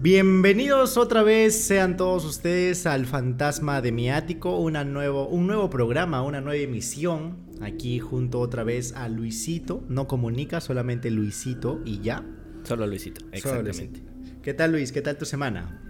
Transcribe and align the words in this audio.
Bienvenidos 0.00 0.96
otra 0.96 1.24
vez 1.24 1.60
sean 1.60 1.96
todos 1.96 2.24
ustedes 2.24 2.86
al 2.86 3.04
Fantasma 3.04 3.80
de 3.80 3.90
mi 3.90 4.08
Ático, 4.12 4.56
una 4.56 4.84
nuevo, 4.84 5.26
un 5.26 5.48
nuevo 5.48 5.68
programa, 5.70 6.22
una 6.22 6.40
nueva 6.40 6.62
emisión. 6.62 7.38
Aquí 7.60 7.98
junto 7.98 8.38
otra 8.38 8.62
vez 8.62 8.92
a 8.92 9.08
Luisito, 9.08 9.82
no 9.88 10.06
comunica, 10.06 10.60
solamente 10.60 11.10
Luisito 11.10 11.80
y 11.84 11.98
ya. 11.98 12.24
Solo 12.62 12.86
Luisito, 12.86 13.24
exactamente. 13.32 14.04
¿Qué 14.40 14.54
tal 14.54 14.70
Luis? 14.70 14.92
¿Qué 14.92 15.02
tal 15.02 15.18
tu 15.18 15.24
semana? 15.24 15.82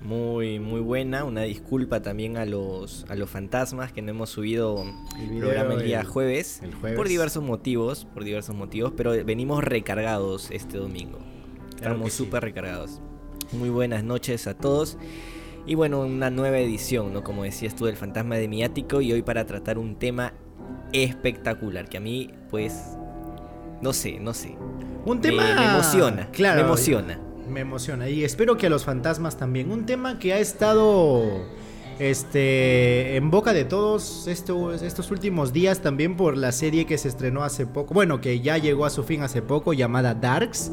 Muy, 0.00 0.60
muy 0.60 0.80
buena. 0.80 1.24
Una 1.24 1.42
disculpa 1.42 2.02
también 2.02 2.36
a 2.36 2.46
los, 2.46 3.06
a 3.08 3.16
los 3.16 3.28
fantasmas 3.28 3.92
que 3.92 4.02
no 4.02 4.10
hemos 4.10 4.30
subido 4.30 4.84
el 5.20 5.40
programa 5.40 5.74
el 5.74 5.82
día 5.82 6.04
jueves, 6.04 6.60
el 6.62 6.74
jueves, 6.74 6.96
Por 6.96 7.08
diversos 7.08 7.42
motivos, 7.42 8.04
por 8.04 8.22
diversos 8.22 8.54
motivos, 8.54 8.92
pero 8.96 9.10
venimos 9.24 9.64
recargados 9.64 10.52
este 10.52 10.78
domingo. 10.78 11.18
Estamos 11.80 12.12
súper 12.12 12.42
recargados. 12.42 13.00
Muy 13.52 13.70
buenas 13.70 14.04
noches 14.04 14.46
a 14.46 14.52
todos. 14.52 14.98
Y 15.64 15.76
bueno, 15.76 16.02
una 16.02 16.28
nueva 16.28 16.58
edición, 16.58 17.14
¿no? 17.14 17.24
Como 17.24 17.42
decías 17.44 17.74
tú, 17.74 17.86
del 17.86 17.96
fantasma 17.96 18.36
de 18.36 18.48
mi 18.48 18.62
ático. 18.62 19.00
Y 19.00 19.14
hoy 19.14 19.22
para 19.22 19.46
tratar 19.46 19.78
un 19.78 19.96
tema 19.96 20.34
espectacular. 20.92 21.88
Que 21.88 21.96
a 21.96 22.00
mí, 22.00 22.30
pues. 22.50 22.98
No 23.80 23.94
sé, 23.94 24.20
no 24.20 24.34
sé. 24.34 24.58
Un 25.06 25.22
tema. 25.22 25.42
Me, 25.54 25.64
emociona. 25.70 26.30
Claro. 26.32 26.60
Me 26.60 26.66
emociona. 26.66 27.18
Me 27.48 27.60
emociona. 27.60 28.10
Y 28.10 28.24
espero 28.24 28.58
que 28.58 28.66
a 28.66 28.70
los 28.70 28.84
fantasmas 28.84 29.38
también. 29.38 29.72
Un 29.72 29.86
tema 29.86 30.18
que 30.18 30.34
ha 30.34 30.38
estado. 30.38 31.46
Este, 32.00 33.16
en 33.16 33.30
boca 33.30 33.52
de 33.52 33.66
todos 33.66 34.26
estos, 34.26 34.80
estos 34.80 35.10
últimos 35.10 35.52
días 35.52 35.82
también 35.82 36.16
por 36.16 36.34
la 36.34 36.50
serie 36.50 36.86
que 36.86 36.96
se 36.96 37.08
estrenó 37.08 37.44
hace 37.44 37.66
poco, 37.66 37.92
bueno, 37.92 38.22
que 38.22 38.40
ya 38.40 38.56
llegó 38.56 38.86
a 38.86 38.90
su 38.90 39.04
fin 39.04 39.20
hace 39.20 39.42
poco, 39.42 39.74
llamada 39.74 40.14
Darks. 40.14 40.72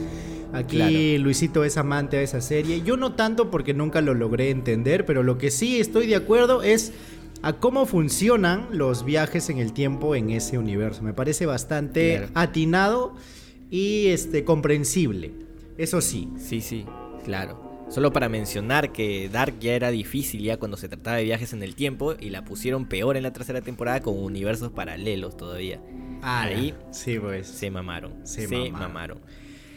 Aquí 0.54 1.18
Luisito 1.18 1.66
es 1.66 1.76
amante 1.76 2.16
de 2.16 2.24
esa 2.24 2.40
serie. 2.40 2.82
Yo 2.82 2.96
no 2.96 3.16
tanto 3.16 3.52
porque 3.52 3.74
nunca 3.74 4.00
lo 4.00 4.14
logré 4.14 4.52
entender, 4.52 5.06
pero 5.06 5.22
lo 5.22 5.38
que 5.38 5.52
sí 5.52 5.82
estoy 5.82 6.08
de 6.08 6.16
acuerdo 6.16 6.64
es 6.64 6.94
a 7.42 7.52
cómo 7.52 7.86
funcionan 7.86 8.70
los 8.72 9.04
viajes 9.04 9.50
en 9.50 9.58
el 9.58 9.74
tiempo 9.74 10.16
en 10.16 10.30
ese 10.30 10.58
universo. 10.58 11.04
Me 11.04 11.14
parece 11.14 11.46
bastante 11.46 12.30
atinado 12.36 13.16
y 13.70 14.08
este 14.08 14.46
comprensible. 14.46 15.34
Eso 15.78 16.00
sí. 16.00 16.30
Sí, 16.40 16.62
sí, 16.62 16.86
claro. 17.26 17.67
Solo 17.90 18.12
para 18.12 18.28
mencionar 18.28 18.92
que 18.92 19.30
Dark 19.30 19.60
ya 19.60 19.74
era 19.74 19.92
difícil 19.92 20.42
ya 20.42 20.58
cuando 20.58 20.76
se 20.76 20.90
trataba 20.90 21.18
de 21.18 21.24
viajes 21.24 21.54
en 21.54 21.64
el 21.64 21.74
tiempo 21.74 22.16
y 22.20 22.30
la 22.30 22.44
pusieron 22.44 22.86
peor 22.86 23.16
en 23.16 23.24
la 23.24 23.32
tercera 23.32 23.62
temporada 23.62 24.02
con 24.02 24.20
universos 24.20 24.72
paralelos 24.72 25.38
todavía. 25.38 25.80
Ah, 26.22 26.44
Ahí 26.44 26.76
sí, 26.92 27.18
pues. 27.18 27.48
Se 27.48 27.72
mamaron. 27.72 28.14
Se, 28.26 28.48
mamaron. 28.72 29.20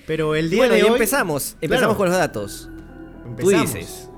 Pero 0.07 0.35
el 0.35 0.51
día 0.51 0.69
de 0.69 0.83
hoy. 0.83 0.89
empezamos. 0.89 1.57
Empezamos 1.61 1.97
con 1.97 2.09
los 2.09 2.19
datos. 2.19 2.69
Tú 3.39 3.49
dices. 3.51 4.11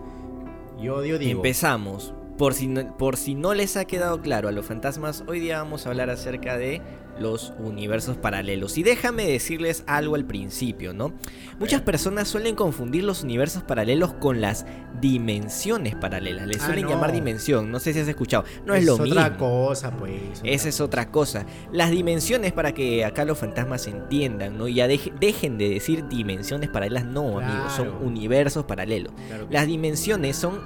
Yo, 0.81 1.05
yo 1.05 1.19
digo. 1.19 1.33
Empezamos. 1.33 2.15
Por 2.39 2.55
si, 2.55 2.69
por 2.99 3.19
si 3.19 3.35
no 3.35 3.53
les 3.53 3.77
ha 3.77 3.85
quedado 3.85 4.23
claro 4.23 4.49
a 4.49 4.53
los 4.53 4.65
fantasmas, 4.65 5.23
hoy 5.27 5.39
día 5.39 5.59
vamos 5.59 5.87
a 5.87 5.91
hablar 5.91 6.09
acerca 6.09 6.57
de 6.57 6.81
los 7.23 7.53
universos 7.59 8.17
paralelos. 8.17 8.77
Y 8.77 8.83
déjame 8.83 9.27
decirles 9.27 9.85
algo 9.87 10.15
al 10.15 10.25
principio, 10.25 10.93
¿no? 10.93 11.13
Muchas 11.59 11.81
personas 11.81 12.29
suelen 12.29 12.55
confundir 12.55 13.05
los 13.05 13.23
universos 13.23 13.63
paralelos 13.63 14.13
con 14.15 14.41
las 14.41 14.67
dimensiones 15.01 15.95
paralelas. 15.95 16.47
Les 16.47 16.61
ah, 16.61 16.67
suelen 16.67 16.87
llamar 16.87 17.13
dimensión, 17.13 17.71
no 17.71 17.79
sé 17.79 17.93
si 17.93 18.01
has 18.01 18.09
escuchado. 18.09 18.45
No 18.67 18.75
es, 18.75 18.85
lo 18.85 18.99
mismo. 18.99 19.07
Es 19.07 19.13
otra 19.13 19.37
cosa, 19.37 19.91
pues. 19.97 20.41
Esa 20.45 20.69
es 20.69 20.81
otra 20.81 21.11
cosa. 21.11 21.47
Las 21.73 21.91
dimensiones, 21.91 22.53
para 22.53 22.73
que 22.73 23.05
acá 23.05 23.25
los 23.25 23.39
fantasmas 23.39 23.87
entiendan, 23.87 24.59
¿no? 24.59 24.69
Ya 24.69 24.87
dejen 24.89 25.59
de 25.59 25.69
decir 25.69 26.09
dimensiones 26.09 26.69
paralelas, 26.69 27.05
no, 27.05 27.39
amigos, 27.39 27.73
son 27.73 27.89
universos 28.03 28.65
paralelos. 28.65 29.13
Las 29.51 29.67
dimensiones 29.67 30.37
son, 30.37 30.61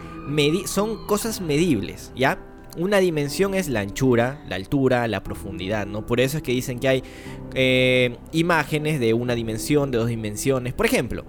son 0.67 1.07
cosas 1.07 1.41
medibles, 1.41 2.13
¿ya? 2.17 2.39
Una 2.77 2.99
dimensión 2.99 3.55
es 3.55 3.69
la 3.69 3.81
anchura, 3.81 4.45
la 4.49 4.57
altura, 4.57 5.09
la 5.09 5.23
profundidad, 5.23 5.87
¿no? 5.87 6.05
Por 6.05 6.21
eso 6.21 6.37
es 6.37 6.43
que 6.43 6.53
dicen 6.53 6.79
que 6.79 6.89
hay 6.89 7.03
eh, 7.55 8.17
imágenes 8.33 9.01
de 9.01 9.15
una 9.15 9.35
dimensión, 9.35 9.91
de 9.91 9.99
dos 9.99 10.09
dimensiones. 10.09 10.75
Por 10.75 10.87
ejemplo, 10.87 11.25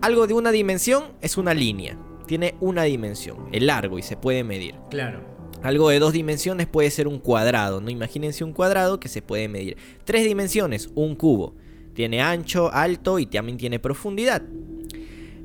algo 0.00 0.26
de 0.26 0.34
una 0.34 0.50
dimensión 0.50 1.04
es 1.20 1.36
una 1.36 1.54
línea. 1.54 1.98
Tiene 2.26 2.54
una 2.60 2.84
dimensión, 2.84 3.48
el 3.52 3.66
largo 3.66 3.98
y 3.98 4.02
se 4.02 4.16
puede 4.16 4.44
medir. 4.44 4.74
Claro. 4.90 5.20
Algo 5.62 5.88
de 5.88 5.98
dos 5.98 6.12
dimensiones 6.12 6.66
puede 6.66 6.90
ser 6.90 7.08
un 7.08 7.18
cuadrado, 7.18 7.80
¿no? 7.80 7.90
Imagínense 7.90 8.44
un 8.44 8.52
cuadrado 8.52 9.00
que 9.00 9.08
se 9.08 9.22
puede 9.22 9.48
medir. 9.48 9.76
Tres 10.04 10.24
dimensiones, 10.24 10.90
un 10.94 11.16
cubo. 11.16 11.54
Tiene 11.94 12.22
ancho, 12.22 12.72
alto 12.72 13.18
y 13.18 13.26
también 13.26 13.58
tiene 13.58 13.78
profundidad. 13.78 14.42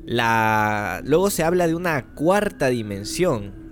La... 0.04 1.00
Luego 1.04 1.30
se 1.30 1.42
habla 1.42 1.66
de 1.66 1.74
una 1.74 2.14
cuarta 2.14 2.68
dimensión, 2.68 3.63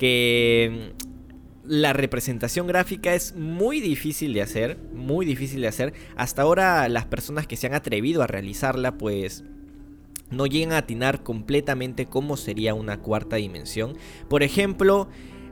que 0.00 0.94
mm, 0.96 1.68
la 1.70 1.92
representación 1.92 2.66
gráfica 2.66 3.14
es 3.14 3.36
muy 3.36 3.80
difícil 3.80 4.32
de 4.32 4.40
hacer, 4.40 4.78
muy 4.94 5.26
difícil 5.26 5.60
de 5.60 5.68
hacer. 5.68 5.92
Hasta 6.16 6.42
ahora 6.42 6.88
las 6.88 7.04
personas 7.04 7.46
que 7.46 7.56
se 7.56 7.66
han 7.66 7.74
atrevido 7.74 8.22
a 8.22 8.26
realizarla 8.26 8.96
pues 8.96 9.44
no 10.30 10.46
llegan 10.46 10.72
a 10.72 10.78
atinar 10.78 11.22
completamente 11.22 12.06
cómo 12.06 12.38
sería 12.38 12.72
una 12.72 13.00
cuarta 13.00 13.36
dimensión. 13.36 13.98
Por 14.28 14.42
ejemplo, 14.42 15.08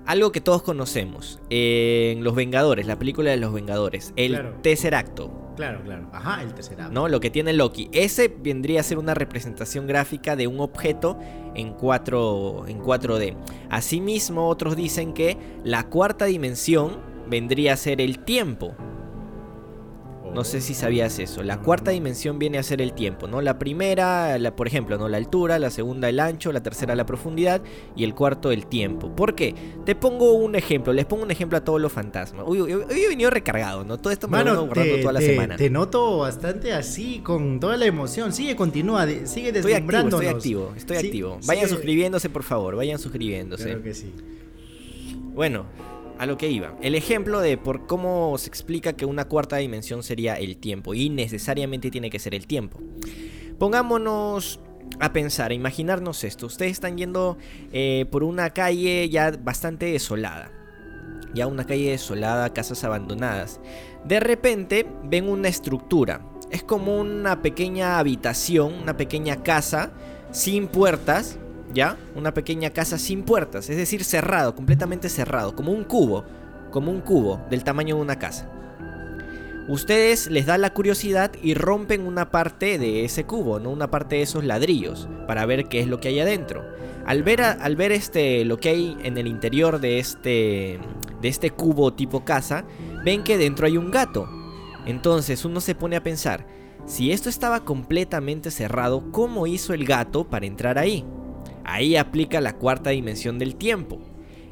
algo 0.07 0.33
que 0.33 0.41
todos 0.41 0.63
conocemos 0.63 1.41
en 1.51 2.25
Los 2.25 2.35
Vengadores, 2.35 2.87
la 2.87 2.99
película 2.99 3.31
de 3.31 3.37
Los 3.37 3.53
Vengadores, 3.53 4.15
el 4.17 4.55
tercer 4.63 4.95
acto. 4.95 5.48
Claro, 5.59 5.83
claro. 5.83 6.09
Ajá, 6.13 6.45
el 6.45 6.51
acto. 6.51 6.93
¿No? 6.93 7.09
Lo 7.09 7.19
que 7.19 7.31
tiene 7.31 7.53
Loki. 7.53 7.91
Ese 7.93 8.29
vendría 8.29 8.79
a 8.79 8.85
ser 8.85 8.97
una 8.97 9.15
representación 9.15 9.89
gráfica 9.89 10.37
de 10.37 10.47
un 10.47 10.61
objeto 10.61 11.19
en, 11.57 11.73
4, 11.73 12.69
en 12.69 12.81
4D. 12.81 13.37
Asimismo, 13.69 14.47
otros 14.47 14.77
dicen 14.77 15.13
que 15.13 15.37
la 15.65 15.83
cuarta 15.89 16.27
dimensión 16.27 17.01
vendría 17.29 17.73
a 17.73 17.77
ser 17.77 18.01
el 18.01 18.21
tiempo. 18.21 18.77
No 20.35 20.45
sé 20.45 20.61
si 20.61 20.75
sabías 20.75 21.19
eso. 21.19 21.43
La 21.43 21.61
cuarta 21.61 21.91
dimensión 21.91 22.39
viene 22.39 22.59
a 22.59 22.63
ser 22.63 22.81
el 22.81 22.93
tiempo, 22.93 23.27
¿no? 23.27 23.41
La 23.41 23.59
primera, 23.59 24.39
la, 24.39 24.55
por 24.55 24.67
ejemplo, 24.67 24.99
¿no? 24.99 25.09
La 25.09 25.17
altura, 25.17 25.59
la 25.59 25.71
segunda 25.71 26.09
el 26.09 26.21
ancho, 26.21 26.53
la 26.53 26.63
tercera 26.63 26.95
la 26.95 27.07
profundidad 27.07 27.63
y 27.97 28.05
el 28.05 28.15
cuarto 28.15 28.53
el 28.53 28.67
tiempo. 28.67 29.15
¿Por 29.15 29.35
qué? 29.35 29.55
Te 29.85 29.95
pongo 29.95 30.33
un 30.35 30.55
ejemplo, 30.55 30.93
les 30.93 31.07
pongo 31.07 31.23
un 31.23 31.31
ejemplo 31.31 31.59
a 31.59 31.65
todos 31.65 31.81
los 31.81 31.93
fantasmas. 31.93 32.45
Hoy, 32.47 32.61
he 32.71 33.09
venido 33.09 33.31
recargado, 33.31 33.85
¿no? 33.85 33.99
Todo 33.99 34.13
esto 34.13 34.29
me 34.29 34.45
lo 34.45 34.67
guardando 34.67 35.01
toda 35.01 35.13
la 35.13 35.21
semana. 35.21 35.57
Te 35.57 35.71
noto 35.71 36.19
bastante 36.19 36.73
así, 36.73 37.21
con 37.21 37.59
toda 37.61 37.77
la 37.77 37.87
emoción. 37.87 38.33
Sigue, 38.33 38.55
continúa, 38.55 39.07
sigue 39.25 39.53
deslumbrándonos. 39.53 40.21
Estoy 40.21 40.35
activo, 40.35 40.73
estoy 40.77 40.97
activo. 40.97 40.97
Estoy 40.97 40.97
activo. 40.97 41.39
Vayan 41.47 41.69
suscribiéndose, 41.69 42.31
por 42.31 42.43
favor, 42.43 42.77
vayan 42.77 42.99
suscribiéndose. 42.99 43.65
Claro 43.65 43.83
que 43.83 43.95
sí. 43.95 44.13
Bueno, 45.35 45.67
a 46.19 46.27
lo 46.27 46.37
que 46.37 46.51
iba. 46.51 46.75
El 46.83 46.95
ejemplo 46.95 47.41
de 47.41 47.57
por 47.57 47.87
cómo 47.87 48.37
se 48.39 48.49
explica 48.49 48.95
que 48.95 49.07
una 49.07 49.27
cuarta 49.27 49.57
dimensión 49.57 50.03
sería 50.03 50.35
el 50.35 50.57
tiempo 50.57 50.95
y 50.95 51.11
necesariamente 51.11 51.91
tiene 51.91 52.11
que 52.11 52.19
ser 52.19 52.35
el 52.35 52.47
tiempo. 52.47 52.81
Pongámonos 53.59 54.61
a 55.01 55.13
pensar, 55.13 55.51
a 55.51 55.55
imaginarnos 55.55 56.25
esto. 56.25 56.47
Ustedes 56.47 56.73
están 56.73 56.97
yendo 56.97 57.39
eh, 57.73 58.07
por 58.11 58.25
una 58.25 58.51
calle 58.51 59.09
ya 59.09 59.31
bastante 59.31 59.87
desolada. 59.87 60.51
Ya 61.35 61.47
una 61.47 61.65
calle 61.65 61.91
desolada, 61.91 62.53
casas 62.53 62.85
abandonadas. 62.85 63.61
De 64.05 64.19
repente 64.21 64.87
ven 65.05 65.29
una 65.29 65.49
estructura. 65.49 66.23
Es 66.51 66.63
como 66.63 66.99
una 66.99 67.43
pequeña 67.43 67.99
habitación, 67.99 68.73
una 68.75 68.97
pequeña 68.97 69.43
casa 69.43 69.93
sin 70.31 70.69
puertas 70.69 71.39
¿ya? 71.73 71.97
Una 72.15 72.35
pequeña 72.35 72.71
casa 72.71 72.99
sin 72.99 73.23
puertas, 73.23 73.69
es 73.71 73.77
decir, 73.77 74.05
cerrado, 74.05 74.55
completamente 74.55 75.09
cerrado, 75.09 75.55
como 75.55 75.73
un 75.73 75.85
cubo, 75.85 76.25
como 76.71 76.91
un 76.91 77.01
cubo 77.01 77.41
del 77.51 77.65
tamaño 77.65 77.97
de 77.97 78.03
una 78.03 78.19
casa. 78.19 78.51
Ustedes 79.69 80.31
les 80.31 80.47
da 80.47 80.57
la 80.57 80.73
curiosidad 80.73 81.31
y 81.43 81.53
rompen 81.53 82.07
una 82.07 82.31
parte 82.31 82.79
de 82.79 83.05
ese 83.05 83.25
cubo, 83.25 83.61
¿no? 83.61 83.71
Una 83.71 83.91
parte 83.91 84.17
de 84.17 84.23
esos 84.23 84.43
ladrillos, 84.45 85.09
para 85.27 85.45
ver 85.45 85.67
qué 85.67 85.81
es 85.81 85.87
lo 85.87 86.01
que 86.01 86.09
hay 86.09 86.21
adentro. 86.21 86.65
Al 87.05 87.23
ver, 87.23 87.43
al 87.43 87.77
ver 87.77 87.93
este, 87.93 88.47
lo 88.47 88.57
que 88.57 88.71
hay 88.71 88.97
en 89.03 89.19
el 89.19 89.27
interior 89.27 89.79
de 89.79 89.99
este, 89.99 90.81
de 91.21 91.29
este 91.29 91.51
cubo 91.51 91.93
tipo 91.93 92.25
casa, 92.25 92.65
ven 93.05 93.23
que 93.25 93.37
dentro 93.37 93.67
hay 93.67 93.77
un 93.77 93.91
gato. 93.91 94.27
Entonces 94.87 95.45
uno 95.45 95.61
se 95.61 95.75
pone 95.75 95.97
a 95.97 96.03
pensar, 96.03 96.47
si 96.87 97.13
esto 97.13 97.29
estaba 97.29 97.67
completamente 97.67 98.51
cerrado, 98.51 99.13
¿cómo 99.13 99.47
hizo 99.47 99.75
el 99.75 99.85
gato 99.85 100.25
para 100.25 100.47
entrar 100.47 100.79
ahí? 100.79 101.05
Ahí 101.69 101.97
aplica 101.97 102.41
la 102.41 102.55
cuarta 102.55 102.91
dimensión 102.91 103.39
del 103.39 103.55
tiempo. 103.55 104.01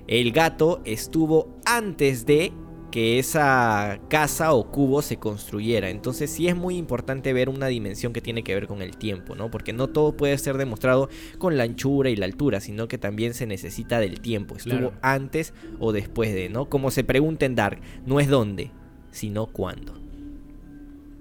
El 0.06 0.32
gato 0.32 0.82
estuvo 0.84 1.56
antes 1.64 2.26
de 2.26 2.52
que 2.92 3.18
esa 3.18 4.00
casa 4.10 4.52
o 4.52 4.70
cubo 4.70 5.00
se 5.00 5.16
construyera. 5.16 5.88
Entonces 5.88 6.30
sí 6.30 6.46
es 6.46 6.54
muy 6.54 6.76
importante 6.76 7.32
ver 7.32 7.48
una 7.48 7.68
dimensión 7.68 8.12
que 8.12 8.20
tiene 8.20 8.44
que 8.44 8.54
ver 8.54 8.66
con 8.66 8.82
el 8.82 8.98
tiempo, 8.98 9.34
¿no? 9.34 9.50
Porque 9.50 9.72
no 9.72 9.88
todo 9.88 10.14
puede 10.14 10.36
ser 10.36 10.58
demostrado 10.58 11.08
con 11.38 11.56
la 11.56 11.64
anchura 11.64 12.10
y 12.10 12.16
la 12.16 12.26
altura, 12.26 12.60
sino 12.60 12.86
que 12.86 12.98
también 12.98 13.32
se 13.32 13.46
necesita 13.46 13.98
del 13.98 14.20
tiempo. 14.20 14.54
Estuvo 14.54 14.92
antes 15.00 15.54
o 15.80 15.92
después 15.92 16.34
de, 16.34 16.50
¿no? 16.50 16.66
Como 16.68 16.90
se 16.90 17.02
pregunta 17.02 17.46
en 17.46 17.54
Dark, 17.54 17.80
no 18.04 18.20
es 18.20 18.28
dónde, 18.28 18.72
sino 19.10 19.46
cuándo. 19.46 19.94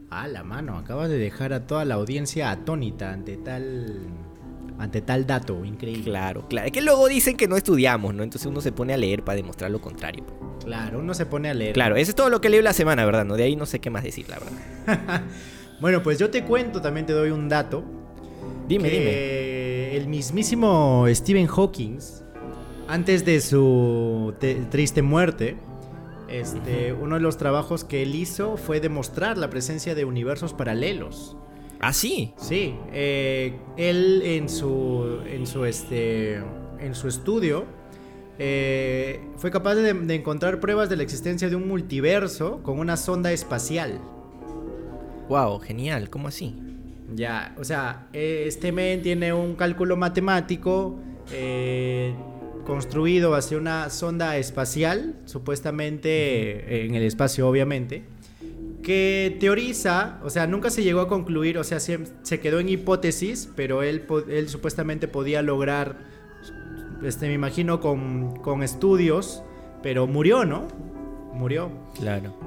Ah, 0.10 0.28
la 0.28 0.44
mano, 0.44 0.78
acabas 0.78 1.08
de 1.08 1.18
dejar 1.18 1.54
a 1.54 1.66
toda 1.66 1.86
la 1.86 1.96
audiencia 1.96 2.52
atónita 2.52 3.14
ante 3.14 3.38
tal 3.38 4.10
ante 4.78 5.02
tal 5.02 5.26
dato, 5.26 5.64
increíble. 5.64 6.04
Claro, 6.04 6.48
claro. 6.48 6.68
Es 6.68 6.74
que 6.74 6.82
luego 6.82 7.08
dicen 7.08 7.38
que 7.38 7.48
no 7.48 7.56
estudiamos, 7.56 8.14
¿no? 8.14 8.24
Entonces 8.24 8.46
uno 8.46 8.62
se 8.62 8.72
pone 8.72 8.94
a 8.94 8.98
leer 8.98 9.24
para 9.24 9.38
demostrar 9.38 9.72
lo 9.72 9.80
contrario. 9.80 10.24
Claro, 10.64 11.00
uno 11.00 11.14
se 11.14 11.26
pone 11.26 11.50
a 11.50 11.54
leer. 11.54 11.74
Claro, 11.74 11.96
eso 11.96 12.12
es 12.12 12.16
todo 12.16 12.30
lo 12.30 12.42
que 12.42 12.50
leí 12.50 12.62
la 12.62 12.74
semana, 12.74 13.06
¿verdad? 13.06 13.26
¿no? 13.26 13.36
De 13.36 13.44
ahí 13.44 13.56
no 13.56 13.66
sé 13.66 13.80
qué 13.80 13.90
más 13.90 14.04
decir, 14.04 14.28
la 14.30 14.40
verdad. 14.40 15.24
bueno, 15.80 16.04
pues 16.04 16.20
yo 16.20 16.30
te 16.30 16.44
cuento, 16.44 16.82
también 16.82 17.06
te 17.06 17.14
doy 17.14 17.30
un 17.30 17.48
dato. 17.48 17.84
Dime, 18.68 18.90
que 18.90 19.00
dime. 19.00 19.98
El 19.98 20.08
mismísimo 20.08 21.06
Stephen 21.10 21.48
Hawking, 21.48 22.00
antes 22.88 23.24
de 23.24 23.40
su 23.40 24.34
triste 24.70 25.02
muerte, 25.02 25.58
este, 26.28 26.92
uno 26.94 27.16
de 27.16 27.22
los 27.22 27.38
trabajos 27.38 27.84
que 27.84 28.04
él 28.04 28.16
hizo 28.16 28.58
fue 28.58 28.80
demostrar 28.80 29.38
la 29.38 29.50
presencia 29.50 29.96
de 29.96 30.06
universos 30.06 30.54
paralelos. 30.54 31.38
¿Ah, 31.80 31.94
sí? 31.94 32.34
Sí. 32.38 32.76
Eh, 32.94 33.54
él 33.78 34.22
en 34.24 34.50
su, 34.50 35.20
en 35.26 35.46
su, 35.46 35.66
este, 35.66 36.36
en 36.80 36.96
su 36.96 37.08
estudio 37.08 37.66
eh, 38.38 39.22
fue 39.38 39.52
capaz 39.52 39.76
de, 39.76 40.16
encontrar 40.16 40.60
pruebas 40.60 40.90
de 40.90 40.98
la 40.98 41.04
existencia 41.04 41.50
de 41.50 41.56
un 41.56 41.68
multiverso 41.68 42.62
con 42.64 42.80
una 42.80 42.98
sonda 42.98 43.32
espacial. 43.32 44.00
Wow, 45.30 45.60
genial. 45.60 46.10
¿Cómo 46.10 46.28
así? 46.28 46.56
Ya, 47.14 47.56
o 47.58 47.64
sea, 47.64 48.08
este 48.14 48.72
men 48.72 49.02
tiene 49.02 49.32
un 49.32 49.56
cálculo 49.56 49.96
matemático 49.96 51.00
eh, 51.32 52.14
construido 52.66 53.36
hacia 53.36 53.58
una 53.58 53.90
sonda 53.90 54.38
espacial, 54.38 55.16
supuestamente 55.26 56.86
en 56.86 56.96
el 56.96 57.04
espacio, 57.04 57.48
obviamente, 57.48 58.04
que 58.86 59.36
teoriza, 59.40 60.20
o 60.24 60.30
sea, 60.30 60.46
nunca 60.46 60.70
se 60.70 60.84
llegó 60.84 61.00
a 61.02 61.08
concluir, 61.08 61.58
o 61.58 61.64
sea, 61.64 61.80
se, 61.80 62.40
quedó 62.40 62.60
en 62.60 62.70
hipótesis, 62.70 63.50
pero 63.56 63.82
él, 63.82 64.06
él 64.30 64.48
supuestamente 64.48 65.08
podía 65.08 65.42
lograr, 65.42 65.98
este, 67.04 67.28
me 67.28 67.34
imagino, 67.34 67.80
con, 67.80 68.36
con 68.44 68.62
estudios, 68.62 69.42
pero 69.82 70.06
murió, 70.06 70.46
¿no? 70.46 70.68
Murió. 71.34 71.72
Claro. 71.96 72.38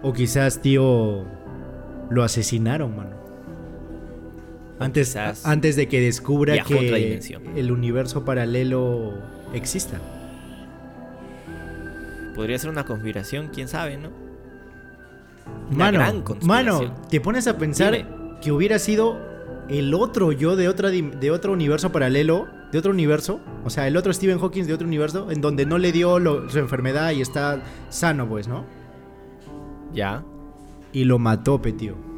O 0.00 0.12
quizás, 0.12 0.62
tío, 0.62 1.24
lo 2.08 2.22
asesinaron, 2.22 2.96
mano. 2.96 3.16
Antes, 4.78 5.16
antes 5.44 5.74
de 5.74 5.88
que 5.88 6.00
descubra 6.00 6.62
que 6.62 7.20
el 7.56 7.72
universo 7.72 8.24
paralelo 8.24 9.14
exista. 9.52 10.00
Podría 12.36 12.60
ser 12.60 12.70
una 12.70 12.84
conspiración, 12.84 13.50
quién 13.52 13.66
sabe, 13.66 13.96
¿no? 13.96 14.29
Mano, 15.70 16.00
Mano, 16.42 16.94
te 17.08 17.20
pones 17.20 17.46
a 17.46 17.58
pensar 17.58 18.38
que 18.40 18.52
hubiera 18.52 18.78
sido 18.78 19.18
el 19.68 19.94
otro 19.94 20.32
yo 20.32 20.56
de, 20.56 20.68
otra, 20.68 20.90
de 20.90 21.30
otro 21.30 21.52
universo 21.52 21.92
paralelo, 21.92 22.48
de 22.72 22.78
otro 22.78 22.90
universo, 22.90 23.40
o 23.64 23.70
sea, 23.70 23.86
el 23.86 23.96
otro 23.96 24.12
Stephen 24.12 24.38
Hawking 24.38 24.64
de 24.64 24.74
otro 24.74 24.86
universo, 24.86 25.30
en 25.30 25.40
donde 25.40 25.66
no 25.66 25.78
le 25.78 25.92
dio 25.92 26.18
su 26.48 26.58
enfermedad 26.58 27.12
y 27.12 27.20
está 27.20 27.62
sano, 27.88 28.28
pues, 28.28 28.48
¿no? 28.48 28.64
Ya. 29.92 30.24
Y 30.92 31.04
lo 31.04 31.18
mató, 31.18 31.60
tío. 31.60 32.09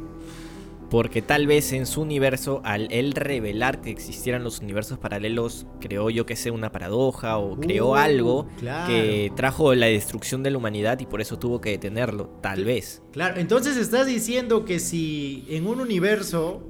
Porque 0.93 1.23
tal 1.23 1.47
vez 1.47 1.73
en 1.73 1.87
su 1.87 2.01
universo, 2.01 2.61
al 2.63 2.87
él 2.91 3.13
revelar 3.13 3.81
que 3.81 3.89
existieran 3.89 4.43
los 4.43 4.59
universos 4.59 4.99
paralelos, 4.99 5.65
creó 5.81 6.11
yo 6.11 6.27
que 6.27 6.35
sé 6.35 6.51
una 6.51 6.71
paradoja 6.71 7.39
o 7.39 7.59
creó 7.59 7.93
uh, 7.93 7.95
algo 7.95 8.47
que 8.85 9.31
trajo 9.35 9.73
la 9.73 9.87
destrucción 9.87 10.43
de 10.43 10.51
la 10.51 10.59
humanidad 10.59 10.99
y 10.99 11.07
por 11.07 11.19
eso 11.19 11.39
tuvo 11.39 11.61
que 11.61 11.71
detenerlo, 11.71 12.27
tal 12.43 12.63
vez. 12.63 13.01
Claro, 13.11 13.39
entonces 13.39 13.75
estás 13.75 14.05
diciendo 14.05 14.65
que 14.65 14.77
si 14.77 15.47
en 15.49 15.65
un 15.65 15.81
universo 15.81 16.61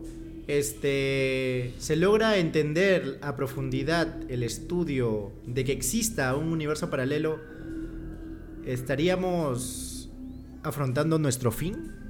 este 0.47 1.73
se 1.77 1.97
logra 1.97 2.37
entender 2.37 3.19
a 3.21 3.35
profundidad 3.35 4.07
el 4.31 4.43
estudio 4.43 5.33
de 5.45 5.65
que 5.65 5.73
exista 5.73 6.33
un 6.37 6.47
universo 6.47 6.89
paralelo, 6.89 7.41
estaríamos 8.65 10.09
afrontando 10.63 11.19
nuestro 11.19 11.51
fin. 11.51 12.02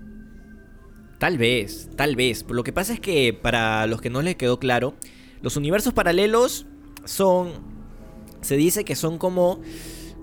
Tal 1.24 1.38
vez, 1.38 1.88
tal 1.96 2.18
vez. 2.18 2.44
Lo 2.50 2.66
que 2.66 2.74
pasa 2.74 2.92
es 2.92 3.00
que 3.00 3.32
para 3.32 3.88
los 3.88 4.02
que 4.02 4.10
no 4.10 4.22
les 4.22 4.36
quedó 4.36 4.60
claro, 4.60 4.94
los 5.42 5.56
universos 5.56 5.94
paralelos 5.94 6.66
son... 7.06 7.54
Se 8.42 8.58
dice 8.58 8.84
que 8.84 8.98
son 8.98 9.18
como 9.18 9.62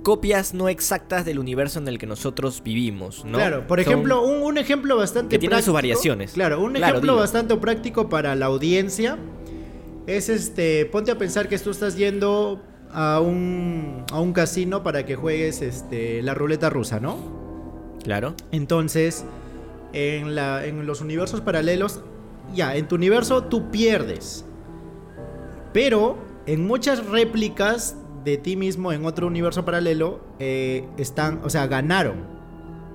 copias 0.02 0.52
no 0.52 0.68
exactas 0.68 1.24
del 1.24 1.38
universo 1.38 1.78
en 1.78 1.88
el 1.88 1.96
que 1.96 2.04
nosotros 2.04 2.62
vivimos, 2.62 3.24
¿no? 3.24 3.38
Claro, 3.38 3.66
por 3.66 3.80
ejemplo, 3.80 4.22
un, 4.22 4.58
ejemplo 4.58 4.94
bastante 4.98 5.36
que 5.36 5.38
tiene 5.38 5.62
sus 5.62 5.72
variaciones. 5.72 6.32
Claro, 6.32 6.60
un 6.60 6.76
ejemplo 6.76 7.16
bastante 7.16 7.56
práctico 7.56 8.10
para 8.10 8.36
la 8.36 8.44
audiencia 8.44 9.16
es 10.06 10.28
este, 10.28 10.84
ponte 10.84 11.12
a 11.12 11.16
pensar 11.16 11.48
que 11.48 11.58
tú 11.58 11.70
estás 11.70 11.96
yendo 11.96 12.62
a 12.92 13.20
un, 13.20 14.04
a 14.12 14.20
un 14.20 14.34
casino 14.34 14.82
para 14.82 15.06
que 15.06 15.16
juegues 15.16 15.62
este, 15.62 16.20
la 16.20 16.34
ruleta 16.34 16.68
rusa, 16.68 17.00
¿no? 17.00 17.96
Claro. 18.04 18.34
Entonces, 18.52 19.24
en, 19.92 20.34
la, 20.34 20.64
en 20.64 20.86
los 20.86 21.00
universos 21.00 21.40
paralelos, 21.40 22.00
ya, 22.54 22.76
en 22.76 22.88
tu 22.88 22.96
universo 22.96 23.44
tú 23.44 23.70
pierdes. 23.70 24.44
Pero 25.72 26.18
en 26.46 26.66
muchas 26.66 27.06
réplicas 27.06 27.96
de 28.24 28.36
ti 28.36 28.56
mismo 28.56 28.92
en 28.92 29.04
otro 29.04 29.26
universo 29.26 29.64
paralelo 29.64 30.20
eh, 30.38 30.86
están, 30.98 31.40
o 31.44 31.50
sea, 31.50 31.66
ganaron 31.66 32.16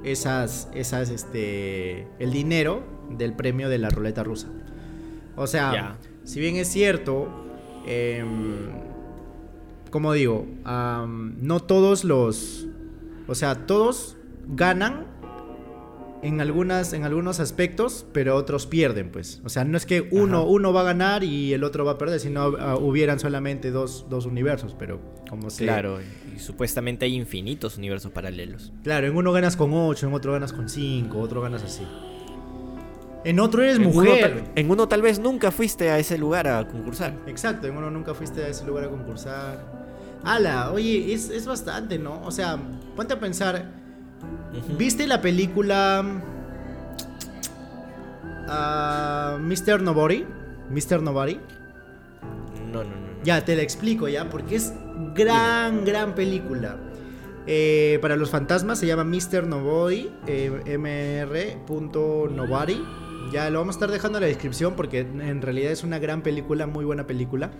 esas, 0.03 0.69
esas, 0.73 1.09
este, 1.09 2.07
el 2.19 2.31
dinero 2.31 2.83
del 3.09 3.33
premio 3.33 3.69
de 3.69 3.77
la 3.77 3.89
ruleta 3.89 4.23
rusa. 4.23 4.47
O 5.35 5.47
sea, 5.47 5.97
si 6.23 6.39
bien 6.39 6.55
es 6.55 6.67
cierto, 6.69 7.27
em, 7.85 8.69
como 9.89 10.13
digo, 10.13 10.45
no 10.65 11.59
todos 11.61 12.03
los, 12.03 12.67
o 13.27 13.35
sea, 13.35 13.65
todos 13.65 14.17
ganan 14.47 15.05
en, 16.25 16.41
algunas, 16.41 16.93
en 16.93 17.03
algunos 17.03 17.39
aspectos, 17.39 18.07
pero 18.11 18.35
otros 18.35 18.65
pierden, 18.65 19.11
pues. 19.11 19.41
O 19.45 19.49
sea, 19.49 19.63
no 19.63 19.77
es 19.77 19.85
que 19.85 20.07
uno, 20.09 20.43
uno 20.45 20.73
va 20.73 20.81
a 20.81 20.83
ganar 20.83 21.23
y 21.23 21.53
el 21.53 21.63
otro 21.63 21.85
va 21.85 21.93
a 21.93 21.97
perder, 21.99 22.19
sino 22.19 22.49
uh, 22.49 22.77
hubieran 22.79 23.19
solamente 23.19 23.69
dos, 23.69 24.07
dos, 24.09 24.25
universos, 24.25 24.75
pero 24.77 24.99
como 25.29 25.51
se... 25.51 25.65
Claro, 25.65 25.99
y 26.35 26.39
supuestamente 26.39 27.05
hay 27.05 27.13
infinitos 27.13 27.77
universos 27.77 28.11
paralelos. 28.11 28.73
Claro, 28.83 29.05
en 29.05 29.15
uno 29.15 29.31
ganas 29.31 29.55
con 29.55 29.71
ocho, 29.73 30.07
en 30.07 30.13
otro 30.13 30.31
ganas 30.31 30.51
con 30.51 30.67
cinco, 30.67 31.19
otro 31.19 31.41
ganas 31.41 31.61
así. 31.61 31.83
En 33.23 33.39
otro 33.39 33.61
eres 33.61 33.77
mujer. 33.77 34.45
en 34.55 34.71
uno 34.71 34.87
tal 34.87 35.03
vez 35.03 35.19
nunca 35.19 35.51
fuiste 35.51 35.91
a 35.91 35.99
ese 35.99 36.17
lugar 36.17 36.47
a 36.47 36.67
concursar. 36.67 37.13
Exacto, 37.27 37.67
en 37.67 37.77
uno 37.77 37.91
nunca 37.91 38.15
fuiste 38.15 38.43
a 38.43 38.47
ese 38.47 38.65
lugar 38.65 38.85
a 38.85 38.89
concursar. 38.89 39.63
Ala, 40.23 40.71
oye, 40.71 41.13
es, 41.13 41.29
es 41.29 41.45
bastante, 41.45 41.99
¿no? 41.99 42.21
O 42.23 42.31
sea, 42.31 42.57
ponte 42.95 43.13
a 43.13 43.19
pensar 43.19 43.84
¿Viste 44.77 45.07
la 45.07 45.21
película 45.21 46.03
uh, 48.47 49.39
Mr. 49.39 49.81
Nobody? 49.81 50.25
Mr. 50.69 51.01
Nobody. 51.01 51.39
No, 52.71 52.83
no, 52.83 52.89
no, 52.89 53.23
Ya, 53.23 53.43
te 53.45 53.55
la 53.55 53.61
explico 53.61 54.07
ya, 54.07 54.29
porque 54.29 54.55
es 54.55 54.73
gran, 55.13 55.85
gran 55.85 56.15
película. 56.15 56.77
Eh, 57.47 57.99
para 58.01 58.15
los 58.15 58.31
fantasmas 58.31 58.79
se 58.79 58.87
llama 58.87 59.03
Mr. 59.03 59.45
Nobody, 59.47 60.09
eh, 60.27 60.77
mr.nobody. 61.67 62.83
Ya 63.31 63.49
lo 63.49 63.59
vamos 63.59 63.75
a 63.75 63.77
estar 63.77 63.91
dejando 63.91 64.17
en 64.19 64.23
la 64.23 64.27
descripción 64.27 64.75
porque 64.75 64.99
en 64.99 65.41
realidad 65.41 65.71
es 65.71 65.83
una 65.83 65.99
gran 65.99 66.21
película, 66.21 66.67
muy 66.67 66.85
buena 66.85 67.07
película. 67.07 67.51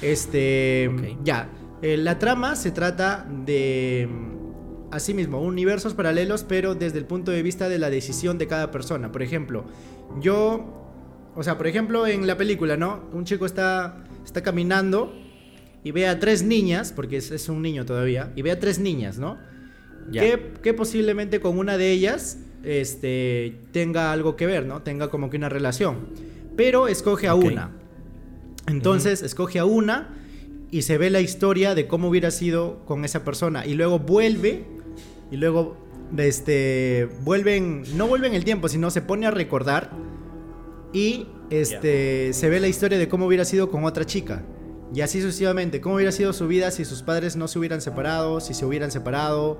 Este, 0.00 1.16
ya, 1.22 1.48
eh, 1.80 1.96
la 1.96 2.18
trama 2.18 2.56
se 2.56 2.70
trata 2.72 3.26
de 3.28 4.08
Asimismo, 4.92 5.40
universos 5.40 5.94
paralelos, 5.94 6.44
pero 6.44 6.74
desde 6.74 6.98
el 6.98 7.06
punto 7.06 7.30
de 7.30 7.42
vista 7.42 7.70
de 7.70 7.78
la 7.78 7.88
decisión 7.88 8.36
de 8.36 8.46
cada 8.46 8.70
persona. 8.70 9.10
Por 9.10 9.22
ejemplo, 9.22 9.64
yo, 10.20 10.66
o 11.34 11.42
sea, 11.42 11.56
por 11.56 11.66
ejemplo, 11.66 12.06
en 12.06 12.26
la 12.26 12.36
película, 12.36 12.76
¿no? 12.76 13.02
Un 13.14 13.24
chico 13.24 13.46
está, 13.46 14.04
está 14.22 14.42
caminando 14.42 15.14
y 15.82 15.92
ve 15.92 16.06
a 16.06 16.20
tres 16.20 16.42
niñas, 16.42 16.92
porque 16.92 17.16
es, 17.16 17.48
un 17.48 17.62
niño 17.62 17.86
todavía, 17.86 18.34
y 18.36 18.42
ve 18.42 18.50
a 18.50 18.60
tres 18.60 18.78
niñas, 18.78 19.18
¿no? 19.18 19.38
Que, 20.12 20.74
posiblemente 20.74 21.40
con 21.40 21.58
una 21.58 21.78
de 21.78 21.90
ellas 21.90 22.40
este, 22.62 23.56
tenga 23.72 24.12
algo 24.12 24.36
que 24.36 24.44
ver, 24.44 24.66
¿no? 24.66 24.82
Tenga 24.82 25.08
como 25.08 25.30
que 25.30 25.38
una 25.38 25.48
relación. 25.48 26.08
Pero 26.54 26.86
escoge 26.86 27.28
a 27.28 27.34
una. 27.34 27.70
Entonces, 28.66 29.22
escoge 29.22 29.58
a 29.58 29.64
una 29.64 30.18
y 30.70 30.82
se 30.82 30.98
ve 30.98 31.08
la 31.08 31.22
historia 31.22 31.74
de 31.74 31.86
cómo 31.86 32.08
hubiera 32.08 32.30
sido 32.30 32.84
con 32.84 33.06
esa 33.06 33.24
persona. 33.24 33.64
Y 33.64 33.72
luego 33.72 33.98
vuelve 33.98 34.66
y 35.32 35.36
luego 35.38 35.76
este 36.16 37.08
vuelven 37.22 37.84
no 37.96 38.06
vuelven 38.06 38.34
el 38.34 38.44
tiempo 38.44 38.68
sino 38.68 38.90
se 38.90 39.00
pone 39.00 39.26
a 39.26 39.30
recordar 39.30 39.90
y 40.92 41.26
este 41.50 42.32
se 42.34 42.48
ve 42.48 42.60
la 42.60 42.68
historia 42.68 42.98
de 42.98 43.08
cómo 43.08 43.26
hubiera 43.26 43.44
sido 43.44 43.70
con 43.70 43.84
otra 43.84 44.04
chica 44.04 44.44
Y 44.94 45.00
así 45.00 45.22
sucesivamente, 45.22 45.80
cómo 45.80 45.94
hubiera 45.94 46.12
sido 46.12 46.34
su 46.34 46.46
vida 46.46 46.70
si 46.70 46.84
sus 46.84 47.02
padres 47.02 47.34
no 47.34 47.48
se 47.48 47.58
hubieran 47.58 47.80
separado, 47.80 48.40
si 48.40 48.52
se 48.52 48.66
hubieran 48.66 48.90
separado. 48.90 49.58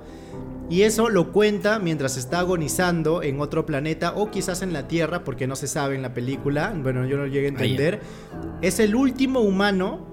Y 0.69 0.83
eso 0.83 1.09
lo 1.09 1.31
cuenta 1.31 1.79
mientras 1.79 2.17
está 2.17 2.39
agonizando 2.39 3.23
en 3.23 3.39
otro 3.39 3.65
planeta 3.65 4.13
o 4.15 4.29
quizás 4.29 4.61
en 4.61 4.73
la 4.73 4.87
Tierra, 4.87 5.23
porque 5.23 5.47
no 5.47 5.55
se 5.55 5.67
sabe 5.67 5.95
en 5.95 6.03
la 6.03 6.13
película, 6.13 6.71
bueno, 6.81 7.05
yo 7.05 7.17
no 7.17 7.25
llegué 7.25 7.47
a 7.47 7.49
entender. 7.49 7.99
Es 8.61 8.79
el 8.79 8.95
último 8.95 9.39
humano 9.39 10.05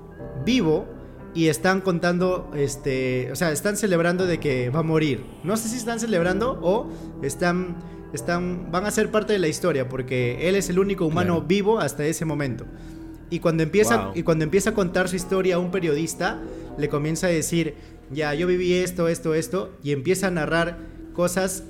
vivo 0.45 0.89
y 1.35 1.49
están 1.49 1.81
contando, 1.81 2.51
este, 2.57 3.31
o 3.31 3.37
sea, 3.37 3.53
están 3.53 3.77
celebrando 3.77 4.27
de 4.27 4.39
que 4.41 4.71
va 4.71 4.81
a 4.81 4.83
morir. 4.83 5.25
No 5.45 5.57
sé 5.57 5.69
si 5.69 5.77
están 5.77 6.01
celebrando 6.01 6.59
o 6.63 6.89
están, 7.23 7.77
están, 8.13 8.71
van 8.71 8.87
a 8.87 8.91
ser 8.91 9.11
parte 9.11 9.33
de 9.33 9.39
la 9.39 9.49
historia, 9.49 9.89
porque 9.89 10.49
él 10.49 10.57
es 10.57 10.69
el 10.71 10.79
único 10.79 11.07
humano 11.07 11.43
vivo 11.43 11.79
hasta 11.79 12.05
ese 12.05 12.25
momento. 12.25 12.67
Y 13.31 13.39
cuando 13.39 13.63
empieza, 13.63 14.11
y 14.15 14.25
cuando 14.25 14.43
empieza 14.43 14.71
a 14.71 14.75
contar 14.75 15.09
su 15.09 15.15
historia 15.15 15.55
a 15.55 15.59
un 15.59 15.71
periodista, 15.71 16.41
le 16.77 16.89
comienza 16.89 17.29
a 17.29 17.31
decir, 17.31 17.75
ya, 18.11 18.35
yo 18.35 18.49
viví 18.49 18.75
esto, 18.75 19.07
esto, 19.07 19.35
esto, 19.35 19.71
y 19.85 19.93
empieza 19.93 20.27
a 20.27 20.31
narrar 20.33 20.79
cosas, 21.15 21.63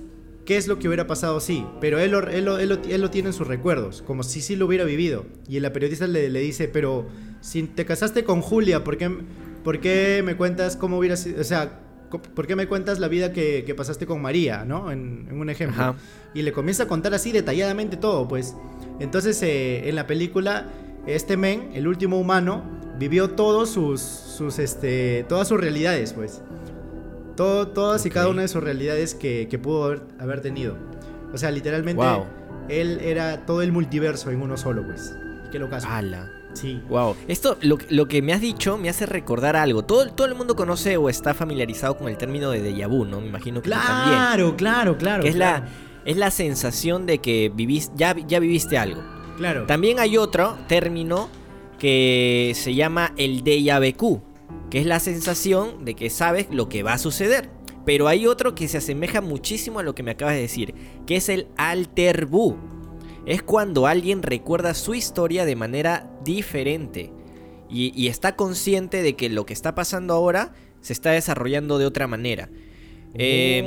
qué 0.46 0.56
es 0.56 0.68
lo 0.68 0.78
que 0.78 0.88
hubiera 0.88 1.06
pasado 1.06 1.38
sí, 1.40 1.66
pero 1.82 1.98
él 1.98 2.12
lo, 2.12 2.26
él, 2.28 2.48
él, 2.48 3.00
lo, 3.00 3.10
tiene 3.10 3.28
en 3.28 3.32
sus 3.34 3.46
recuerdos, 3.46 4.02
como 4.06 4.22
si 4.22 4.40
sí 4.40 4.56
lo 4.56 4.64
hubiera 4.64 4.84
vivido. 4.84 5.26
Y 5.48 5.60
la 5.60 5.70
periodista 5.70 6.06
le, 6.06 6.30
le 6.30 6.40
dice, 6.40 6.66
pero 6.66 7.06
si 7.42 7.64
te 7.64 7.84
casaste 7.84 8.24
con 8.24 8.40
Julia, 8.40 8.82
¿por 8.82 8.96
qué, 8.96 9.10
por 9.62 9.80
qué 9.80 10.22
me 10.24 10.36
cuentas 10.36 10.76
cómo 10.76 10.98
hubiera 10.98 11.16
sido, 11.16 11.40
o 11.40 11.44
sea, 11.44 11.80
¿por 12.10 12.46
qué 12.46 12.56
me 12.56 12.66
cuentas 12.66 12.98
la 12.98 13.08
vida 13.08 13.32
que, 13.32 13.64
que 13.64 13.74
pasaste 13.74 14.06
con 14.06 14.20
María, 14.20 14.64
¿no? 14.64 14.90
En, 14.90 15.28
un 15.32 15.48
ejemplo. 15.50 15.94
Y 16.34 16.42
le 16.42 16.52
comienza 16.52 16.84
a 16.84 16.86
contar 16.86 17.14
así 17.14 17.32
detalladamente 17.32 17.96
todo, 17.96 18.26
pues. 18.28 18.54
Entonces, 18.98 19.40
eh, 19.42 19.88
en 19.88 19.96
la 19.96 20.06
película 20.06 20.68
este 21.06 21.36
men, 21.36 21.70
el 21.74 21.88
último 21.88 22.18
humano, 22.18 22.62
vivió 22.98 23.30
todos 23.30 23.70
sus, 23.70 24.00
sus 24.00 24.58
este, 24.58 25.24
todas 25.28 25.48
sus 25.48 25.60
realidades, 25.60 26.12
pues. 26.12 26.42
Todo, 27.36 27.68
todas 27.68 28.04
y 28.04 28.10
cada 28.10 28.28
una 28.28 28.42
de 28.42 28.48
sus 28.48 28.62
realidades 28.62 29.14
que, 29.14 29.46
pudo 29.62 29.84
haber, 29.84 30.02
haber, 30.18 30.40
tenido. 30.40 30.76
O 31.32 31.38
sea, 31.38 31.50
literalmente, 31.50 32.04
él 32.68 33.00
era 33.02 33.46
todo 33.46 33.62
el 33.62 33.72
multiverso 33.72 34.30
en 34.30 34.42
uno 34.42 34.56
solo, 34.56 34.84
pues. 34.84 35.14
Qué 35.50 35.58
locazo. 35.58 35.88
¡Hala! 35.88 36.39
Sí. 36.54 36.80
Wow. 36.88 37.16
Esto, 37.28 37.56
lo, 37.62 37.78
lo, 37.88 38.08
que 38.08 38.22
me 38.22 38.32
has 38.32 38.40
dicho, 38.40 38.76
me 38.76 38.88
hace 38.88 39.06
recordar 39.06 39.56
algo. 39.56 39.84
Todo, 39.84 40.08
todo 40.10 40.26
el 40.26 40.34
mundo 40.34 40.56
conoce 40.56 40.96
o 40.96 41.08
está 41.08 41.34
familiarizado 41.34 41.96
con 41.96 42.08
el 42.08 42.16
término 42.16 42.50
de 42.50 42.62
déjà 42.62 42.88
vu, 42.88 43.04
¿no? 43.04 43.20
Me 43.20 43.28
imagino 43.28 43.62
que 43.62 43.70
claro, 43.70 43.86
también. 43.86 44.14
Claro, 44.18 44.56
claro, 44.56 44.98
claro. 44.98 45.24
es, 45.24 45.36
La, 45.36 45.68
es 46.04 46.16
la 46.16 46.30
sensación 46.30 47.06
de 47.06 47.18
que 47.18 47.50
vivís, 47.54 47.92
ya, 47.94 48.16
ya 48.26 48.40
viviste 48.40 48.78
algo. 48.78 49.02
Claro. 49.36 49.66
También 49.66 49.98
hay 49.98 50.16
otro 50.16 50.58
término 50.68 51.28
que 51.78 52.52
se 52.54 52.74
llama 52.74 53.12
el 53.16 53.42
déjà 53.42 53.80
vu, 53.98 54.22
que 54.70 54.80
es 54.80 54.86
la 54.86 55.00
sensación 55.00 55.84
de 55.84 55.94
que 55.94 56.10
sabes 56.10 56.48
lo 56.50 56.68
que 56.68 56.82
va 56.82 56.94
a 56.94 56.98
suceder. 56.98 57.50
Pero 57.86 58.08
hay 58.08 58.26
otro 58.26 58.54
que 58.54 58.68
se 58.68 58.78
asemeja 58.78 59.20
muchísimo 59.20 59.78
a 59.78 59.82
lo 59.82 59.94
que 59.94 60.02
me 60.02 60.10
acabas 60.10 60.34
de 60.34 60.42
decir, 60.42 60.74
que 61.06 61.16
es 61.16 61.28
el 61.28 61.48
alter 61.56 62.26
vu. 62.26 62.56
Es 63.26 63.42
cuando 63.42 63.86
alguien 63.86 64.22
recuerda 64.22 64.74
su 64.74 64.94
historia 64.94 65.44
de 65.44 65.56
manera 65.56 66.10
diferente 66.24 67.12
y, 67.68 68.08
está 68.08 68.34
consciente 68.34 69.02
de 69.02 69.14
que 69.14 69.28
lo 69.28 69.46
que 69.46 69.52
está 69.52 69.74
pasando 69.74 70.14
ahora 70.14 70.52
se 70.80 70.92
está 70.92 71.12
desarrollando 71.12 71.78
de 71.78 71.86
otra 71.86 72.06
manera. 72.06 72.48
Eh, 73.14 73.64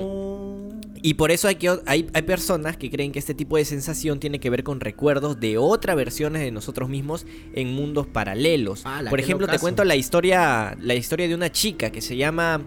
y 1.06 1.16
por 1.16 1.32
eso 1.32 1.50
hay, 1.50 1.56
que, 1.56 1.70
hay, 1.86 2.08
hay, 2.14 2.22
personas 2.22 2.78
que 2.78 2.90
creen 2.90 3.12
que 3.12 3.20
este 3.20 3.34
tipo 3.34 3.58
de 3.58 3.66
sensación 3.66 4.22
tiene 4.22 4.40
que 4.40 4.50
ver 4.50 4.64
con 4.64 4.80
recuerdos 4.80 5.38
de 5.38 5.58
otras 5.58 5.98
versiones 5.98 6.42
de 6.42 6.52
nosotros 6.52 6.88
mismos 6.88 7.26
en 7.54 7.74
mundos 7.74 8.08
paralelos. 8.08 8.84
Ah, 8.86 9.02
por 9.10 9.20
ejemplo, 9.20 9.48
te 9.48 9.60
cuento 9.60 9.84
la 9.84 9.98
historia, 9.98 10.78
la 10.80 10.96
historia 10.96 11.28
de 11.28 11.36
una 11.36 11.52
chica 11.52 11.92
que 11.92 12.02
se 12.02 12.16
llama, 12.16 12.62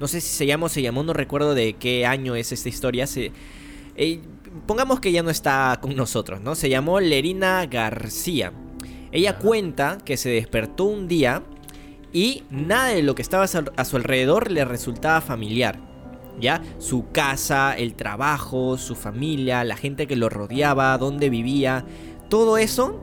no 0.00 0.08
sé 0.08 0.22
si 0.22 0.34
se 0.34 0.46
llama 0.46 0.66
o 0.66 0.68
se 0.70 0.80
llamó, 0.80 1.02
no 1.02 1.12
recuerdo 1.12 1.54
de 1.54 1.74
qué 1.74 2.06
año 2.06 2.34
es 2.36 2.52
esta 2.52 2.70
historia. 2.70 3.06
Se, 3.06 3.32
eh, 3.96 4.20
pongamos 4.66 5.00
que 5.00 5.12
ya 5.12 5.22
no 5.22 5.30
está 5.30 5.78
con 5.80 5.94
nosotros, 5.96 6.40
¿no? 6.40 6.54
Se 6.54 6.68
llamó 6.68 7.00
Lerina 7.00 7.66
García. 7.66 8.52
Ella 9.12 9.38
cuenta 9.38 9.98
que 10.04 10.16
se 10.16 10.30
despertó 10.30 10.84
un 10.84 11.08
día 11.08 11.42
y 12.12 12.44
nada 12.50 12.88
de 12.88 13.02
lo 13.02 13.14
que 13.14 13.22
estaba 13.22 13.44
a 13.44 13.84
su 13.84 13.96
alrededor 13.96 14.50
le 14.50 14.64
resultaba 14.64 15.20
familiar. 15.20 15.78
¿ya? 16.40 16.62
Su 16.78 17.10
casa, 17.12 17.76
el 17.76 17.94
trabajo, 17.94 18.76
su 18.78 18.94
familia, 18.94 19.64
la 19.64 19.76
gente 19.76 20.06
que 20.06 20.16
lo 20.16 20.28
rodeaba, 20.28 20.96
dónde 20.98 21.30
vivía, 21.30 21.84
todo 22.28 22.58
eso 22.58 23.00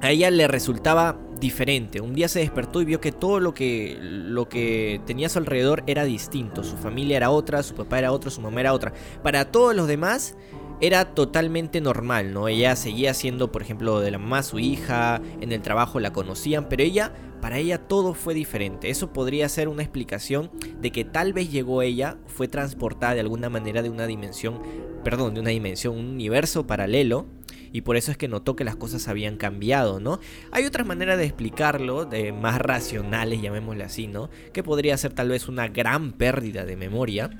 a 0.00 0.10
ella 0.10 0.30
le 0.30 0.48
resultaba 0.48 1.18
diferente. 1.42 2.00
Un 2.00 2.14
día 2.14 2.28
se 2.28 2.38
despertó 2.38 2.80
y 2.80 2.86
vio 2.86 3.00
que 3.00 3.12
todo 3.12 3.40
lo 3.40 3.52
que, 3.52 3.98
lo 4.00 4.48
que 4.48 5.00
tenía 5.04 5.26
a 5.26 5.30
su 5.30 5.40
alrededor 5.40 5.82
era 5.86 6.04
distinto. 6.04 6.62
Su 6.62 6.76
familia 6.76 7.18
era 7.18 7.30
otra, 7.30 7.62
su 7.62 7.74
papá 7.74 7.98
era 7.98 8.12
otro, 8.12 8.30
su 8.30 8.40
mamá 8.40 8.60
era 8.60 8.72
otra. 8.72 8.94
Para 9.22 9.50
todos 9.50 9.74
los 9.74 9.88
demás 9.88 10.36
era 10.80 11.14
totalmente 11.14 11.80
normal, 11.80 12.32
¿no? 12.32 12.48
Ella 12.48 12.76
seguía 12.76 13.12
siendo, 13.12 13.52
por 13.52 13.62
ejemplo, 13.62 14.00
de 14.00 14.12
la 14.12 14.18
mamá 14.18 14.42
su 14.42 14.58
hija, 14.58 15.20
en 15.40 15.52
el 15.52 15.60
trabajo 15.62 16.00
la 16.00 16.12
conocían, 16.12 16.68
pero 16.68 16.82
ella 16.82 17.12
para 17.42 17.58
ella 17.58 17.78
todo 17.78 18.14
fue 18.14 18.34
diferente. 18.34 18.88
Eso 18.88 19.12
podría 19.12 19.48
ser 19.48 19.66
una 19.68 19.82
explicación 19.82 20.48
de 20.80 20.92
que 20.92 21.04
tal 21.04 21.32
vez 21.32 21.50
llegó 21.50 21.82
ella, 21.82 22.16
fue 22.28 22.46
transportada 22.46 23.14
de 23.14 23.20
alguna 23.20 23.50
manera 23.50 23.82
de 23.82 23.90
una 23.90 24.06
dimensión, 24.06 24.60
perdón, 25.02 25.34
de 25.34 25.40
una 25.40 25.50
dimensión, 25.50 25.96
un 25.98 26.06
universo 26.06 26.68
paralelo. 26.68 27.26
Y 27.72 27.82
por 27.82 27.96
eso 27.96 28.10
es 28.10 28.16
que 28.16 28.28
notó 28.28 28.54
que 28.54 28.64
las 28.64 28.76
cosas 28.76 29.08
habían 29.08 29.36
cambiado, 29.36 29.98
¿no? 29.98 30.20
Hay 30.50 30.64
otras 30.64 30.86
maneras 30.86 31.18
de 31.18 31.24
explicarlo, 31.24 32.04
de 32.04 32.32
más 32.32 32.60
racionales, 32.60 33.40
llamémosle 33.40 33.84
así, 33.84 34.06
¿no? 34.06 34.30
Que 34.52 34.62
podría 34.62 34.96
ser 34.96 35.12
tal 35.12 35.30
vez 35.30 35.48
una 35.48 35.68
gran 35.68 36.12
pérdida 36.12 36.64
de 36.64 36.76
memoria 36.76 37.30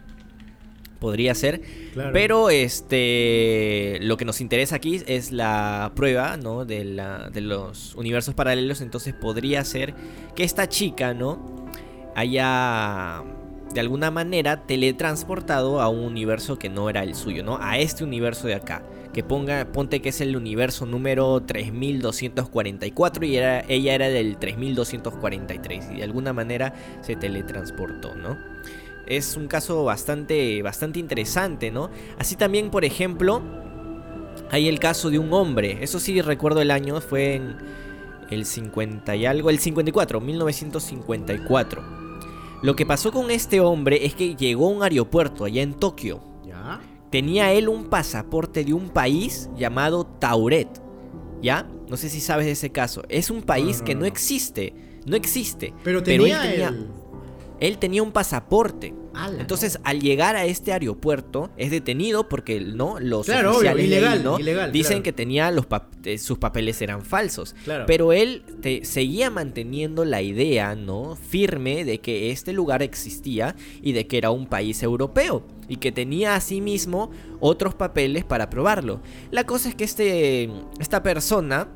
podría 1.03 1.35
ser. 1.35 1.61
Pero 2.13 2.49
este 2.49 3.99
lo 4.03 4.17
que 4.17 4.25
nos 4.25 4.41
interesa 4.41 4.77
aquí 4.77 5.03
es 5.07 5.33
la 5.33 5.93
prueba, 5.97 6.37
¿no? 6.37 6.65
De, 6.65 6.85
la, 6.85 7.29
de 7.29 7.41
los 7.41 7.95
universos 7.97 8.35
paralelos. 8.35 8.81
Entonces 8.81 9.13
podría 9.13 9.65
ser 9.65 9.95
que 10.37 10.45
esta 10.45 10.69
chica, 10.69 11.13
¿no? 11.13 11.67
Haya 12.15 13.25
de 13.75 13.81
alguna 13.81 14.11
manera 14.11 14.65
teletransportado 14.65 15.81
a 15.81 15.89
un 15.89 16.01
universo 16.05 16.59
que 16.59 16.69
no 16.69 16.89
era 16.89 17.03
el 17.03 17.15
suyo, 17.15 17.43
¿no? 17.43 17.59
A 17.61 17.79
este 17.79 18.05
universo 18.05 18.47
de 18.47 18.55
acá. 18.55 18.83
Que 19.13 19.23
ponga, 19.23 19.71
ponte 19.73 20.01
que 20.01 20.09
es 20.09 20.21
el 20.21 20.37
universo 20.37 20.87
número 20.87 21.43
3244 21.43 23.25
y 23.27 23.37
era, 23.37 23.61
ella 23.69 23.95
era 23.95 24.09
del 24.09 24.39
3243 24.39 25.91
y 25.93 25.97
de 25.97 26.03
alguna 26.05 26.33
manera 26.33 26.75
se 27.03 27.17
teletransportó, 27.17 28.15
¿no? 28.15 28.39
es 29.07 29.37
un 29.37 29.49
caso 29.49 29.85
bastante, 29.85 30.63
bastante 30.63 30.99
interesante, 30.99 31.71
¿no? 31.71 31.91
Así 32.19 32.37
también, 32.37 32.71
por 32.71 32.85
ejemplo, 32.85 33.43
hay 34.51 34.69
el 34.69 34.79
caso 34.79 35.11
de 35.11 35.19
un 35.19 35.33
hombre, 35.33 35.79
eso 35.83 35.99
sí 35.99 36.21
recuerdo 36.21 36.61
el 36.61 36.71
año, 36.71 37.01
fue 37.01 37.35
en 37.35 37.57
el 38.31 38.47
50 38.47 39.17
y 39.17 39.27
algo, 39.27 39.51
el 39.51 39.59
54, 39.59 40.21
1954. 40.21 41.83
Lo 42.63 42.77
que 42.77 42.87
pasó 42.87 43.13
con 43.13 43.31
este 43.31 43.61
hombre 43.61 44.07
es 44.07 44.15
que 44.15 44.37
llegó 44.37 44.67
a 44.67 44.71
un 44.71 44.83
aeropuerto 44.83 45.45
allá 45.45 45.63
en 45.63 45.75
Tokio. 45.75 46.21
¿Ya? 46.47 46.81
Tenía 47.13 47.53
él 47.53 47.69
un 47.69 47.85
pasaporte 47.85 48.65
de 48.65 48.73
un 48.73 48.89
país 48.89 49.51
llamado 49.55 50.07
Tauret. 50.07 50.69
¿Ya? 51.43 51.69
No 51.89 51.99
sé 51.99 52.09
si 52.09 52.21
sabes 52.21 52.47
de 52.47 52.53
ese 52.53 52.71
caso. 52.71 53.03
Es 53.11 53.29
un 53.29 53.43
país 53.43 53.83
que 53.83 53.95
no, 53.95 54.07
existe. 54.07 54.73
No 55.05 55.15
existe. 55.15 55.75
Pero 55.85 56.03
tenía, 56.03 56.43
él 56.43 56.51
tenía 56.51 56.75
un 58.03 58.13
pasaporte. 58.13 58.95
Entonces, 59.39 59.79
al 59.85 60.01
llegar 60.01 60.37
a 60.37 60.47
este 60.47 60.73
aeropuerto, 60.73 61.51
es 61.57 61.71
detenido 61.71 62.29
porque 62.29 62.61
no 62.61 62.99
los 62.99 63.29
oficiales 63.29 63.87
ilegal, 63.87 64.25
¿no? 64.25 64.39
dicen 64.71 65.03
que 65.03 65.13
tenía 65.13 65.51
los 65.51 65.67
eh, 66.05 66.19
sus 66.19 66.39
papeles 66.39 66.81
eran 66.83 67.05
falsos. 67.05 67.55
Pero 67.87 68.13
él 68.13 68.43
seguía 68.83 69.31
manteniendo 69.31 70.05
la 70.05 70.23
idea, 70.23 70.75
¿no? 70.75 71.17
Firme 71.17 71.85
de 71.85 72.01
que 72.01 72.31
este 72.31 72.53
lugar 72.53 72.83
existía 72.83 73.55
y 73.83 73.93
de 73.93 74.07
que 74.07 74.19
era 74.19 74.31
un 74.31 74.47
país 74.47 74.83
europeo 74.83 75.47
y 75.69 75.77
que 75.77 75.93
tenía 75.93 76.35
asimismo 76.35 77.11
otros 77.41 77.75
papeles 77.75 78.25
para 78.25 78.51
probarlo. 78.51 79.01
La 79.31 79.45
cosa 79.45 79.69
es 79.69 79.75
que 79.75 79.85
este 79.85 80.51
esta 80.81 81.03
persona 81.03 81.69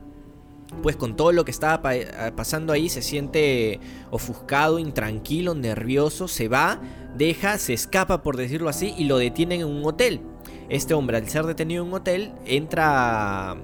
pues 0.83 0.97
con 0.97 1.17
todo 1.17 1.33
lo 1.33 1.45
que 1.45 1.51
estaba 1.51 1.95
eh, 1.95 2.33
pasando 2.37 2.73
ahí 2.73 2.89
se 2.89 3.03
siente 3.03 3.81
ofuscado, 4.11 4.79
intranquilo, 4.79 5.55
nervioso, 5.55 6.29
se 6.29 6.49
va, 6.49 6.81
deja, 7.17 7.59
se 7.59 7.73
escapa 7.73 8.23
por 8.23 8.37
decirlo 8.37 8.69
así 8.69 8.95
y 8.97 9.05
lo 9.05 9.19
detienen 9.19 9.61
en 9.63 9.67
un 9.67 9.85
hotel. 9.85 10.21
Este 10.69 10.95
hombre 10.95 11.17
al 11.17 11.29
ser 11.29 11.47
detenido 11.47 11.83
en 11.83 11.89
un 11.89 11.95
hotel 11.95 12.33
entra 12.45 13.57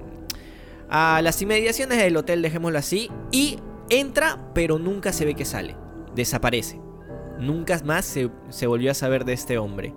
a 0.89 1.21
las 1.21 1.41
inmediaciones 1.41 1.97
del 1.97 2.17
hotel, 2.17 2.41
dejémoslo 2.41 2.77
así, 2.77 3.09
y 3.31 3.57
entra 3.89 4.51
pero 4.53 4.79
nunca 4.79 5.11
se 5.11 5.25
ve 5.25 5.35
que 5.35 5.45
sale, 5.45 5.75
desaparece. 6.15 6.79
Nunca 7.39 7.81
más 7.83 8.05
se, 8.05 8.29
se 8.49 8.67
volvió 8.67 8.91
a 8.91 8.93
saber 8.93 9.25
de 9.25 9.33
este 9.33 9.57
hombre. 9.57 9.93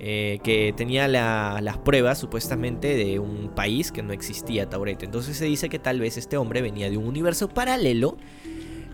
Eh, 0.00 0.38
que 0.44 0.72
tenía 0.76 1.08
las 1.08 1.78
pruebas 1.78 2.18
supuestamente 2.18 2.94
de 2.94 3.18
un 3.18 3.48
país 3.48 3.90
que 3.90 4.02
no 4.02 4.12
existía 4.12 4.68
Taurete. 4.68 5.04
Entonces 5.04 5.36
se 5.36 5.46
dice 5.46 5.68
que 5.68 5.80
tal 5.80 5.98
vez 5.98 6.16
este 6.16 6.36
hombre 6.36 6.62
venía 6.62 6.88
de 6.88 6.96
un 6.96 7.06
universo 7.06 7.48
paralelo 7.48 8.16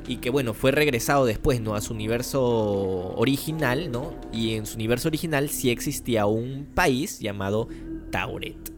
y 0.06 0.16
que 0.16 0.30
bueno, 0.30 0.54
fue 0.54 0.70
regresado 0.70 1.26
después, 1.26 1.60
¿no? 1.60 1.74
A 1.74 1.82
su 1.82 1.92
universo 1.92 2.42
original, 3.16 3.90
¿no? 3.90 4.14
Y 4.32 4.54
en 4.54 4.64
su 4.64 4.76
universo 4.76 5.08
original 5.08 5.50
sí 5.50 5.70
existía 5.70 6.24
un 6.24 6.66
país 6.74 7.20
llamado 7.20 7.68
Tauret, 8.10 8.72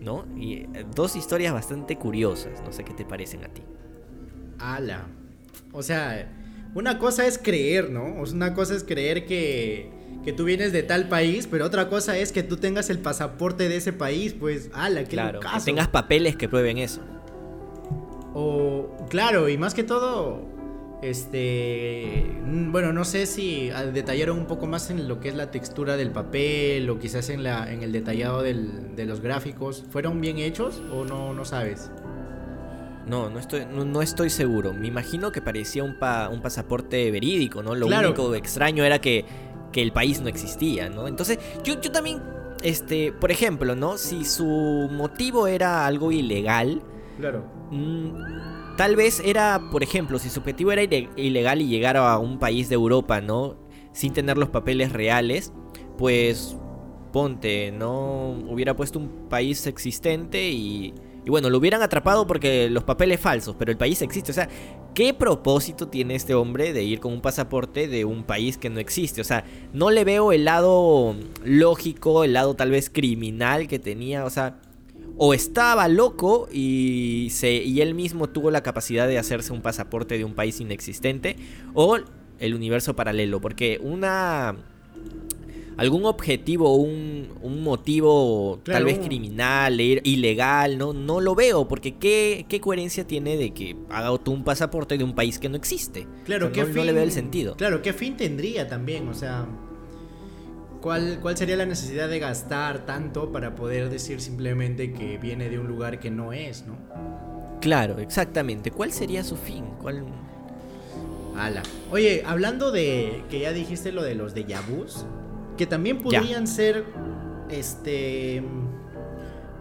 ¿no? 0.00 0.26
Y 0.36 0.54
eh, 0.54 0.86
dos 0.94 1.16
historias 1.16 1.52
bastante 1.52 1.96
curiosas, 1.96 2.62
no 2.64 2.72
sé 2.72 2.84
qué 2.84 2.94
te 2.94 3.04
parecen 3.04 3.44
a 3.44 3.48
ti. 3.48 3.62
Ala. 4.58 5.06
O 5.72 5.82
sea, 5.82 6.32
una 6.74 6.98
cosa 6.98 7.26
es 7.26 7.38
creer, 7.38 7.90
¿no? 7.90 8.04
Una 8.04 8.54
cosa 8.54 8.74
es 8.74 8.84
creer 8.84 9.26
que, 9.26 9.90
que 10.24 10.32
tú 10.32 10.44
vienes 10.44 10.72
de 10.72 10.82
tal 10.82 11.08
país, 11.08 11.46
pero 11.46 11.64
otra 11.64 11.88
cosa 11.88 12.18
es 12.18 12.32
que 12.32 12.42
tú 12.42 12.56
tengas 12.56 12.90
el 12.90 12.98
pasaporte 12.98 13.68
de 13.68 13.76
ese 13.76 13.92
país, 13.92 14.34
pues, 14.38 14.70
ala, 14.74 15.04
qué 15.04 15.10
claro, 15.10 15.40
que 15.40 15.48
tengas 15.64 15.88
papeles 15.88 16.36
que 16.36 16.48
prueben 16.48 16.78
eso. 16.78 17.00
O, 18.34 19.06
claro, 19.08 19.48
y 19.48 19.56
más 19.56 19.74
que 19.74 19.84
todo, 19.84 20.42
este, 21.02 22.26
bueno, 22.44 22.92
no 22.92 23.04
sé 23.04 23.26
si 23.26 23.70
detallaron 23.92 24.38
un 24.38 24.46
poco 24.46 24.66
más 24.66 24.90
en 24.90 25.08
lo 25.08 25.18
que 25.20 25.28
es 25.28 25.34
la 25.34 25.50
textura 25.50 25.96
del 25.96 26.10
papel 26.10 26.90
o 26.90 26.98
quizás 26.98 27.30
en, 27.30 27.42
la, 27.42 27.72
en 27.72 27.82
el 27.82 27.92
detallado 27.92 28.42
de 28.42 29.04
los 29.06 29.20
gráficos. 29.20 29.84
¿Fueron 29.90 30.20
bien 30.20 30.38
hechos 30.38 30.82
o 30.92 31.04
no, 31.04 31.32
no 31.32 31.44
sabes? 31.44 31.90
No, 33.08 33.30
no 33.30 33.38
estoy, 33.38 33.62
no, 33.64 34.02
estoy 34.02 34.28
seguro. 34.28 34.74
Me 34.74 34.86
imagino 34.86 35.32
que 35.32 35.40
parecía 35.40 35.82
un, 35.82 35.96
un 36.30 36.42
pasaporte 36.42 37.10
verídico, 37.10 37.62
¿no? 37.62 37.74
Lo 37.74 37.86
único 37.86 38.34
extraño 38.34 38.84
era 38.84 39.00
que, 39.00 39.24
que, 39.72 39.82
el 39.82 39.92
país 39.92 40.20
no 40.20 40.28
existía, 40.28 40.88
¿no? 40.88 41.08
Entonces, 41.08 41.38
yo, 41.64 41.80
yo 41.80 41.90
también, 41.92 42.22
este, 42.62 43.12
por 43.12 43.30
ejemplo, 43.30 43.74
¿no? 43.74 43.96
Si 43.98 44.24
su 44.24 44.44
motivo 44.90 45.46
era 45.46 45.86
algo 45.86 46.12
ilegal, 46.12 46.82
Claro. 47.18 47.44
Mm, 47.70 48.76
tal 48.76 48.96
vez 48.96 49.20
era, 49.24 49.60
por 49.72 49.82
ejemplo, 49.82 50.18
si 50.18 50.30
su 50.30 50.40
objetivo 50.40 50.72
era 50.72 50.82
ilegal 51.16 51.60
y 51.60 51.66
llegar 51.66 51.96
a 51.96 52.18
un 52.18 52.38
país 52.38 52.68
de 52.68 52.76
Europa, 52.76 53.20
¿no? 53.20 53.56
Sin 53.92 54.12
tener 54.12 54.38
los 54.38 54.48
papeles 54.48 54.92
reales, 54.92 55.52
pues 55.98 56.56
ponte, 57.12 57.72
¿no? 57.72 58.30
Hubiera 58.48 58.76
puesto 58.76 58.98
un 58.98 59.28
país 59.28 59.66
existente 59.66 60.50
y, 60.50 60.94
y 61.28 61.30
bueno, 61.30 61.50
lo 61.50 61.58
hubieran 61.58 61.82
atrapado 61.82 62.26
porque 62.26 62.70
los 62.70 62.84
papeles 62.84 63.20
falsos, 63.20 63.54
pero 63.58 63.70
el 63.70 63.76
país 63.76 64.00
existe. 64.00 64.30
O 64.30 64.34
sea, 64.34 64.48
¿qué 64.94 65.12
propósito 65.12 65.86
tiene 65.86 66.14
este 66.14 66.32
hombre 66.32 66.72
de 66.72 66.84
ir 66.84 67.00
con 67.00 67.12
un 67.12 67.20
pasaporte 67.20 67.86
de 67.86 68.06
un 68.06 68.24
país 68.24 68.56
que 68.56 68.70
no 68.70 68.80
existe? 68.80 69.20
O 69.20 69.24
sea, 69.24 69.44
no 69.74 69.90
le 69.90 70.04
veo 70.04 70.32
el 70.32 70.46
lado 70.46 71.14
lógico, 71.44 72.24
el 72.24 72.32
lado 72.32 72.54
tal 72.54 72.70
vez 72.70 72.88
criminal 72.88 73.68
que 73.68 73.78
tenía. 73.78 74.24
O 74.24 74.30
sea, 74.30 74.58
o 75.18 75.34
estaba 75.34 75.86
loco 75.88 76.48
y, 76.50 77.28
se, 77.30 77.52
y 77.52 77.82
él 77.82 77.94
mismo 77.94 78.30
tuvo 78.30 78.50
la 78.50 78.62
capacidad 78.62 79.06
de 79.06 79.18
hacerse 79.18 79.52
un 79.52 79.60
pasaporte 79.60 80.16
de 80.16 80.24
un 80.24 80.32
país 80.32 80.58
inexistente, 80.62 81.36
o 81.74 81.98
el 82.38 82.54
universo 82.54 82.96
paralelo, 82.96 83.38
porque 83.42 83.78
una 83.82 84.56
algún 85.78 86.04
objetivo, 86.04 86.74
un, 86.74 87.28
un 87.40 87.62
motivo 87.62 88.60
tal 88.64 88.84
vez 88.84 88.98
criminal, 88.98 89.80
ilegal, 89.80 90.76
no, 90.76 90.92
no 90.92 91.20
lo 91.20 91.34
veo, 91.34 91.66
porque 91.66 91.94
¿qué, 91.94 92.44
¿qué, 92.48 92.60
coherencia 92.60 93.06
tiene 93.06 93.36
de 93.36 93.54
que 93.54 93.76
haga 93.88 94.16
tú 94.18 94.32
un 94.32 94.44
pasaporte 94.44 94.98
de 94.98 95.04
un 95.04 95.14
país 95.14 95.38
que 95.38 95.48
no 95.48 95.56
existe? 95.56 96.06
Claro, 96.24 96.52
¿qué 96.52 96.64
no 96.64 96.84
le 96.84 96.92
veo 96.92 97.04
el 97.04 97.12
sentido. 97.12 97.56
Claro, 97.56 97.80
¿qué 97.80 97.92
fin 97.92 98.16
tendría 98.16 98.68
también? 98.68 99.08
O 99.08 99.14
sea, 99.14 99.46
¿Cuál, 100.80 101.18
¿Cuál 101.20 101.36
sería 101.36 101.56
la 101.56 101.66
necesidad 101.66 102.08
de 102.08 102.18
gastar 102.18 102.86
tanto 102.86 103.32
para 103.32 103.54
poder 103.54 103.88
decir 103.88 104.20
simplemente 104.20 104.92
que 104.92 105.18
viene 105.18 105.48
de 105.48 105.58
un 105.58 105.66
lugar 105.66 105.98
que 105.98 106.10
no 106.10 106.32
es, 106.32 106.66
no? 106.66 106.76
Claro, 107.60 107.98
exactamente. 107.98 108.70
¿Cuál 108.70 108.92
sería 108.92 109.24
su 109.24 109.36
fin? 109.36 109.64
¿Cuál... 109.80 110.04
Ala. 111.36 111.62
Oye, 111.90 112.22
hablando 112.26 112.70
de 112.70 113.22
que 113.30 113.40
ya 113.40 113.52
dijiste 113.52 113.92
lo 113.92 114.02
de 114.02 114.14
los 114.14 114.34
de 114.34 114.44
vus, 114.68 115.04
que 115.58 115.66
también 115.66 115.98
podrían 115.98 116.46
ser, 116.46 116.86
este, 117.50 118.42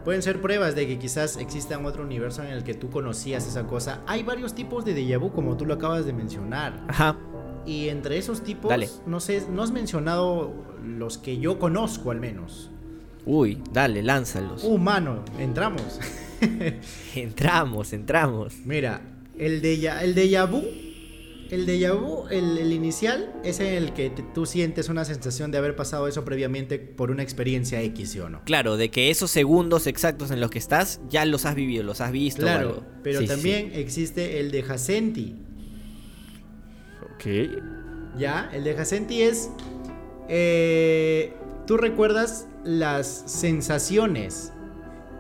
pueden 0.06 0.22
ser 0.22 0.42
pruebas 0.42 0.76
de 0.76 0.88
que 0.88 0.98
quizás 0.98 1.36
exista 1.36 1.78
otro 1.80 2.04
universo 2.04 2.42
en 2.44 2.52
el 2.52 2.64
que 2.64 2.74
tú 2.74 2.90
conocías 2.90 3.46
esa 3.46 3.68
cosa. 3.68 4.02
Hay 4.08 4.24
varios 4.24 4.56
tipos 4.56 4.86
de 4.86 4.96
déjà 4.96 5.20
vu, 5.20 5.34
como 5.34 5.58
tú 5.58 5.66
lo 5.66 5.74
acabas 5.74 6.06
de 6.06 6.14
mencionar. 6.14 6.86
Ajá. 6.88 7.18
Y 7.66 7.90
entre 7.90 8.18
esos 8.18 8.44
tipos, 8.44 8.72
no 9.06 9.20
sé, 9.20 9.44
no 9.52 9.62
has 9.62 9.72
mencionado 9.72 10.54
los 10.82 11.18
que 11.18 11.38
yo 11.38 11.60
conozco 11.60 12.12
al 12.12 12.22
menos. 12.22 12.72
Uy, 13.26 13.62
dale, 13.74 14.02
lánzalos. 14.02 14.64
Uh, 14.64 14.78
mano, 14.78 15.26
entramos. 15.38 16.00
entramos, 17.16 17.92
entramos. 17.92 18.54
Mira, 18.64 19.02
el 19.38 19.62
de 19.62 19.86
el 20.02 20.16
de 20.16 20.46
vu, 20.46 20.64
el 21.52 21.66
de 21.66 21.92
vu, 21.92 22.28
el, 22.30 22.72
inicial, 22.72 23.34
es 23.44 23.60
el 23.60 23.94
que 23.94 24.10
tú 24.34 24.46
sientes 24.46 24.90
una 24.90 25.06
sensación 25.06 25.52
de 25.52 25.58
haber 25.58 25.76
pasado 25.76 26.08
eso 26.08 26.26
previamente 26.26 26.80
por 26.80 27.12
una 27.12 27.24
experiencia 27.24 27.82
X, 27.82 28.12
¿sí 28.12 28.20
o 28.20 28.30
no? 28.30 28.44
Claro, 28.44 28.78
de 28.78 28.90
que 28.90 29.10
esos 29.10 29.32
segundos 29.32 29.88
exactos 29.88 30.32
en 30.32 30.40
los 30.40 30.52
que 30.52 30.60
estás 30.60 31.02
ya 31.10 31.26
los 31.26 31.46
has 31.46 31.56
vivido, 31.56 31.84
los 31.84 32.02
has 32.02 32.12
visto. 32.12 32.42
Claro, 32.42 32.84
pero 33.04 33.24
también 33.26 33.72
existe 33.74 34.40
el 34.40 34.52
de 34.52 34.64
Jacenti. 34.64 35.36
Ok. 37.16 37.26
Ya, 38.18 38.50
el 38.54 38.64
de 38.64 38.74
Jacenti 38.74 39.22
es 39.22 39.50
eh, 40.30 41.34
¿Tú 41.68 41.76
recuerdas 41.78 42.48
las 42.64 43.24
sensaciones? 43.26 44.54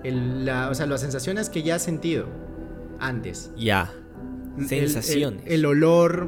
o 0.06 0.74
sea, 0.74 0.86
las 0.86 1.02
sensaciones 1.02 1.50
que 1.50 1.64
ya 1.64 1.76
has 1.76 1.82
sentido 1.82 2.28
antes. 3.00 3.52
Ya. 3.58 3.94
Sensaciones. 4.66 5.44
El, 5.46 5.66
olor, 5.66 6.28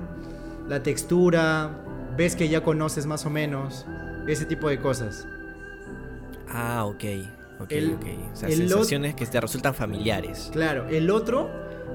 la 0.67 0.83
textura, 0.83 1.83
ves 2.17 2.35
que 2.35 2.49
ya 2.49 2.63
conoces 2.63 3.05
más 3.05 3.25
o 3.25 3.29
menos, 3.29 3.85
ese 4.27 4.45
tipo 4.45 4.69
de 4.69 4.79
cosas. 4.79 5.27
Ah, 6.47 6.85
ok. 6.85 7.03
Ok, 7.59 7.73
ok. 7.95 8.05
O 8.33 8.35
sea, 8.35 8.49
sensaciones 8.49 9.15
que 9.15 9.25
te 9.25 9.41
resultan 9.41 9.73
familiares. 9.73 10.49
Claro, 10.53 10.87
el 10.87 11.09
otro 11.09 11.49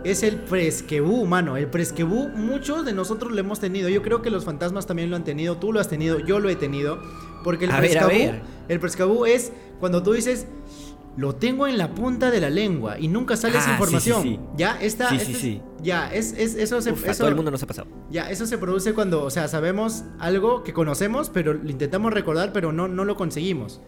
es 0.05 0.23
el 0.23 0.37
Presquebú, 0.37 1.25
mano. 1.25 1.57
El 1.57 1.69
Presquebú, 1.69 2.29
muchos 2.29 2.85
de 2.85 2.93
nosotros 2.93 3.33
lo 3.33 3.41
hemos 3.41 3.61
tenido. 3.61 3.89
Yo 3.89 4.03
creo 4.03 4.21
que 4.21 4.31
los 4.31 4.45
fantasmas 4.45 4.87
también 4.87 5.09
lo 5.09 5.17
han 5.17 5.25
tenido. 5.25 5.57
Tú 5.57 5.73
lo 5.73 5.81
has 5.81 5.89
tenido, 5.89 6.19
yo 6.19 6.41
lo 6.41 6.51
he 6.51 6.57
tenido. 6.57 7.01
Porque 7.43 7.65
el 7.65 7.71
Presquebú, 7.71 8.41
el 8.69 8.81
Presquebú 8.81 9.25
es 9.25 9.53
cuando 9.81 10.03
tú 10.03 10.13
dices, 10.13 10.47
lo 11.17 11.37
tengo 11.37 11.67
en 11.67 11.79
la 11.79 11.95
punta 11.95 12.31
de 12.31 12.41
la 12.41 12.51
lengua 12.51 12.99
y 12.99 13.09
nunca 13.09 13.37
sale 13.37 13.59
esa 13.59 13.71
ah, 13.71 13.73
información. 13.75 14.41
Ya, 14.57 14.79
esta, 14.81 15.11
sí, 15.11 15.19
sí, 15.21 15.35
sí. 15.35 15.63
ya, 15.83 16.13
es, 16.13 16.33
eso 16.33 16.81
se, 16.81 16.91
eso, 16.91 17.19
todo 17.19 17.29
el 17.29 17.37
mundo 17.37 17.51
nos 17.51 17.63
ha 17.63 17.67
pasado. 17.67 17.87
Ya, 18.11 18.31
eso 18.31 18.47
se 18.47 18.59
produce 18.59 18.95
cuando, 18.95 19.23
o 19.23 19.31
sea, 19.31 19.49
sabemos 19.49 20.05
algo 20.19 20.65
que 20.65 20.73
conocemos, 20.73 21.31
pero 21.31 21.55
lo 21.55 21.71
intentamos 21.71 22.13
recordar, 22.13 22.53
pero 22.53 22.73
no, 22.73 22.89
no 22.89 23.05
lo 23.05 23.17
conseguimos. 23.17 23.81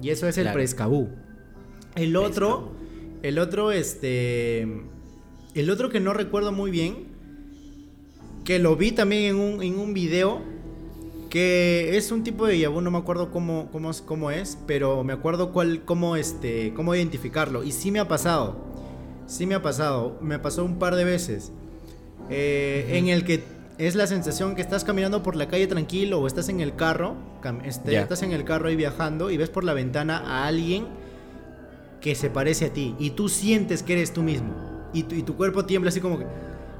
Y 0.00 0.10
eso 0.10 0.28
es 0.28 0.38
el 0.38 0.52
Prescabú. 0.52 1.08
El 1.96 2.14
otro, 2.16 2.72
el 3.22 3.38
otro, 3.38 3.72
este 3.72 4.62
el 5.54 5.70
otro 5.70 5.88
que 5.88 5.98
no 5.98 6.12
recuerdo 6.12 6.52
muy 6.52 6.70
bien, 6.70 7.08
que 8.44 8.58
lo 8.58 8.76
vi 8.76 8.92
también 8.92 9.24
en 9.24 9.36
un, 9.36 9.62
en 9.62 9.78
un 9.78 9.92
video, 9.92 10.42
que 11.28 11.96
es 11.96 12.10
un 12.10 12.22
tipo 12.22 12.46
de 12.46 12.58
yabú, 12.58 12.80
no 12.80 12.90
me 12.90 12.98
acuerdo 12.98 13.30
cómo, 13.30 13.68
cómo, 13.70 13.90
cómo 14.06 14.30
es, 14.30 14.58
pero 14.66 15.04
me 15.04 15.12
acuerdo 15.12 15.52
cuál, 15.52 15.82
cómo, 15.84 16.16
este, 16.16 16.72
cómo 16.74 16.94
identificarlo. 16.94 17.64
Y 17.64 17.72
sí 17.72 17.90
me 17.90 18.00
ha 18.00 18.08
pasado, 18.08 18.56
sí 19.26 19.46
me 19.46 19.54
ha 19.54 19.62
pasado, 19.62 20.18
me 20.20 20.38
pasó 20.38 20.64
un 20.64 20.78
par 20.78 20.96
de 20.96 21.04
veces, 21.04 21.52
eh, 22.30 22.90
en 22.92 23.08
el 23.08 23.24
que 23.24 23.42
es 23.78 23.94
la 23.94 24.06
sensación 24.06 24.54
que 24.56 24.62
estás 24.62 24.84
caminando 24.84 25.22
por 25.22 25.36
la 25.36 25.48
calle 25.48 25.66
tranquilo 25.66 26.20
o 26.20 26.26
estás 26.26 26.48
en 26.48 26.60
el 26.60 26.74
carro, 26.74 27.14
este, 27.64 27.96
estás 27.96 28.22
en 28.22 28.32
el 28.32 28.44
carro 28.44 28.68
ahí 28.68 28.76
viajando 28.76 29.30
y 29.30 29.36
ves 29.36 29.50
por 29.50 29.64
la 29.64 29.72
ventana 29.72 30.18
a 30.18 30.46
alguien 30.46 30.86
que 32.00 32.14
se 32.14 32.30
parece 32.30 32.66
a 32.66 32.72
ti 32.72 32.96
y 32.98 33.10
tú 33.10 33.28
sientes 33.28 33.82
que 33.82 33.94
eres 33.94 34.12
tú 34.12 34.22
mismo 34.22 34.54
y 34.92 35.02
tu, 35.02 35.36
cuerpo 35.36 35.64
tiembla 35.64 35.90
así 35.90 36.00
como 36.00 36.18
que... 36.18 36.26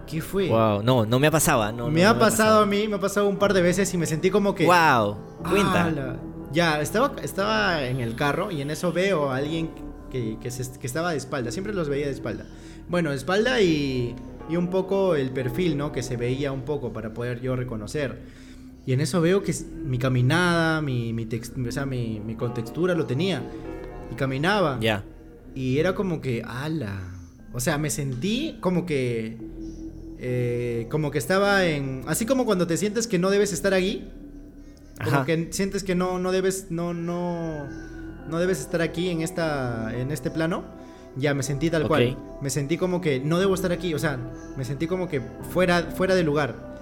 ¿Qué 0.09 0.23
fue? 0.23 0.49
Wow, 0.49 0.83
no, 0.83 1.05
no 1.05 1.18
me 1.18 1.27
ha 1.27 1.31
pasado, 1.31 1.71
no. 1.73 1.90
Me 1.90 2.05
ha 2.07 2.18
pasado 2.18 2.62
a 2.62 2.66
mí, 2.66 2.88
me 2.88 2.97
ha 2.97 3.01
pasado 3.01 3.29
un 3.29 3.37
par 3.37 3.53
de 3.53 3.61
veces 3.61 3.92
y 3.92 3.99
me 3.99 4.07
sentí 4.07 4.31
como 4.31 4.55
que. 4.55 4.64
Wow, 4.64 5.16
cuenta. 5.49 6.16
ya, 6.53 6.81
estaba, 6.81 7.14
estaba 7.23 7.85
en 7.85 8.01
el 8.01 8.14
carro 8.14 8.51
y 8.51 8.62
en 8.62 8.71
eso 8.71 8.92
veo 8.92 9.31
a 9.31 9.37
alguien 9.37 9.71
que, 10.11 10.38
que, 10.40 10.49
estaba 10.49 11.11
de 11.11 11.18
espalda. 11.18 11.51
Siempre 11.51 11.75
los 11.75 11.88
veía 11.88 12.07
de 12.07 12.12
espalda. 12.12 12.47
Bueno, 12.88 13.11
de 13.11 13.16
espalda 13.16 13.61
y, 13.61 14.16
y 14.49 14.57
un 14.57 14.68
poco 14.68 15.14
el 15.14 15.31
perfil, 15.31 15.77
¿no? 15.77 15.92
Que 15.92 16.03
se 16.03 16.16
veía 16.16 16.53
un 16.53 16.62
poco 16.62 16.92
para 16.92 17.12
poder 17.12 17.42
yo 17.42 17.55
reconocer. 17.55 18.18
Y 18.87 18.94
en 18.94 19.03
eso 19.03 19.21
veo 19.21 19.42
que 19.42 19.55
mi 19.85 19.99
caminada, 19.99 20.81
mi, 20.81 21.12
mi, 21.12 21.29
o 21.68 21.73
sea, 21.73 21.85
mi, 21.85 22.21
mi 22.21 22.35
contextura 22.35 22.94
lo 22.94 23.05
tenía. 23.05 23.42
Y 24.11 24.14
caminaba. 24.14 24.79
Ya. 24.81 25.05
Y 25.55 25.79
era 25.79 25.94
como 25.94 26.23
que, 26.23 26.42
ala 26.47 27.18
o 27.53 27.61
sea, 27.61 27.79
me 27.79 27.90
sentí 27.90 28.59
como 28.61 28.85
que. 28.85 29.38
Eh, 30.19 30.87
como 30.91 31.11
que 31.11 31.19
estaba 31.19 31.65
en. 31.65 32.03
Así 32.07 32.27
como 32.27 32.45
cuando 32.45 32.67
te 32.67 32.77
sientes 32.77 33.07
que 33.07 33.19
no 33.19 33.31
debes 33.31 33.53
estar 33.53 33.75
aquí. 33.75 34.09
Como 35.05 35.25
que 35.25 35.49
sientes 35.53 35.85
que 35.85 35.95
no, 35.95 36.19
no 36.19 36.33
debes. 36.33 36.67
No, 36.71 36.93
no. 36.95 37.67
No 38.29 38.39
debes 38.39 38.61
estar 38.61 38.83
aquí 38.83 39.09
en 39.09 39.23
esta. 39.23 39.97
en 39.97 40.11
este 40.11 40.31
plano. 40.31 40.65
Ya, 41.17 41.35
me 41.35 41.43
sentí 41.43 41.71
tal 41.71 41.87
cual. 41.89 42.17
Me 42.41 42.51
sentí 42.51 42.77
como 42.77 43.01
que 43.01 43.21
no 43.21 43.39
debo 43.39 43.55
estar 43.55 43.73
aquí. 43.73 43.95
O 43.95 43.99
sea, 43.99 44.19
me 44.57 44.65
sentí 44.65 44.87
como 44.87 45.09
que 45.09 45.21
fuera, 45.53 45.83
fuera 45.83 46.15
de 46.15 46.23
lugar. 46.23 46.78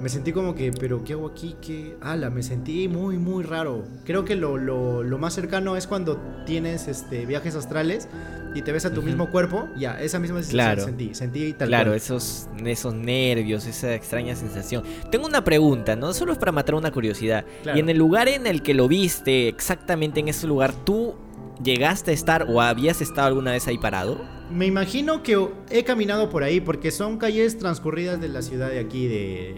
Me 0.00 0.08
sentí 0.08 0.32
como 0.32 0.54
que, 0.54 0.72
pero 0.72 1.04
¿qué 1.04 1.12
hago 1.12 1.26
aquí? 1.28 1.56
¿Qué? 1.60 1.96
Ala, 2.00 2.30
me 2.30 2.42
sentí 2.42 2.88
muy, 2.88 3.18
muy 3.18 3.44
raro. 3.44 3.84
Creo 4.04 4.24
que 4.24 4.34
lo, 4.34 4.56
lo, 4.56 5.02
lo 5.02 5.18
más 5.18 5.34
cercano 5.34 5.76
es 5.76 5.86
cuando 5.86 6.18
tienes 6.46 6.88
este, 6.88 7.26
viajes 7.26 7.54
astrales 7.54 8.08
y 8.54 8.62
te 8.62 8.72
ves 8.72 8.86
a 8.86 8.94
tu 8.94 9.02
mismo 9.02 9.30
cuerpo. 9.30 9.68
Ya, 9.76 10.00
esa 10.00 10.18
misma 10.18 10.38
sensación 10.38 10.56
Claro. 10.64 10.84
sentí. 10.84 11.14
Sentí 11.14 11.52
tal 11.52 11.68
Claro, 11.68 11.90
cual. 11.90 11.96
esos, 11.98 12.48
esos 12.64 12.94
nervios, 12.94 13.66
esa 13.66 13.94
extraña 13.94 14.34
sensación. 14.34 14.84
Tengo 15.10 15.26
una 15.26 15.44
pregunta, 15.44 15.94
¿no? 15.96 16.14
Solo 16.14 16.32
es 16.32 16.38
para 16.38 16.52
matar 16.52 16.74
una 16.76 16.90
curiosidad. 16.90 17.44
Claro. 17.62 17.76
Y 17.76 17.80
en 17.80 17.90
el 17.90 17.98
lugar 17.98 18.28
en 18.28 18.46
el 18.46 18.62
que 18.62 18.72
lo 18.72 18.88
viste, 18.88 19.48
exactamente 19.48 20.20
en 20.20 20.28
ese 20.28 20.46
lugar, 20.46 20.72
¿tú 20.84 21.14
llegaste 21.62 22.10
a 22.10 22.14
estar 22.14 22.46
o 22.48 22.60
habías 22.60 23.00
estado 23.00 23.28
alguna 23.28 23.52
vez 23.52 23.66
ahí 23.68 23.78
parado? 23.78 24.20
Me 24.50 24.66
imagino 24.66 25.22
que 25.22 25.48
he 25.70 25.84
caminado 25.84 26.28
por 26.30 26.42
ahí 26.42 26.60
porque 26.60 26.90
son 26.90 27.18
calles 27.18 27.58
transcurridas 27.58 28.20
de 28.20 28.28
la 28.28 28.42
ciudad 28.42 28.68
de 28.70 28.78
aquí, 28.80 29.06
de, 29.06 29.54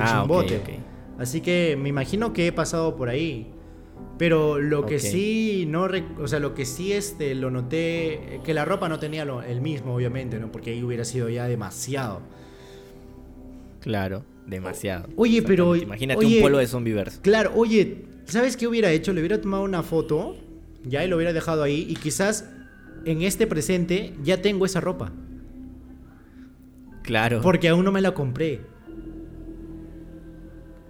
Ah, 0.00 0.22
ok, 0.24 0.46
Chimbote. 0.46 0.80
Así 1.18 1.40
que 1.40 1.78
me 1.80 1.88
imagino 1.88 2.32
que 2.32 2.48
he 2.48 2.52
pasado 2.52 2.96
por 2.96 3.08
ahí. 3.08 3.50
Pero 4.18 4.58
lo 4.60 4.86
que 4.86 4.98
sí 5.00 5.64
no, 5.68 5.88
o 6.20 6.28
sea, 6.28 6.38
lo 6.40 6.54
que 6.54 6.64
sí 6.66 6.92
este 6.92 7.34
lo 7.34 7.50
noté 7.50 8.40
que 8.44 8.54
la 8.54 8.64
ropa 8.64 8.88
no 8.88 8.98
tenía 9.00 9.24
lo- 9.24 9.42
el 9.42 9.60
mismo, 9.60 9.94
obviamente, 9.94 10.38
¿no? 10.38 10.50
Porque 10.52 10.70
ahí 10.70 10.82
hubiera 10.84 11.04
sido 11.04 11.28
ya 11.28 11.46
demasiado. 11.48 12.20
Claro, 13.80 14.24
demasiado. 14.46 15.08
Oye, 15.16 15.42
pero-. 15.42 15.76
Imagínate 15.76 16.18
oye- 16.18 16.36
un 16.36 16.40
pueblo 16.42 16.58
de 16.58 16.66
zombieverse. 16.66 17.20
Claro, 17.20 17.52
oye, 17.54 18.04
¿sabes 18.24 18.56
qué 18.56 18.66
hubiera 18.66 18.90
hecho? 18.90 19.12
Le 19.12 19.20
hubiera 19.20 19.40
tomado 19.40 19.62
una 19.64 19.82
foto, 19.82 20.36
ya 20.84 21.04
y 21.04 21.08
lo 21.08 21.16
hubiera 21.16 21.32
dejado 21.32 21.62
ahí 21.62 21.86
y 21.88 21.94
quizás 21.94 22.48
en 23.04 23.22
este 23.22 23.46
presente 23.46 24.14
ya 24.22 24.40
tengo 24.42 24.64
esa 24.66 24.80
ropa, 24.80 25.12
Claro. 27.02 27.40
porque 27.42 27.68
aún 27.68 27.84
no 27.84 27.92
me 27.92 28.00
la 28.00 28.14
compré. 28.14 28.60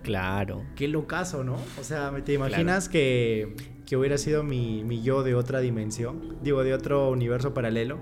Claro. 0.02 0.64
Qué 0.76 0.86
locazo, 0.86 1.44
¿no? 1.44 1.56
O 1.80 1.82
sea, 1.84 2.12
¿te 2.24 2.34
imaginas 2.34 2.88
que, 2.88 3.54
que 3.86 3.96
hubiera 3.96 4.18
sido 4.18 4.42
mi, 4.42 4.84
mi 4.84 5.02
yo 5.02 5.22
de 5.22 5.34
otra 5.34 5.60
dimensión? 5.60 6.36
Digo, 6.42 6.62
de 6.62 6.74
otro 6.74 7.10
universo 7.10 7.54
paralelo. 7.54 7.98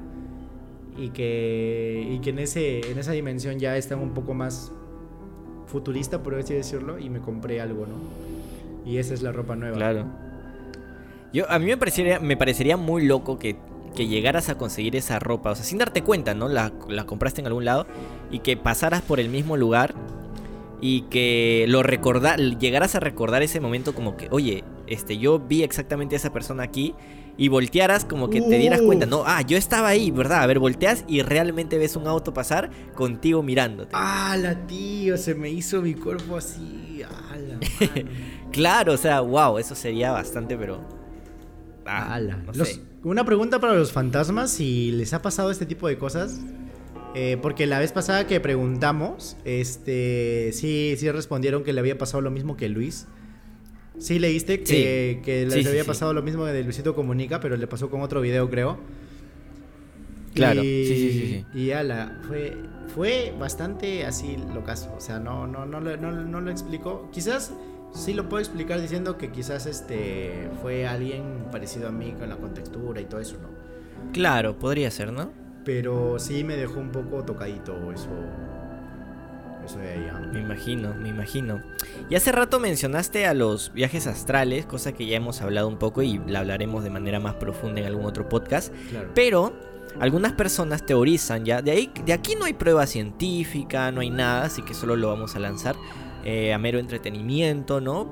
Y 0.98 1.10
que, 1.10 2.06
y 2.10 2.18
que 2.18 2.30
en, 2.30 2.40
ese, 2.40 2.90
en 2.90 2.98
esa 2.98 3.12
dimensión 3.12 3.58
ya 3.58 3.76
está 3.78 3.96
un 3.96 4.12
poco 4.12 4.34
más 4.34 4.72
futurista, 5.66 6.22
por 6.22 6.34
así 6.34 6.52
decirlo, 6.54 6.98
y 6.98 7.08
me 7.08 7.20
compré 7.20 7.60
algo, 7.62 7.86
¿no? 7.86 7.94
Y 8.84 8.98
esa 8.98 9.14
es 9.14 9.22
la 9.22 9.32
ropa 9.32 9.54
nueva. 9.56 9.76
Claro. 9.76 10.06
Yo, 11.32 11.50
a 11.50 11.58
mí 11.58 11.66
me 11.66 11.76
parecería, 11.76 12.20
me 12.20 12.36
parecería 12.36 12.76
muy 12.76 13.06
loco 13.06 13.38
que, 13.38 13.56
que 13.94 14.06
llegaras 14.06 14.48
a 14.48 14.56
conseguir 14.56 14.96
esa 14.96 15.18
ropa, 15.18 15.50
o 15.50 15.54
sea, 15.54 15.64
sin 15.64 15.78
darte 15.78 16.02
cuenta, 16.02 16.34
¿no? 16.34 16.48
La, 16.48 16.72
la 16.88 17.04
compraste 17.04 17.40
en 17.40 17.46
algún 17.46 17.64
lado 17.64 17.86
y 18.30 18.40
que 18.40 18.56
pasaras 18.56 19.02
por 19.02 19.20
el 19.20 19.28
mismo 19.28 19.56
lugar 19.56 19.94
y 20.80 21.02
que 21.02 21.64
lo 21.68 21.82
recordar, 21.82 22.40
llegaras 22.40 22.96
a 22.96 23.00
recordar 23.00 23.42
ese 23.42 23.60
momento 23.60 23.94
como 23.94 24.16
que, 24.16 24.28
oye, 24.30 24.64
este, 24.88 25.16
yo 25.16 25.38
vi 25.38 25.62
exactamente 25.62 26.16
a 26.16 26.18
esa 26.18 26.32
persona 26.32 26.64
aquí 26.64 26.94
y 27.38 27.48
voltearas 27.48 28.04
como 28.04 28.28
que 28.28 28.42
te 28.42 28.58
dieras 28.58 28.82
cuenta, 28.82 29.06
no, 29.06 29.22
ah, 29.24 29.42
yo 29.42 29.56
estaba 29.56 29.88
ahí, 29.88 30.10
¿verdad? 30.10 30.42
A 30.42 30.46
ver, 30.46 30.58
volteas 30.58 31.04
y 31.06 31.22
realmente 31.22 31.78
ves 31.78 31.96
un 31.96 32.06
auto 32.06 32.34
pasar 32.34 32.70
contigo 32.94 33.42
mirándote. 33.42 33.92
¡Ah, 33.94 34.36
la 34.38 34.66
tío! 34.66 35.16
Se 35.16 35.34
me 35.34 35.48
hizo 35.48 35.80
mi 35.80 35.94
cuerpo 35.94 36.36
así. 36.36 37.02
¡Ah, 37.08 37.36
la 37.36 37.54
mano! 37.94 38.10
Claro, 38.50 38.92
o 38.92 38.98
sea, 38.98 39.20
wow, 39.20 39.58
eso 39.58 39.74
sería 39.74 40.12
bastante, 40.12 40.58
pero... 40.58 41.01
ah, 41.86 42.14
Ala. 42.14 42.36
no 42.46 42.52
Los- 42.52 42.68
sé. 42.68 42.80
una 43.04 43.24
pregunta 43.24 43.60
para 43.60 43.74
los 43.74 43.92
fantasmas, 43.92 44.50
si 44.50 44.92
les 44.92 45.12
ha 45.14 45.22
pasado 45.22 45.50
este 45.50 45.66
tipo 45.66 45.88
de 45.88 45.98
cosas. 45.98 46.40
Eh, 47.14 47.36
porque 47.42 47.66
la 47.66 47.78
vez 47.78 47.92
pasada 47.92 48.26
que 48.26 48.40
preguntamos, 48.40 49.36
este, 49.44 50.50
sí, 50.54 50.94
sí 50.96 51.10
respondieron 51.10 51.62
que 51.62 51.74
le 51.74 51.80
había 51.80 51.98
pasado 51.98 52.22
lo 52.22 52.30
mismo 52.30 52.56
que 52.56 52.70
Luis. 52.70 53.06
Sí 53.98 54.18
leíste 54.18 54.60
que, 54.62 55.16
Sí. 55.18 55.22
que 55.22 55.44
les 55.44 55.52
Sí, 55.52 55.62
sí, 55.62 55.68
había 55.68 55.84
pasado 55.84 56.14
lo 56.14 56.22
mismo 56.22 56.46
de 56.46 56.64
Luisito 56.64 56.94
Comunica, 56.94 57.38
pero 57.40 57.58
le 57.58 57.66
pasó 57.66 57.90
con 57.90 58.00
otro 58.00 58.22
video, 58.22 58.48
creo. 58.48 58.78
Claro, 60.34 60.62
Y, 60.64 60.86
sí, 60.86 60.96
sí, 60.96 61.44
sí, 61.52 61.58
Y 61.60 61.70
ala, 61.72 62.18
fue, 62.26 62.56
fue 62.94 63.34
bastante 63.38 64.06
así 64.06 64.38
locazo. 64.54 64.94
O 64.96 65.00
sea, 65.00 65.18
no, 65.20 65.46
no, 65.46 65.66
no, 65.66 65.80
lo- 65.80 65.98
no, 65.98 66.10
no 66.12 66.40
lo 66.40 66.50
explico. 66.50 67.10
Quizás 67.12 67.52
sí 67.92 68.14
lo 68.14 68.28
puedo 68.28 68.40
explicar 68.40 68.80
diciendo 68.80 69.18
que 69.18 69.30
quizás 69.30 69.66
este 69.66 70.50
fue 70.60 70.86
alguien 70.86 71.46
parecido 71.50 71.88
a 71.88 71.92
mí 71.92 72.12
con 72.18 72.28
la 72.28 72.36
contextura 72.36 73.00
y 73.00 73.04
todo 73.04 73.20
eso, 73.20 73.36
¿no? 73.40 73.48
Claro, 74.12 74.58
podría 74.58 74.90
ser, 74.90 75.12
¿no? 75.12 75.30
Pero 75.64 76.18
sí 76.18 76.44
me 76.44 76.56
dejó 76.56 76.80
un 76.80 76.90
poco 76.90 77.24
tocadito 77.24 77.92
eso. 77.92 78.08
Eso 79.64 79.78
de 79.78 79.92
ahí. 79.92 80.08
ah. 80.12 80.20
Me 80.32 80.40
imagino, 80.40 80.94
me 80.94 81.08
imagino. 81.08 81.62
Y 82.10 82.16
hace 82.16 82.32
rato 82.32 82.58
mencionaste 82.58 83.26
a 83.26 83.34
los 83.34 83.72
viajes 83.72 84.08
astrales, 84.08 84.66
cosa 84.66 84.92
que 84.92 85.06
ya 85.06 85.16
hemos 85.16 85.40
hablado 85.40 85.68
un 85.68 85.78
poco 85.78 86.02
y 86.02 86.20
la 86.26 86.40
hablaremos 86.40 86.82
de 86.82 86.90
manera 86.90 87.20
más 87.20 87.34
profunda 87.34 87.80
en 87.80 87.86
algún 87.86 88.04
otro 88.06 88.28
podcast. 88.28 88.74
Claro. 88.90 89.10
Pero 89.14 89.52
algunas 90.00 90.32
personas 90.32 90.84
teorizan 90.84 91.44
ya, 91.44 91.62
de 91.62 91.70
ahí, 91.70 91.92
de 92.04 92.12
aquí 92.12 92.34
no 92.34 92.46
hay 92.46 92.54
prueba 92.54 92.86
científica, 92.86 93.92
no 93.92 94.00
hay 94.00 94.10
nada, 94.10 94.44
así 94.46 94.62
que 94.62 94.74
solo 94.74 94.96
lo 94.96 95.08
vamos 95.08 95.36
a 95.36 95.38
lanzar 95.38 95.76
eh, 96.24 96.52
a 96.52 96.58
mero 96.58 96.78
entretenimiento, 96.78 97.80
¿no? 97.80 98.08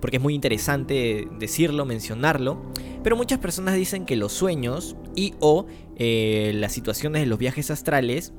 Porque 0.00 0.18
es 0.18 0.22
muy 0.22 0.34
interesante 0.34 1.28
decirlo, 1.38 1.84
mencionarlo. 1.84 2.62
Pero 3.02 3.16
muchas 3.16 3.38
personas 3.38 3.74
dicen 3.74 4.04
que 4.06 4.16
los 4.16 4.32
sueños 4.32 4.96
y 5.16 5.34
o 5.40 5.66
eh, 5.96 6.52
las 6.54 6.72
situaciones 6.72 7.22
de 7.22 7.26
los 7.26 7.38
viajes 7.38 7.70
astrales 7.70 8.32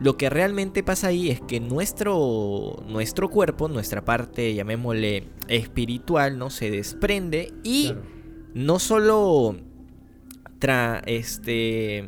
lo 0.00 0.16
que 0.16 0.30
realmente 0.30 0.84
pasa 0.84 1.08
ahí 1.08 1.28
es 1.28 1.40
que 1.40 1.58
nuestro, 1.58 2.84
nuestro 2.88 3.28
cuerpo, 3.30 3.66
nuestra 3.66 4.04
parte, 4.04 4.54
llamémosle 4.54 5.24
espiritual, 5.48 6.38
¿no? 6.38 6.50
Se 6.50 6.70
desprende 6.70 7.52
y 7.64 7.86
Claro. 7.88 8.02
no 8.54 8.78
solo 8.78 9.56
tra- 10.60 11.02
este, 11.06 12.06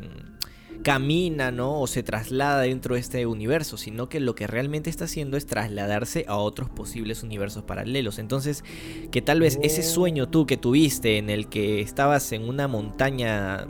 camina, 0.83 1.51
¿no? 1.51 1.79
O 1.81 1.87
se 1.87 2.03
traslada 2.03 2.61
dentro 2.61 2.95
de 2.95 3.01
este 3.01 3.25
universo, 3.25 3.77
sino 3.77 4.09
que 4.09 4.19
lo 4.19 4.35
que 4.35 4.47
realmente 4.47 4.89
está 4.89 5.05
haciendo 5.05 5.37
es 5.37 5.45
trasladarse 5.45 6.25
a 6.27 6.35
otros 6.37 6.69
posibles 6.69 7.23
universos 7.23 7.63
paralelos. 7.63 8.19
Entonces, 8.19 8.63
que 9.11 9.21
tal 9.21 9.39
vez 9.41 9.59
ese 9.61 9.81
Oh. 9.81 9.83
sueño 9.83 10.29
tú 10.29 10.45
que 10.45 10.57
tuviste 10.57 11.17
en 11.17 11.29
el 11.29 11.47
que 11.47 11.81
estabas 11.81 12.31
en 12.31 12.47
una 12.47 12.67
montaña 12.67 13.67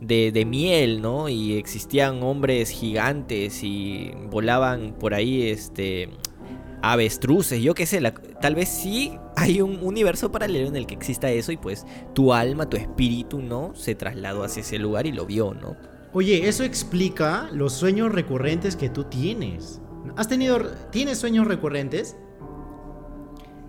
de, 0.00 0.32
de 0.32 0.44
miel, 0.44 1.00
¿no? 1.00 1.28
Y 1.28 1.54
existían 1.54 2.22
hombres 2.22 2.70
gigantes 2.70 3.62
y 3.62 4.10
volaban 4.30 4.94
por 4.98 5.14
ahí, 5.14 5.42
este, 5.48 6.08
avestruces, 6.82 7.62
yo 7.62 7.74
qué 7.74 7.86
sé, 7.86 8.00
la- 8.00 8.12
tal 8.12 8.56
vez 8.56 8.68
sí 8.68 9.12
hay 9.36 9.60
un 9.60 9.78
universo 9.82 10.32
paralelo 10.32 10.66
en 10.66 10.74
el 10.76 10.86
que 10.86 10.94
exista 10.94 11.30
eso 11.30 11.52
y 11.52 11.56
pues 11.56 11.86
tu 12.12 12.32
alma, 12.34 12.68
tu 12.68 12.76
espíritu, 12.76 13.40
¿no? 13.40 13.72
Se 13.76 13.94
trasladó 13.94 14.42
hacia 14.42 14.62
ese 14.62 14.78
lugar 14.78 15.06
y 15.06 15.12
lo 15.12 15.24
vio, 15.24 15.54
¿no? 15.54 15.76
Oye, 16.12 16.48
eso 16.48 16.62
explica 16.64 17.48
los 17.52 17.72
sueños 17.72 18.12
recurrentes 18.12 18.76
que 18.76 18.88
tú 18.90 19.04
tienes. 19.04 19.80
¿Has 20.16 20.28
tenido. 20.28 20.58
¿Tienes 20.90 21.18
sueños 21.18 21.46
recurrentes? 21.46 22.16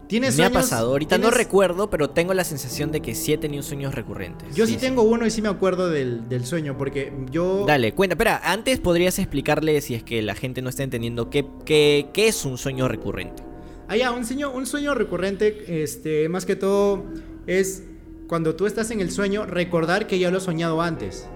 ¿Tienes 0.08 0.38
Me 0.38 0.44
ha 0.44 0.48
sueños- 0.50 0.64
pasado, 0.70 0.90
ahorita 0.92 1.18
no 1.18 1.32
recuerdo, 1.32 1.90
pero 1.90 2.10
tengo 2.10 2.34
la 2.34 2.44
sensación 2.44 2.92
de 2.92 3.02
que 3.02 3.16
sí 3.16 3.34
he 3.34 3.38
tenido 3.38 3.64
sueños 3.64 3.96
recurrentes. 3.96 4.54
Yo 4.54 4.68
sí, 4.68 4.76
tengo 4.78 5.02
uno 5.04 5.26
y 5.26 5.32
sí 5.32 5.42
me 5.42 5.48
acuerdo 5.50 5.90
del, 5.90 6.28
del 6.30 6.46
sueño, 6.46 6.78
porque 6.78 7.12
yo. 7.32 7.66
Dale, 7.66 7.94
cuenta, 7.94 8.14
espera, 8.16 8.42
antes 8.44 8.80
podrías 8.80 9.18
explicarle 9.18 9.80
si 9.82 9.96
es 9.96 10.04
que 10.04 10.22
la 10.22 10.36
gente 10.36 10.62
no 10.62 10.70
está 10.70 10.84
entendiendo 10.84 11.30
qué, 11.30 11.46
qué, 11.66 12.10
qué 12.14 12.28
es 12.28 12.46
un 12.46 12.58
sueño 12.58 12.88
recurrente. 12.90 13.42
Ah, 13.88 13.96
ya, 13.96 14.12
un 14.12 14.26
sueño, 14.26 14.52
un 14.52 14.66
sueño 14.66 14.94
recurrente, 14.94 15.82
este, 15.84 16.28
más 16.30 16.46
que 16.46 16.58
todo, 16.58 17.06
es 17.48 17.84
cuando 18.28 18.56
tú 18.56 18.66
estás 18.68 18.92
en 18.92 19.00
el 19.00 19.10
sueño, 19.10 19.46
recordar 19.46 20.06
que 20.06 20.20
ya 20.20 20.30
lo 20.30 20.38
has 20.38 20.44
soñado 20.44 20.82
antes. 20.82 21.28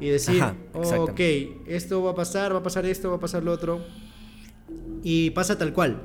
Y 0.00 0.08
decir, 0.08 0.42
Ajá, 0.42 0.54
"Oh, 0.72 1.02
ok, 1.02 1.20
esto 1.66 2.02
va 2.02 2.12
a 2.12 2.14
pasar, 2.14 2.54
va 2.54 2.58
a 2.58 2.62
pasar 2.62 2.86
esto, 2.86 3.10
va 3.10 3.16
a 3.16 3.20
pasar 3.20 3.42
lo 3.42 3.52
otro. 3.52 3.80
Y 5.02 5.30
pasa 5.30 5.58
tal 5.58 5.72
cual. 5.72 6.00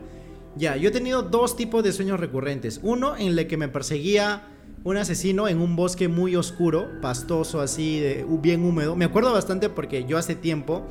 Ya, 0.58 0.76
yo 0.78 0.90
he 0.90 0.92
tenido 0.92 1.22
dos 1.22 1.56
tipos 1.56 1.84
de 1.84 1.92
sueños 1.92 2.20
recurrentes. 2.20 2.80
Uno 2.84 3.16
en 3.18 3.38
el 3.38 3.48
que 3.48 3.58
me 3.58 3.68
perseguía 3.68 4.44
un 4.84 4.98
asesino 4.98 5.48
en 5.48 5.60
un 5.60 5.76
bosque 5.76 6.08
muy 6.08 6.36
oscuro, 6.36 6.88
pastoso, 7.02 7.60
así, 7.60 8.00
de, 8.00 8.26
bien 8.42 8.64
húmedo. 8.64 8.96
Me 8.96 9.06
acuerdo 9.06 9.34
bastante 9.34 9.70
porque 9.70 10.06
yo 10.06 10.18
hace 10.18 10.36
tiempo, 10.36 10.84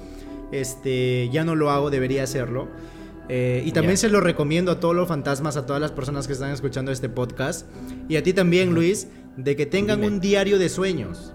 este, 0.53 1.31
ya 1.33 1.45
no 1.45 1.55
lo 1.55 1.71
hago, 1.71 1.91
debería 1.91 2.25
hacerlo. 2.25 2.69
Eh, 3.29 3.63
y 3.65 3.73
también 3.73 3.97
se 3.97 4.11
lo 4.11 4.21
recomiendo 4.21 4.73
a 4.73 4.81
todos 4.81 4.95
los 4.95 5.09
fantasmas, 5.09 5.57
a 5.57 5.65
todas 5.65 5.81
las 5.81 5.93
personas 5.93 6.27
que 6.27 6.35
están 6.35 6.51
escuchando 6.51 6.93
este 6.93 7.09
podcast. 7.09 7.67
Y 8.09 8.17
a 8.17 8.23
ti 8.23 8.33
también, 8.33 8.75
Luis, 8.75 9.09
de 9.37 9.57
que 9.57 9.65
tengan 9.65 10.01
Dime. 10.01 10.13
un 10.15 10.21
diario 10.21 10.59
de 10.59 10.69
sueños. 10.69 11.33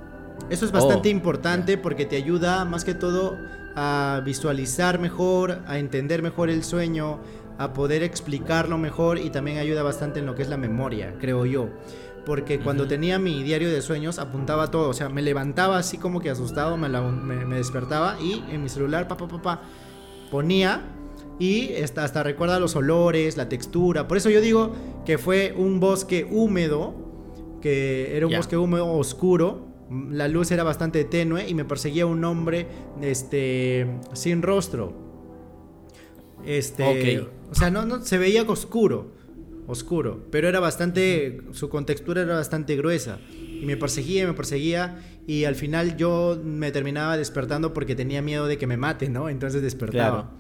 Eso 0.50 0.66
es 0.66 0.72
Oh, 0.72 0.76
bastante 0.76 1.10
importante 1.10 1.78
porque 1.78 2.06
te 2.06 2.16
ayuda 2.16 2.66
más 2.66 2.84
que 2.84 2.94
todo 2.94 3.38
a 3.76 4.22
visualizar 4.26 5.00
mejor, 5.00 5.62
a 5.68 5.78
entender 5.78 6.22
mejor 6.22 6.50
el 6.50 6.64
sueño, 6.64 7.20
a 7.58 7.74
poder 7.74 8.04
explicarlo 8.04 8.78
mejor 8.78 9.20
y 9.20 9.30
también 9.30 9.58
ayuda 9.58 9.84
bastante 9.84 10.20
en 10.20 10.26
lo 10.26 10.36
que 10.36 10.42
es 10.42 10.50
la 10.50 10.58
memoria, 10.58 11.16
creo 11.20 11.46
yo. 11.46 11.70
porque 12.26 12.60
cuando 12.60 12.86
tenía 12.88 13.18
mi 13.18 13.42
diario 13.42 13.72
de 13.72 13.82
sueños 13.82 14.20
apuntaba 14.20 14.70
todo, 14.70 14.90
o 14.90 14.94
sea, 14.94 15.10
me 15.10 15.22
levantaba 15.22 15.78
así 15.78 15.98
como 15.98 16.20
que 16.20 16.30
asustado, 16.30 16.78
me, 16.78 16.88
me, 16.90 17.56
despertaba 17.56 18.18
y 18.22 18.44
en 18.52 18.62
mi 18.62 18.70
celular, 18.70 19.08
pa, 19.08 19.18
pa, 19.18 19.28
pa, 19.42 19.62
ponía 20.30 20.84
y 21.40 21.74
hasta, 21.82 22.04
hasta 22.04 22.22
recuerda 22.22 22.60
los 22.60 22.76
olores, 22.76 23.38
la 23.38 23.50
textura. 23.50 24.08
Por 24.08 24.18
eso 24.18 24.30
yo 24.30 24.42
digo 24.42 24.76
que 25.06 25.18
fue 25.18 25.56
un 25.58 25.80
bosque 25.80 26.28
húmedo, 26.30 26.94
que 27.62 28.16
era 28.16 28.28
un 28.28 28.36
bosque 28.36 28.58
húmedo 28.58 28.92
oscuro. 28.92 29.69
La 29.90 30.28
luz 30.28 30.52
era 30.52 30.64
bastante 30.64 31.04
tenue 31.04 31.48
y 31.48 31.54
me 31.54 31.66
perseguía 31.66 32.06
un 32.06 32.24
hombre 32.24 32.68
este, 33.02 33.88
sin 34.14 34.42
rostro. 34.42 34.94
Este, 36.46 37.28
O 37.52 37.56
sea, 37.56 37.70
no, 37.70 37.86
no, 37.86 38.02
se 38.04 38.18
veía 38.18 38.44
oscuro, 38.44 39.12
oscuro, 39.68 40.26
pero 40.32 40.48
era 40.48 40.60
bastante, 40.60 41.42
su 41.52 41.70
contextura 41.70 42.22
era 42.22 42.36
bastante 42.36 42.76
gruesa. 42.76 43.20
Y 43.32 43.66
me 43.66 43.76
perseguía, 43.76 44.26
me 44.26 44.34
perseguía 44.34 45.00
y 45.28 45.44
al 45.44 45.56
final 45.56 45.98
yo 45.98 46.40
me 46.44 46.72
terminaba 46.72 47.18
despertando 47.18 47.74
porque 47.74 47.96
tenía 47.96 48.22
miedo 48.22 48.48
de 48.48 48.58
que 48.58 48.68
me 48.68 48.78
maten, 48.78 49.14
¿no? 49.14 49.30
Entonces 49.30 49.62
despertaba. 49.62 50.32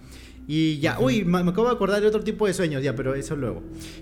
Y 0.47 0.79
ya, 0.79 0.99
uy, 0.99 1.25
me, 1.25 1.37
acabo 1.39 1.67
de 1.67 1.73
acordar 1.73 2.01
de 2.01 2.07
otro 2.07 2.23
tipo 2.23 2.47
de 2.47 2.53
sueños, 2.53 2.81
ya, 2.81 2.95
pero 2.95 3.13
eso 3.13 3.35
luego. 3.35 3.61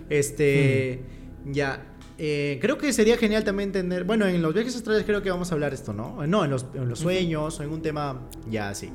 Este, 0.09 1.01
ya. 1.45 1.96
Eh, 2.19 2.57
creo 2.61 2.77
que 2.77 2.91
sería 2.93 3.17
genial 3.17 3.43
también 3.43 3.71
tener. 3.71 4.03
Bueno, 4.03 4.25
en 4.25 4.41
los 4.41 4.53
viajes 4.53 4.75
astrales 4.75 5.03
creo 5.03 5.21
que 5.21 5.29
vamos 5.29 5.51
a 5.51 5.53
hablar 5.53 5.73
esto, 5.73 5.93
¿no? 5.93 6.25
No, 6.25 6.45
en 6.45 6.51
los, 6.51 6.65
en 6.73 6.89
los 6.89 6.99
sueños 6.99 7.59
o 7.59 7.63
en 7.63 7.69
un 7.69 7.81
tema. 7.81 8.27
Ya, 8.49 8.73
sí. 8.73 8.89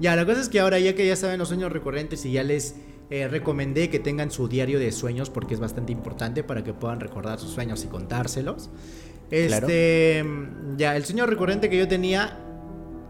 Ya, 0.00 0.16
la 0.16 0.24
cosa 0.24 0.40
es 0.40 0.48
que 0.48 0.60
ahora, 0.60 0.78
ya 0.78 0.94
que 0.94 1.06
ya 1.06 1.16
saben 1.16 1.38
los 1.38 1.48
sueños 1.48 1.70
recurrentes 1.70 2.24
y 2.24 2.32
ya 2.32 2.42
les 2.42 2.76
eh, 3.10 3.28
recomendé 3.28 3.90
que 3.90 3.98
tengan 3.98 4.30
su 4.30 4.48
diario 4.48 4.78
de 4.78 4.90
sueños 4.90 5.28
porque 5.28 5.52
es 5.52 5.60
bastante 5.60 5.92
importante 5.92 6.42
para 6.44 6.64
que 6.64 6.72
puedan 6.72 7.00
recordar 7.00 7.38
sus 7.38 7.50
sueños 7.50 7.84
y 7.84 7.88
contárselos. 7.88 8.70
Este. 9.30 10.24
Ya, 10.78 10.96
el 10.96 11.04
sueño 11.04 11.26
recurrente 11.26 11.68
que 11.68 11.76
yo 11.76 11.88
tenía 11.88 12.38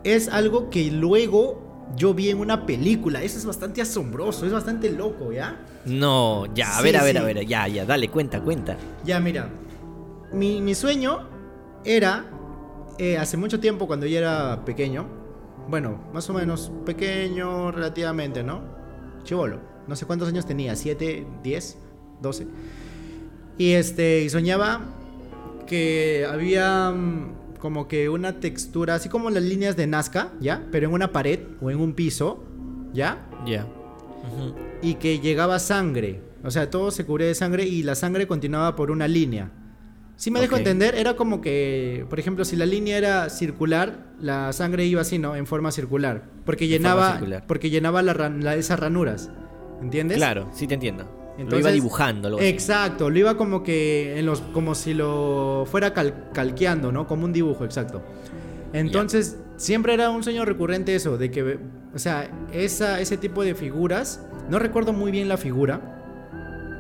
es 0.02 0.28
algo 0.28 0.70
que 0.70 0.90
luego 0.90 1.61
yo 1.96 2.14
vi 2.14 2.30
en 2.30 2.38
una 2.38 2.66
película. 2.66 3.22
Eso 3.22 3.38
es 3.38 3.44
bastante 3.44 3.82
asombroso, 3.82 4.46
es 4.46 4.52
bastante 4.52 4.90
loco, 4.90 5.32
¿ya? 5.32 5.60
No, 5.84 6.52
ya, 6.54 6.78
a 6.78 6.82
ver, 6.82 6.96
a 6.96 7.02
ver, 7.02 7.18
a 7.18 7.22
ver, 7.22 7.46
ya, 7.46 7.66
ya, 7.68 7.84
dale, 7.84 8.08
cuenta, 8.08 8.40
cuenta. 8.40 8.76
Ya, 9.04 9.20
mira, 9.20 9.48
mi, 10.32 10.74
sueño 10.74 11.28
era, 11.84 12.24
eh, 12.98 13.18
hace 13.18 13.36
mucho 13.36 13.60
tiempo 13.60 13.86
cuando 13.86 14.06
yo 14.06 14.18
era 14.18 14.64
pequeño, 14.64 15.06
bueno, 15.68 16.00
más 16.12 16.28
o 16.30 16.32
menos 16.32 16.72
pequeño 16.86 17.70
relativamente, 17.70 18.42
¿no? 18.42 18.62
Chivolo, 19.24 19.60
no 19.86 19.96
sé 19.96 20.06
cuántos 20.06 20.28
años 20.28 20.46
tenía, 20.46 20.72
¿7, 20.74 21.26
10, 21.42 21.78
12? 22.20 22.46
Y 23.58 23.72
este, 23.72 24.22
y 24.22 24.30
soñaba 24.30 24.80
que 25.66 26.26
había 26.30 26.90
mm, 26.90 27.41
como 27.62 27.86
que 27.86 28.08
una 28.08 28.40
textura, 28.40 28.96
así 28.96 29.08
como 29.08 29.30
las 29.30 29.44
líneas 29.44 29.76
de 29.76 29.86
Nazca, 29.86 30.32
¿ya? 30.40 30.66
Pero 30.72 30.88
en 30.88 30.94
una 30.94 31.12
pared 31.12 31.38
o 31.60 31.70
en 31.70 31.78
un 31.78 31.92
piso, 31.92 32.42
¿ya? 32.92 33.24
Ya. 33.46 33.68
Y 34.82 34.94
que 34.94 35.20
llegaba 35.20 35.60
sangre. 35.60 36.22
O 36.42 36.50
sea, 36.50 36.70
todo 36.70 36.90
se 36.90 37.06
cubría 37.06 37.28
de 37.28 37.36
sangre 37.36 37.64
y 37.64 37.84
la 37.84 37.94
sangre 37.94 38.26
continuaba 38.26 38.74
por 38.74 38.90
una 38.90 39.06
línea. 39.06 39.52
Si 40.16 40.32
me 40.32 40.40
dejo 40.40 40.56
entender, 40.56 40.96
era 40.96 41.14
como 41.14 41.40
que, 41.40 42.04
por 42.10 42.18
ejemplo, 42.18 42.44
si 42.44 42.56
la 42.56 42.66
línea 42.66 42.98
era 42.98 43.30
circular, 43.30 44.12
la 44.18 44.52
sangre 44.52 44.84
iba 44.86 45.02
así, 45.02 45.20
¿no? 45.20 45.36
En 45.36 45.46
forma 45.46 45.70
circular. 45.70 46.24
Porque 46.44 46.66
llenaba, 46.66 47.20
porque 47.46 47.70
llenaba 47.70 48.02
la, 48.02 48.56
esas 48.56 48.80
ranuras. 48.80 49.30
¿Entiendes? 49.80 50.16
Claro, 50.16 50.50
sí 50.52 50.66
te 50.66 50.74
entiendo 50.74 51.21
lo 51.38 51.58
iba 51.58 51.70
dibujando. 51.70 52.38
exacto, 52.40 53.10
lo 53.10 53.18
iba 53.18 53.36
como 53.36 53.62
que 53.62 54.18
en 54.18 54.26
los, 54.26 54.40
como 54.40 54.74
si 54.74 54.94
lo 54.94 55.66
fuera 55.70 55.92
calqueando, 55.94 56.92
¿no? 56.92 57.06
Como 57.06 57.24
un 57.24 57.32
dibujo, 57.32 57.64
exacto. 57.64 58.02
Entonces, 58.72 59.38
siempre 59.56 59.94
era 59.94 60.10
un 60.10 60.22
sueño 60.22 60.44
recurrente 60.44 60.94
eso, 60.94 61.18
de 61.18 61.30
que, 61.30 61.58
o 61.94 61.98
sea, 61.98 62.30
esa, 62.52 63.00
ese 63.00 63.16
tipo 63.16 63.44
de 63.44 63.54
figuras, 63.54 64.24
no 64.48 64.58
recuerdo 64.58 64.92
muy 64.92 65.10
bien 65.10 65.28
la 65.28 65.36
figura, 65.36 65.80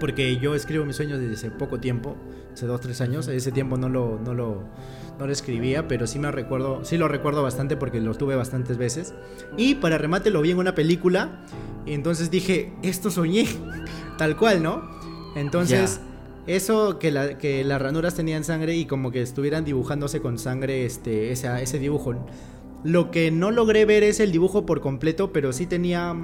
porque 0.00 0.38
yo 0.38 0.54
escribo 0.54 0.84
mis 0.84 0.96
sueños 0.96 1.20
desde 1.20 1.34
hace 1.34 1.50
poco 1.50 1.80
tiempo, 1.80 2.16
hace 2.52 2.66
dos, 2.66 2.80
tres 2.80 3.00
años, 3.00 3.28
ese 3.28 3.52
tiempo 3.52 3.76
no 3.76 3.88
lo, 3.88 4.18
no 4.18 4.34
lo, 4.34 4.64
no 5.22 5.28
lo 5.28 5.32
escribía, 5.32 5.86
pero 5.86 6.08
sí 6.08 6.18
me 6.18 6.32
recuerdo, 6.32 6.84
sí 6.84 6.96
lo 6.96 7.06
recuerdo 7.06 7.44
bastante 7.44 7.76
porque 7.76 8.00
lo 8.00 8.12
tuve 8.16 8.34
bastantes 8.34 8.76
veces. 8.76 9.14
Y 9.56 9.76
para 9.76 9.96
remate 9.96 10.30
lo 10.30 10.42
vi 10.42 10.50
en 10.50 10.58
una 10.58 10.74
película, 10.74 11.44
y 11.86 11.92
entonces 11.92 12.28
dije, 12.28 12.72
esto 12.82 13.08
soñé. 13.08 13.46
Tal 14.18 14.36
cual, 14.36 14.64
¿no? 14.64 14.82
Entonces, 15.36 16.00
eso 16.48 16.98
que, 16.98 17.12
la, 17.12 17.38
que 17.38 17.62
las 17.62 17.80
ranuras 17.80 18.16
tenían 18.16 18.42
sangre 18.42 18.74
y 18.74 18.86
como 18.86 19.12
que 19.12 19.22
estuvieran 19.22 19.64
dibujándose 19.64 20.20
con 20.20 20.40
sangre 20.40 20.84
este, 20.84 21.30
ese, 21.30 21.62
ese 21.62 21.78
dibujo. 21.78 22.26
Lo 22.82 23.12
que 23.12 23.30
no 23.30 23.52
logré 23.52 23.84
ver 23.84 24.02
es 24.02 24.18
el 24.18 24.32
dibujo 24.32 24.66
por 24.66 24.80
completo, 24.80 25.32
pero 25.32 25.52
sí, 25.52 25.66
tenía, 25.66 26.16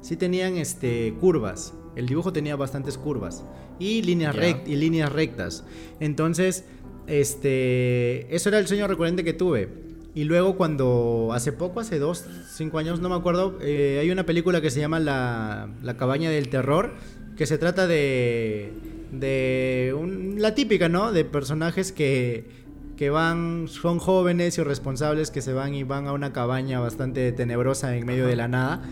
sí 0.00 0.16
tenían 0.16 0.58
este, 0.58 1.12
curvas. 1.20 1.74
El 1.96 2.06
dibujo 2.06 2.32
tenía 2.32 2.54
bastantes 2.54 2.98
curvas 2.98 3.44
y 3.80 4.02
líneas, 4.02 4.36
y 4.64 4.76
líneas 4.76 5.12
rectas. 5.12 5.64
Entonces, 5.98 6.64
este, 7.06 8.34
eso 8.34 8.48
era 8.48 8.58
el 8.58 8.66
sueño 8.66 8.86
recurrente 8.86 9.24
que 9.24 9.32
tuve. 9.32 9.68
Y 10.14 10.24
luego 10.24 10.56
cuando 10.56 11.30
hace 11.32 11.50
poco, 11.52 11.80
hace 11.80 11.98
dos, 11.98 12.24
cinco 12.48 12.78
años, 12.78 13.00
no 13.00 13.08
me 13.08 13.16
acuerdo, 13.16 13.58
eh, 13.60 13.98
hay 14.00 14.10
una 14.10 14.24
película 14.24 14.60
que 14.60 14.70
se 14.70 14.78
llama 14.78 15.00
La, 15.00 15.68
la 15.82 15.96
cabaña 15.96 16.30
del 16.30 16.48
terror 16.48 16.92
que 17.36 17.46
se 17.46 17.58
trata 17.58 17.86
de, 17.86 18.72
de 19.12 19.94
la 20.36 20.54
típica, 20.54 20.88
¿no? 20.88 21.12
De 21.12 21.24
personajes 21.24 21.92
que, 21.92 22.48
que 22.96 23.10
van, 23.10 23.66
son 23.68 23.98
jóvenes 23.98 24.56
y 24.58 24.62
responsables 24.62 25.30
que 25.30 25.42
se 25.42 25.52
van 25.52 25.74
y 25.74 25.82
van 25.82 26.06
a 26.06 26.12
una 26.12 26.32
cabaña 26.32 26.80
bastante 26.80 27.32
tenebrosa 27.32 27.96
en 27.96 28.06
medio 28.06 28.26
de 28.26 28.36
la 28.36 28.48
nada. 28.48 28.82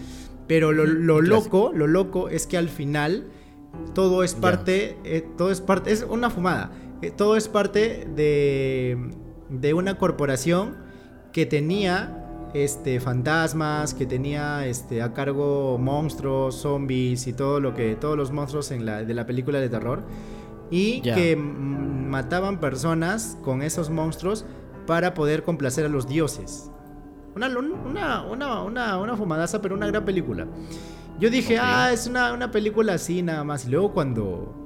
Pero 0.49 0.73
lo, 0.73 0.87
loco, 1.21 1.73
lo 1.75 1.87
loco 1.87 2.29
es 2.29 2.47
que 2.47 2.57
al 2.57 2.69
final 2.69 3.27
todo 3.95 4.25
es 4.25 4.35
parte, 4.35 4.97
eh, 5.05 5.25
todo 5.39 5.51
es 5.51 5.61
parte, 5.61 5.93
es 5.93 6.05
una 6.09 6.31
fumada. 6.31 6.73
Eh, 7.03 7.11
todo 7.11 7.37
es 7.37 7.49
parte 7.49 8.07
de, 8.15 8.97
de 9.51 9.75
una 9.75 9.99
corporación 9.99 10.77
que 11.33 11.47
tenía 11.47 12.51
este, 12.55 13.01
fantasmas, 13.01 13.95
que 13.95 14.07
tenía 14.07 14.67
este, 14.67 15.03
a 15.03 15.13
cargo 15.13 15.79
monstruos, 15.79 16.57
zombies 16.57 17.27
y 17.27 17.33
todo 17.33 17.61
lo 17.61 17.75
que, 17.75 17.97
todos 17.97 18.17
los 18.17 18.31
monstruos 18.31 18.71
en 18.71 18.87
la, 18.87 19.05
de 19.05 19.15
la 19.15 19.27
película 19.27 19.61
de 19.61 19.69
terror. 19.69 20.05
Y 20.71 21.03
que 21.03 21.37
mataban 21.37 22.59
personas 22.59 23.37
con 23.43 23.61
esos 23.61 23.91
monstruos 23.91 24.47
para 24.87 25.13
poder 25.13 25.43
complacer 25.43 25.85
a 25.85 25.89
los 25.91 26.09
dioses. 26.09 26.71
Una, 27.37 27.49
una, 27.49 28.23
una, 28.23 28.63
una, 28.63 28.99
una 28.99 29.17
fumadaza, 29.17 29.61
pero 29.61 29.75
una 29.75 29.87
gran 29.87 30.07
película. 30.07 30.47
Yo 31.21 31.29
dije, 31.29 31.59
ah, 31.59 31.91
es 31.93 32.07
una, 32.07 32.33
una 32.33 32.51
película 32.51 32.95
así 32.95 33.21
nada 33.21 33.45
más. 33.45 33.67
Y 33.67 33.71
luego 33.71 33.93
cuando, 33.93 34.62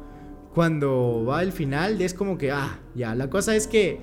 cuando 0.57 1.27
va 1.29 1.43
el 1.43 1.53
final, 1.53 2.01
es 2.01 2.15
como 2.15 2.39
que, 2.39 2.51
ah, 2.51 2.81
ya, 2.95 3.15
la 3.15 3.29
cosa 3.29 3.55
es 3.55 3.67
que 3.67 4.01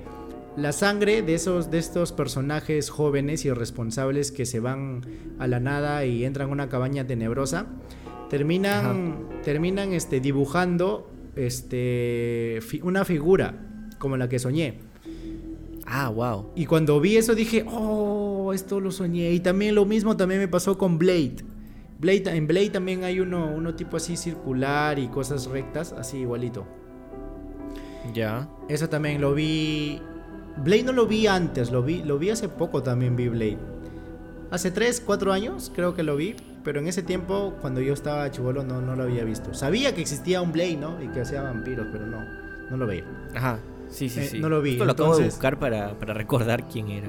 la 0.56 0.70
sangre 0.70 1.20
de 1.22 1.34
esos 1.34 1.68
de 1.72 1.78
estos 1.78 2.12
personajes 2.12 2.90
jóvenes 2.90 3.44
y 3.44 3.48
irresponsables 3.48 4.30
que 4.30 4.46
se 4.46 4.60
van 4.60 5.00
a 5.40 5.48
la 5.48 5.58
nada 5.58 6.06
y 6.06 6.24
entran 6.24 6.50
a 6.50 6.52
una 6.52 6.68
cabaña 6.68 7.08
tenebrosa 7.08 7.66
terminan 8.30 9.30
terminan 9.42 9.92
este 9.94 10.20
dibujando 10.20 11.10
este 11.34 12.60
una 12.84 13.04
figura 13.04 13.56
como 13.98 14.16
la 14.16 14.28
que 14.28 14.38
soñé. 14.38 14.78
Ah, 15.86 16.08
wow. 16.08 16.52
Y 16.54 16.66
cuando 16.66 17.00
vi 17.00 17.16
eso 17.16 17.34
dije, 17.34 17.64
"Oh, 17.68 18.52
esto 18.54 18.78
lo 18.78 18.92
soñé." 18.92 19.32
Y 19.32 19.40
también 19.40 19.74
lo 19.74 19.86
mismo 19.86 20.16
también 20.16 20.38
me 20.38 20.46
pasó 20.46 20.78
con 20.78 20.98
Blade. 20.98 21.38
Blade 22.04 22.36
en 22.36 22.46
Blade 22.46 22.68
también 22.68 23.02
hay 23.02 23.18
uno 23.18 23.46
uno 23.46 23.74
tipo 23.74 23.96
así 23.96 24.18
circular 24.18 24.98
y 24.98 25.08
cosas 25.08 25.46
rectas, 25.46 25.92
así 25.92 26.18
igualito. 26.18 26.66
Ya. 28.12 28.46
Eso 28.68 28.90
también 28.90 29.22
lo 29.22 29.32
vi 29.32 30.02
Blade 30.58 30.82
no 30.82 30.92
lo 30.92 31.06
vi 31.06 31.26
antes, 31.26 31.72
lo 31.72 31.82
vi, 31.82 32.02
lo 32.02 32.18
vi 32.18 32.28
hace 32.28 32.50
poco 32.50 32.82
también 32.82 33.16
vi 33.16 33.28
Blade. 33.28 33.58
Hace 34.50 34.70
3, 34.70 35.02
4 35.04 35.32
años 35.32 35.72
creo 35.74 35.94
que 35.94 36.02
lo 36.02 36.14
vi, 36.14 36.36
pero 36.62 36.78
en 36.78 36.88
ese 36.88 37.02
tiempo, 37.02 37.54
cuando 37.62 37.80
yo 37.80 37.94
estaba 37.94 38.30
chivolo, 38.30 38.62
no, 38.62 38.82
no 38.82 38.94
lo 38.96 39.04
había 39.04 39.24
visto. 39.24 39.54
Sabía 39.54 39.94
que 39.94 40.02
existía 40.02 40.42
un 40.42 40.52
Blade, 40.52 40.76
¿no? 40.76 41.02
Y 41.02 41.08
que 41.08 41.22
hacía 41.22 41.42
vampiros, 41.42 41.86
pero 41.90 42.06
no, 42.06 42.22
no 42.70 42.76
lo 42.76 42.86
veía. 42.86 43.04
Ajá, 43.34 43.60
sí, 43.88 44.10
sí, 44.10 44.20
eh, 44.20 44.28
sí. 44.28 44.40
No 44.40 44.50
lo 44.50 44.60
vi. 44.60 44.72
Esto 44.72 44.84
lo 44.84 44.92
acabo 44.92 45.16
de 45.16 45.24
buscar 45.24 45.58
para, 45.58 45.94
recordar 45.94 46.68
quién 46.68 46.90
era. 46.90 47.08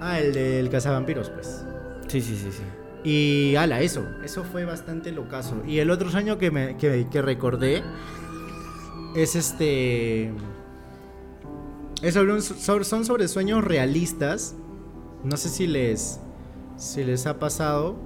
Ah, 0.00 0.18
el 0.18 0.34
del 0.34 0.68
cazavampiros, 0.68 1.30
pues. 1.30 1.64
Sí, 2.08 2.20
sí, 2.20 2.36
sí, 2.36 2.50
sí. 2.50 2.62
Y 3.04 3.56
ala, 3.56 3.80
eso, 3.80 4.06
eso 4.24 4.44
fue 4.44 4.64
bastante 4.64 5.10
locazo. 5.12 5.62
Y 5.66 5.78
el 5.78 5.90
otro 5.90 6.10
sueño 6.10 6.38
que, 6.38 6.50
me, 6.50 6.76
que, 6.76 7.06
que 7.10 7.22
recordé 7.22 7.82
es 9.16 9.34
este 9.36 10.32
son 12.82 13.04
sobre 13.04 13.28
sueños 13.28 13.64
realistas. 13.64 14.56
No 15.24 15.36
sé 15.36 15.48
si 15.48 15.66
les, 15.66 16.20
si 16.76 17.04
les 17.04 17.26
ha 17.26 17.38
pasado. 17.38 17.96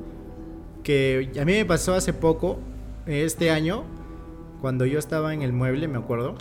Que 0.82 1.32
a 1.40 1.44
mí 1.44 1.52
me 1.52 1.64
pasó 1.64 1.94
hace 1.94 2.12
poco, 2.12 2.60
este 3.06 3.50
año, 3.50 3.82
cuando 4.60 4.86
yo 4.86 5.00
estaba 5.00 5.34
en 5.34 5.42
el 5.42 5.52
mueble, 5.52 5.88
me 5.88 5.98
acuerdo. 5.98 6.36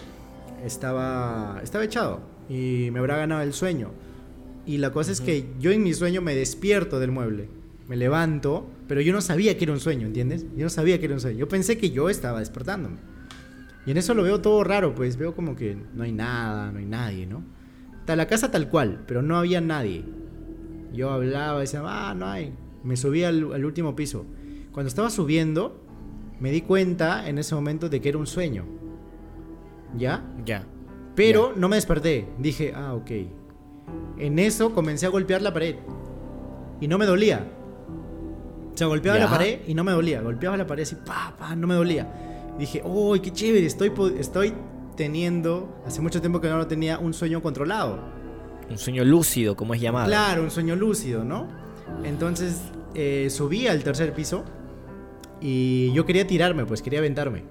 estaba, 0.63 1.59
estaba 1.63 1.83
echado 1.83 2.19
y 2.47 2.89
me 2.91 2.99
habrá 2.99 3.17
ganado 3.17 3.41
el 3.41 3.53
sueño. 3.53 3.91
Y 4.65 4.77
la 4.77 4.91
cosa 4.91 5.11
es 5.11 5.21
que 5.21 5.47
yo 5.59 5.71
en 5.71 5.83
mi 5.83 5.93
sueño 5.93 6.21
me 6.21 6.35
despierto 6.35 6.99
del 6.99 7.11
mueble, 7.11 7.49
me 7.87 7.95
levanto, 7.95 8.67
pero 8.87 9.01
yo 9.01 9.13
no 9.13 9.21
sabía 9.21 9.57
que 9.57 9.65
era 9.65 9.73
un 9.73 9.79
sueño, 9.79 10.07
¿entiendes? 10.07 10.45
Yo 10.55 10.63
no 10.63 10.69
sabía 10.69 10.99
que 10.99 11.05
era 11.05 11.13
un 11.13 11.21
sueño. 11.21 11.37
Yo 11.37 11.47
pensé 11.47 11.77
que 11.77 11.91
yo 11.91 12.09
estaba 12.09 12.39
despertándome. 12.39 12.97
Y 13.85 13.91
en 13.91 13.97
eso 13.97 14.13
lo 14.15 14.23
veo 14.23 14.41
todo 14.41 14.63
raro, 14.63 14.95
pues 14.95 15.17
veo 15.17 15.35
como 15.35 15.55
que 15.55 15.77
no 15.93 16.03
hay 16.03 16.11
nada, 16.11 16.71
no 16.71 16.79
hay 16.79 16.85
nadie, 16.85 17.27
¿no? 17.27 17.43
La 18.07 18.27
casa 18.27 18.51
tal 18.51 18.69
cual, 18.69 19.03
pero 19.07 19.21
no 19.21 19.37
había 19.37 19.61
nadie. 19.61 20.03
Yo 20.93 21.09
hablaba, 21.09 21.59
decía, 21.59 21.81
ah, 21.83 22.13
no 22.15 22.27
hay. 22.27 22.53
Me 22.83 22.97
subí 22.97 23.23
al, 23.23 23.43
último 23.65 23.95
piso. 23.95 24.25
Cuando 24.71 24.87
estaba 24.87 25.09
subiendo, 25.09 25.81
me 26.39 26.51
di 26.51 26.61
cuenta 26.61 27.27
en 27.27 27.37
ese 27.37 27.55
momento 27.55 27.89
de 27.89 28.01
que 28.01 28.09
era 28.09 28.17
un 28.17 28.27
sueño. 28.27 28.65
¿Ya? 29.97 30.23
Ya. 30.45 30.67
Pero 31.15 31.53
no 31.55 31.67
me 31.67 31.77
desperté. 31.77 32.27
Dije, 32.37 32.73
ah, 32.75 32.93
ok. 32.93 33.11
En 34.17 34.39
eso 34.39 34.73
comencé 34.73 35.05
a 35.05 35.09
golpear 35.09 35.41
la 35.41 35.53
pared. 35.53 35.75
Y 36.79 36.87
no 36.87 36.97
me 36.97 37.05
dolía. 37.05 37.47
O 38.75 38.77
sea, 38.77 38.87
golpeaba 38.87 39.17
la 39.17 39.29
pared 39.29 39.59
y 39.67 39.73
no 39.73 39.85
me 39.85 39.93
dolía. 39.93 40.19
Golpeaba 40.19 40.57
la 40.57 40.67
pared 40.67 40.83
así, 40.83 40.95
pa, 40.95 41.33
pa, 41.39 41.55
no 41.55 41.65
me 41.65 41.75
dolía. 41.75 42.05
dije, 42.59 42.81
¡oh, 42.83 43.15
qué 43.23 43.31
chévere! 43.31 43.65
Estoy, 43.65 43.93
estoy 44.19 44.53
teniendo, 44.97 45.81
hace 45.87 46.01
mucho 46.01 46.19
tiempo 46.19 46.41
que 46.41 46.49
no 46.49 46.57
lo 46.57 46.67
tenía, 46.67 46.99
un 46.99 47.13
sueño 47.13 47.41
controlado. 47.41 47.99
Un 48.69 48.77
sueño 48.77 49.05
lúcido, 49.05 49.55
como 49.55 49.73
es 49.73 49.79
llamado. 49.79 50.07
Claro, 50.07 50.43
un 50.43 50.51
sueño 50.51 50.75
lúcido, 50.75 51.23
¿no? 51.23 51.47
Entonces 52.03 52.63
eh, 52.95 53.29
subí 53.29 53.65
al 53.67 53.81
tercer 53.81 54.11
piso 54.13 54.43
y 55.39 55.93
yo 55.93 56.05
quería 56.05 56.27
tirarme, 56.27 56.65
pues 56.65 56.81
quería 56.81 56.99
aventarme. 56.99 57.43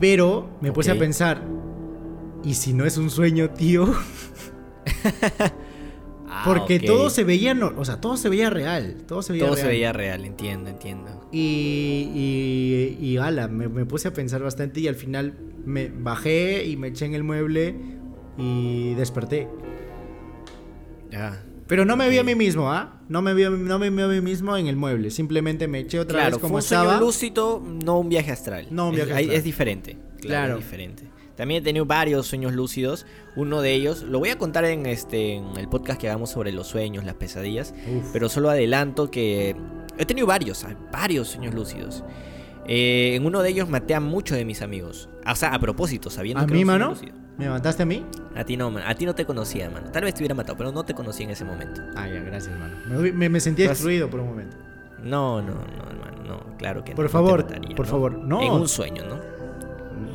Pero 0.00 0.50
me 0.60 0.72
puse 0.72 0.90
a 0.90 0.98
pensar, 0.98 1.40
¿y 2.42 2.54
si 2.54 2.72
no 2.72 2.84
es 2.84 2.96
un 2.96 3.10
sueño, 3.10 3.50
tío? 3.50 3.94
Ah, 6.38 6.42
Porque 6.44 6.78
todo 6.80 7.08
se 7.08 7.24
veía, 7.24 7.54
no, 7.54 7.72
o 7.76 7.84
sea, 7.84 7.98
todo 8.00 8.18
se 8.18 8.28
veía 8.28 8.50
real. 8.50 8.96
Todo 9.08 9.22
se 9.22 9.32
veía 9.32 9.46
todo 9.46 9.54
real. 9.54 9.66
se 9.66 9.72
veía 9.72 9.92
real, 9.92 10.24
entiendo, 10.26 10.68
entiendo. 10.68 11.28
Y, 11.32 12.10
y, 13.00 13.06
y 13.06 13.16
ala, 13.16 13.48
me, 13.48 13.68
me, 13.68 13.86
puse 13.86 14.08
a 14.08 14.12
pensar 14.12 14.42
bastante 14.42 14.80
y 14.80 14.88
al 14.88 14.96
final 14.96 15.34
me 15.64 15.88
bajé 15.88 16.66
y 16.66 16.76
me 16.76 16.88
eché 16.88 17.06
en 17.06 17.14
el 17.14 17.24
mueble 17.24 17.74
y 18.36 18.92
desperté. 18.94 19.48
Ya. 21.10 21.42
Pero 21.66 21.84
no 21.84 21.96
me 21.96 22.08
vi 22.08 22.18
a 22.18 22.22
mí 22.22 22.34
mismo, 22.34 22.70
¿ah? 22.70 23.00
No 23.08 23.22
me 23.22 23.34
vi, 23.34 23.44
no 23.44 23.78
me 23.78 23.90
vi 23.90 24.02
a 24.02 24.06
mí 24.06 24.20
mismo 24.20 24.56
en 24.56 24.66
el 24.66 24.76
mueble. 24.76 25.10
Simplemente 25.10 25.66
me 25.68 25.80
eché 25.80 25.98
otra 25.98 26.26
vez 26.28 26.34
como 26.38 26.48
fue 26.48 26.56
un 26.56 26.58
estaba. 26.60 27.00
lúcido, 27.00 27.60
no 27.60 27.98
un 27.98 28.08
viaje 28.08 28.30
astral. 28.30 28.66
No 28.70 28.88
un 28.90 28.94
viaje 28.94 29.10
es, 29.12 29.16
astral. 29.16 29.36
Es 29.36 29.44
diferente. 29.44 29.96
Claro. 30.20 30.58
Es 30.58 30.64
diferente. 30.64 31.15
También 31.36 31.62
he 31.62 31.64
tenido 31.64 31.84
varios 31.84 32.26
sueños 32.26 32.52
lúcidos. 32.54 33.06
Uno 33.36 33.60
de 33.60 33.74
ellos, 33.74 34.02
lo 34.02 34.18
voy 34.18 34.30
a 34.30 34.38
contar 34.38 34.64
en 34.64 34.86
este 34.86 35.34
en 35.34 35.56
el 35.56 35.68
podcast 35.68 36.00
que 36.00 36.08
hagamos 36.08 36.30
sobre 36.30 36.52
los 36.52 36.66
sueños, 36.66 37.04
las 37.04 37.14
pesadillas. 37.14 37.74
Pero 38.12 38.28
solo 38.28 38.50
adelanto 38.50 39.10
que 39.10 39.54
he 39.98 40.06
tenido 40.06 40.26
varios, 40.26 40.66
varios 40.90 41.28
sueños 41.28 41.54
lúcidos. 41.54 42.04
Eh, 42.68 43.14
en 43.14 43.24
uno 43.24 43.42
de 43.42 43.50
ellos 43.50 43.68
maté 43.68 43.94
a 43.94 44.00
muchos 44.00 44.36
de 44.36 44.44
mis 44.44 44.62
amigos. 44.62 45.08
O 45.30 45.34
sea, 45.36 45.54
a 45.54 45.58
propósito, 45.58 46.10
sabiendo 46.10 46.42
¿A 46.42 46.46
que 46.46 46.54
mí, 46.54 46.64
mano? 46.64 46.94
¿Me 47.38 47.48
mataste 47.48 47.82
a 47.82 47.86
mí? 47.86 48.04
A 48.34 48.44
ti 48.44 48.56
no, 48.56 48.72
A 48.84 48.94
ti 48.94 49.04
no 49.04 49.14
te 49.14 49.26
conocía, 49.26 49.68
mano. 49.68 49.90
Tal 49.90 50.04
vez 50.04 50.14
te 50.14 50.20
hubiera 50.20 50.34
matado, 50.34 50.56
pero 50.56 50.72
no 50.72 50.84
te 50.84 50.94
conocí 50.94 51.22
en 51.22 51.30
ese 51.30 51.44
momento. 51.44 51.82
Ah, 51.94 52.08
ya, 52.08 52.20
gracias, 52.20 52.54
hermano. 52.54 52.76
Me, 53.14 53.28
me, 53.28 53.40
sentí 53.40 53.62
excluido 53.62 54.08
por 54.08 54.20
un 54.20 54.28
momento. 54.28 54.56
No, 55.02 55.42
no, 55.42 55.52
no, 55.52 55.90
hermano. 55.90 56.24
No, 56.26 56.56
claro 56.56 56.82
que 56.82 56.92
por 56.92 57.04
no. 57.04 57.10
Favor, 57.10 57.46
por 57.76 57.86
favor, 57.86 58.18
no. 58.18 58.42
En 58.42 58.52
un 58.52 58.68
sueño, 58.68 59.04
¿no? 59.04 59.35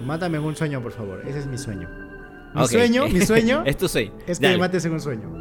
Mátame 0.05 0.37
en 0.37 0.43
un 0.43 0.55
sueño, 0.55 0.81
por 0.81 0.91
favor. 0.91 1.23
Ese 1.27 1.39
es 1.39 1.47
mi 1.47 1.57
sueño. 1.57 1.89
Mi 2.53 2.67
sueño, 2.67 3.07
mi 3.07 3.21
sueño. 3.21 3.63
es 3.65 3.77
tu 3.77 3.87
sueño. 3.87 4.11
Es 4.27 4.39
que 4.39 4.47
me 4.49 4.57
mates 4.57 4.83
en 4.85 4.93
un 4.93 4.99
sueño. 4.99 5.31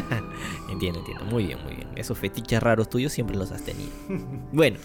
entiendo, 0.70 1.00
entiendo. 1.00 1.24
Muy 1.26 1.46
bien, 1.46 1.58
muy 1.62 1.74
bien. 1.74 1.88
Esos 1.94 2.18
fetiches 2.18 2.62
raros 2.62 2.88
tuyos 2.88 3.12
siempre 3.12 3.36
los 3.36 3.52
has 3.52 3.62
tenido. 3.62 3.90
bueno. 4.52 4.78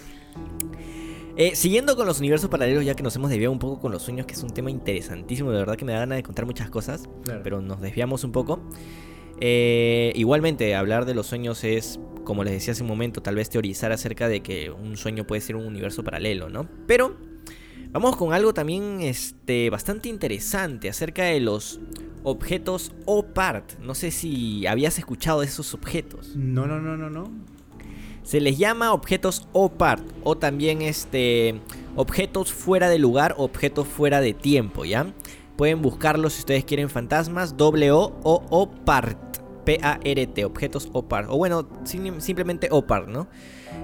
Eh, 1.35 1.55
siguiendo 1.55 1.95
con 1.95 2.05
los 2.05 2.19
universos 2.19 2.49
paralelos, 2.49 2.85
ya 2.85 2.93
que 2.93 3.01
nos 3.01 3.15
hemos 3.15 3.29
desviado 3.29 3.51
un 3.51 3.59
poco 3.59 3.79
con 3.79 3.91
los 3.91 4.03
sueños, 4.03 4.27
que 4.27 4.33
es 4.33 4.43
un 4.43 4.51
tema 4.51 4.69
interesantísimo, 4.69 5.49
de 5.51 5.57
verdad 5.57 5.75
que 5.75 5.85
me 5.85 5.93
da 5.93 5.99
ganas 5.99 6.17
de 6.17 6.23
contar 6.23 6.45
muchas 6.45 6.69
cosas, 6.69 7.09
pero 7.43 7.59
nos 7.59 7.81
desviamos 7.81 8.23
un 8.23 8.31
poco. 8.31 8.61
Eh, 9.41 10.11
igualmente, 10.15 10.75
hablar 10.75 11.05
de 11.05 11.15
los 11.15 11.25
sueños 11.25 11.63
es, 11.63 11.99
como 12.23 12.43
les 12.43 12.53
decía 12.53 12.73
hace 12.73 12.83
un 12.83 12.89
momento, 12.89 13.23
tal 13.23 13.35
vez 13.35 13.49
teorizar 13.49 13.91
acerca 13.91 14.27
de 14.27 14.41
que 14.41 14.69
un 14.69 14.95
sueño 14.95 15.25
puede 15.25 15.41
ser 15.41 15.55
un 15.55 15.65
universo 15.65 16.03
paralelo, 16.03 16.49
¿no? 16.49 16.67
Pero 16.85 17.17
vamos 17.93 18.17
con 18.17 18.33
algo 18.33 18.53
también 18.53 18.99
este, 19.01 19.69
bastante 19.69 20.09
interesante 20.09 20.89
acerca 20.89 21.23
de 21.23 21.39
los 21.39 21.79
objetos 22.23 22.91
OPART. 23.05 23.79
No 23.79 23.95
sé 23.95 24.11
si 24.11 24.65
habías 24.67 24.97
escuchado 24.97 25.41
de 25.41 25.45
esos 25.45 25.73
objetos. 25.73 26.35
No, 26.35 26.65
no, 26.65 26.81
no, 26.81 26.97
no, 26.97 27.09
no. 27.09 27.31
Se 28.23 28.41
les 28.41 28.57
llama 28.57 28.93
objetos 28.93 29.47
OPART 29.53 30.03
o 30.23 30.37
también 30.37 30.81
este, 30.81 31.61
objetos 31.95 32.51
fuera 32.51 32.89
de 32.89 32.97
lugar 32.97 33.35
objetos 33.37 33.87
fuera 33.87 34.21
de 34.21 34.33
tiempo, 34.33 34.85
¿ya? 34.85 35.13
Pueden 35.57 35.81
buscarlos 35.81 36.33
si 36.33 36.39
ustedes 36.39 36.65
quieren 36.65 36.89
fantasmas, 36.89 37.55
W 37.57 37.91
O 37.91 38.13
O 38.23 38.43
O 38.49 38.71
PART. 38.71 39.33
P-A-R-T, 39.63 40.43
objetos 40.43 40.89
OPART. 40.91 41.29
O 41.29 41.37
bueno, 41.37 41.69
simplemente 41.85 42.67
OPART, 42.69 43.07
¿no? 43.07 43.27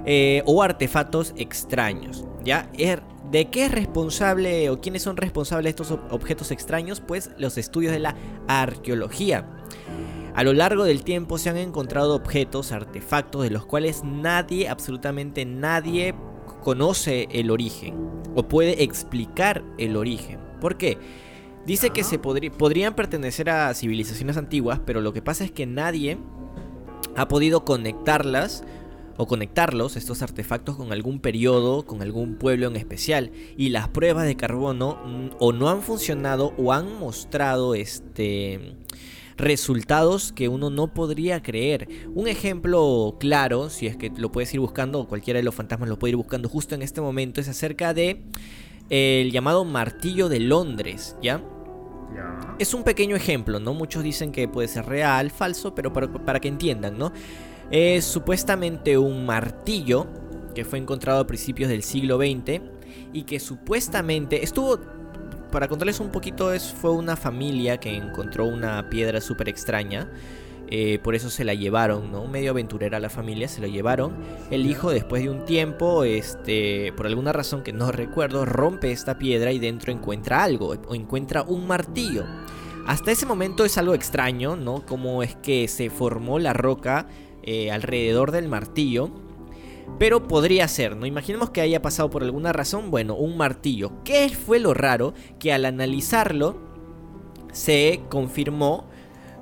Eh, 0.05 0.43
o 0.45 0.61
artefactos 0.61 1.33
extraños, 1.37 2.25
¿ya? 2.43 2.69
Er, 2.77 3.01
¿De 3.31 3.45
qué 3.51 3.65
es 3.65 3.71
responsable 3.71 4.71
o 4.71 4.81
quiénes 4.81 5.03
son 5.03 5.15
responsables 5.15 5.65
de 5.65 5.83
estos 5.83 5.99
objetos 6.09 6.49
extraños? 6.49 6.99
Pues 6.99 7.29
los 7.37 7.59
estudios 7.59 7.93
de 7.93 7.99
la 7.99 8.15
arqueología. 8.47 9.47
A 10.33 10.43
lo 10.43 10.53
largo 10.53 10.83
del 10.83 11.03
tiempo 11.03 11.37
se 11.37 11.49
han 11.49 11.57
encontrado 11.57 12.15
objetos, 12.15 12.71
artefactos 12.71 13.43
de 13.43 13.51
los 13.51 13.65
cuales 13.65 14.03
nadie, 14.03 14.67
absolutamente 14.67 15.45
nadie, 15.45 16.15
conoce 16.63 17.27
el 17.31 17.51
origen 17.51 17.95
o 18.35 18.47
puede 18.47 18.83
explicar 18.83 19.63
el 19.77 19.95
origen. 19.95 20.39
¿Por 20.59 20.77
qué? 20.77 20.97
Dice 21.65 21.91
que 21.91 22.03
se 22.03 22.17
podrían 22.17 22.95
pertenecer 22.95 23.49
a 23.49 23.73
civilizaciones 23.75 24.37
antiguas, 24.37 24.79
pero 24.85 25.01
lo 25.01 25.13
que 25.13 25.21
pasa 25.21 25.43
es 25.43 25.51
que 25.51 25.67
nadie 25.67 26.17
ha 27.15 27.27
podido 27.27 27.63
conectarlas 27.63 28.63
o 29.19 29.27
conectarlos, 29.27 29.97
estos 29.97 30.21
artefactos, 30.21 30.77
con 30.77 30.93
algún 30.93 31.19
periodo, 31.19 31.85
con 31.85 32.01
algún 32.01 32.35
pueblo 32.35 32.67
en 32.67 32.77
especial. 32.77 33.33
Y 33.57 33.67
las 33.67 33.89
pruebas 33.89 34.25
de 34.25 34.37
carbono 34.37 34.97
mm, 35.05 35.27
o 35.39 35.51
no 35.51 35.67
han 35.69 35.81
funcionado 35.81 36.53
o 36.57 36.71
han 36.71 36.97
mostrado 36.97 37.75
este 37.75 38.77
resultados 39.35 40.31
que 40.31 40.47
uno 40.47 40.69
no 40.69 40.93
podría 40.93 41.43
creer. 41.43 41.89
Un 42.15 42.29
ejemplo 42.29 43.17
claro, 43.19 43.69
si 43.69 43.87
es 43.87 43.97
que 43.97 44.09
lo 44.15 44.31
puedes 44.31 44.53
ir 44.53 44.61
buscando, 44.61 45.01
o 45.01 45.07
cualquiera 45.09 45.39
de 45.39 45.43
los 45.43 45.55
fantasmas 45.55 45.89
lo 45.89 45.99
puede 45.99 46.11
ir 46.11 46.17
buscando 46.17 46.47
justo 46.47 46.73
en 46.73 46.81
este 46.81 47.01
momento, 47.01 47.41
es 47.41 47.49
acerca 47.49 47.93
de 47.93 48.23
el 48.89 49.31
llamado 49.31 49.65
martillo 49.65 50.29
de 50.29 50.39
Londres, 50.39 51.17
¿ya? 51.21 51.43
Es 52.57 52.73
un 52.73 52.83
pequeño 52.83 53.17
ejemplo, 53.17 53.59
¿no? 53.59 53.73
Muchos 53.73 54.01
dicen 54.01 54.31
que 54.31 54.47
puede 54.47 54.69
ser 54.69 54.85
real, 54.85 55.29
falso, 55.29 55.75
pero 55.75 55.91
para, 55.91 56.11
para 56.11 56.39
que 56.39 56.47
entiendan, 56.47 56.97
¿no? 56.97 57.11
Es 57.71 58.05
supuestamente 58.05 58.97
un 58.97 59.25
martillo 59.25 60.07
que 60.55 60.65
fue 60.65 60.79
encontrado 60.79 61.21
a 61.21 61.27
principios 61.27 61.69
del 61.69 61.83
siglo 61.83 62.17
XX 62.17 62.61
y 63.13 63.23
que 63.23 63.39
supuestamente 63.39 64.43
estuvo 64.43 64.79
para 65.51 65.67
contarles 65.67 65.99
un 65.99 66.11
poquito, 66.11 66.53
es, 66.53 66.71
fue 66.71 66.91
una 66.91 67.15
familia 67.15 67.79
que 67.79 67.95
encontró 67.95 68.45
una 68.45 68.89
piedra 68.89 69.21
súper 69.21 69.49
extraña. 69.49 70.09
Eh, 70.71 70.99
por 70.99 71.15
eso 71.15 71.31
se 71.31 71.43
la 71.43 71.55
llevaron, 71.55 72.11
¿no? 72.11 72.27
Medio 72.27 72.51
aventurera 72.51 72.99
la 72.99 73.09
familia, 73.09 73.47
se 73.47 73.59
la 73.59 73.67
llevaron. 73.67 74.13
El 74.51 74.67
hijo, 74.67 74.91
después 74.91 75.23
de 75.23 75.29
un 75.29 75.43
tiempo, 75.45 76.03
este, 76.03 76.93
por 76.95 77.07
alguna 77.07 77.33
razón 77.33 77.63
que 77.63 77.73
no 77.73 77.91
recuerdo, 77.91 78.45
rompe 78.45 78.91
esta 78.91 79.17
piedra 79.17 79.51
y 79.51 79.57
dentro 79.57 79.91
encuentra 79.91 80.43
algo, 80.43 80.75
o 80.87 80.93
encuentra 80.93 81.41
un 81.41 81.65
martillo. 81.65 82.23
Hasta 82.85 83.11
ese 83.11 83.25
momento 83.25 83.65
es 83.65 83.79
algo 83.79 83.95
extraño, 83.95 84.55
¿no? 84.55 84.85
Cómo 84.85 85.23
es 85.23 85.35
que 85.35 85.67
se 85.67 85.89
formó 85.89 86.37
la 86.37 86.53
roca 86.53 87.07
eh, 87.43 87.71
alrededor 87.71 88.31
del 88.31 88.47
martillo. 88.47 89.09
Pero 89.97 90.27
podría 90.27 90.67
ser, 90.67 90.95
¿no? 90.95 91.05
Imaginemos 91.05 91.49
que 91.49 91.61
haya 91.61 91.81
pasado 91.81 92.09
por 92.09 92.23
alguna 92.23 92.53
razón, 92.53 92.91
bueno, 92.91 93.15
un 93.15 93.37
martillo. 93.37 94.03
¿Qué 94.03 94.29
fue 94.29 94.59
lo 94.59 94.73
raro? 94.73 95.13
Que 95.39 95.51
al 95.51 95.65
analizarlo 95.65 96.57
se 97.51 98.01
confirmó 98.09 98.87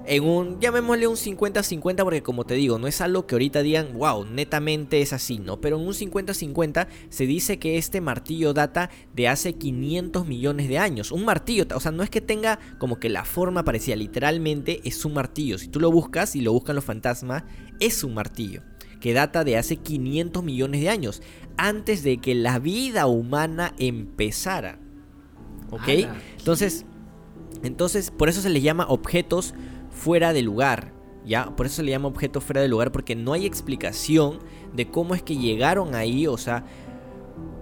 en 0.08 0.24
un, 0.24 0.60
llamémosle 0.60 1.08
un 1.08 1.16
50-50 1.16 2.04
porque 2.04 2.24
como 2.24 2.46
te 2.46 2.56
digo, 2.56 2.80
no 2.80 2.88
es 2.88 3.02
algo 3.02 3.28
que 3.28 3.36
ahorita 3.36 3.62
digan, 3.62 3.94
wow, 3.94 4.26
netamente 4.26 5.02
es 5.02 5.14
así, 5.14 5.38
¿no? 5.40 5.60
Pero 5.60 5.78
en 5.78 5.86
un 5.86 5.94
50-50 5.94 6.88
se 7.10 7.26
dice 7.26 7.60
que 7.60 7.78
este 7.78 8.00
martillo 8.00 8.54
data 8.54 8.90
de 9.14 9.28
hace 9.28 9.54
500 9.54 10.26
millones 10.26 10.70
de 10.70 10.78
años. 10.78 11.12
Un 11.12 11.26
martillo, 11.26 11.66
o 11.76 11.80
sea, 11.80 11.92
no 11.92 12.04
es 12.04 12.10
que 12.10 12.22
tenga 12.22 12.60
como 12.80 13.00
que 13.00 13.10
la 13.10 13.26
forma 13.26 13.64
parecida, 13.64 13.96
literalmente 13.96 14.82
es 14.86 15.04
un 15.04 15.14
martillo. 15.14 15.58
Si 15.58 15.68
tú 15.68 15.80
lo 15.80 15.92
buscas 15.92 16.36
y 16.36 16.42
lo 16.42 16.54
buscan 16.54 16.76
los 16.76 16.86
fantasmas, 16.86 17.44
es 17.80 18.04
un 18.04 18.14
martillo 18.14 18.64
que 19.00 19.14
data 19.14 19.44
de 19.44 19.58
hace 19.58 19.78
500 19.78 20.44
millones 20.44 20.82
de 20.82 20.90
años, 20.90 21.22
antes 21.58 22.04
de 22.04 22.18
que 22.18 22.34
la 22.34 22.60
vida 22.60 23.08
humana 23.08 23.74
empezara. 23.78 24.80
¿Ok? 25.70 25.88
Entonces, 26.38 26.86
Entonces, 27.64 28.12
por 28.12 28.30
eso 28.30 28.42
se 28.42 28.50
les 28.50 28.64
llama 28.64 28.86
objetos 28.88 29.54
fuera 30.08 30.32
de 30.32 30.42
lugar. 30.42 30.94
¿Ya? 31.26 31.54
Por 31.58 31.66
eso 31.66 31.76
se 31.76 31.84
le 31.84 31.92
llama 31.92 32.08
objetos 32.08 32.42
fuera 32.42 32.62
de 32.62 32.70
lugar, 32.70 32.94
porque 32.94 33.14
no 33.14 33.34
hay 33.34 33.46
explicación 33.46 34.40
de 34.74 34.90
cómo 34.90 35.14
es 35.14 35.22
que 35.22 35.36
llegaron 35.36 35.96
ahí, 35.96 36.26
o 36.28 36.38
sea, 36.38 36.64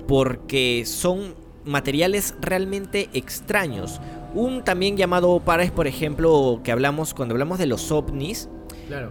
porque 0.07 0.83
son 0.85 1.33
materiales 1.63 2.35
realmente 2.39 3.09
extraños. 3.13 3.99
Un 4.35 4.63
también 4.63 4.95
llamado 4.95 5.31
OPAR 5.31 5.61
es, 5.61 5.71
por 5.71 5.87
ejemplo, 5.87 6.61
que 6.63 6.71
hablamos 6.71 7.15
cuando 7.15 7.33
hablamos 7.33 7.57
de 7.57 7.65
los 7.65 7.91
ovnis, 7.91 8.47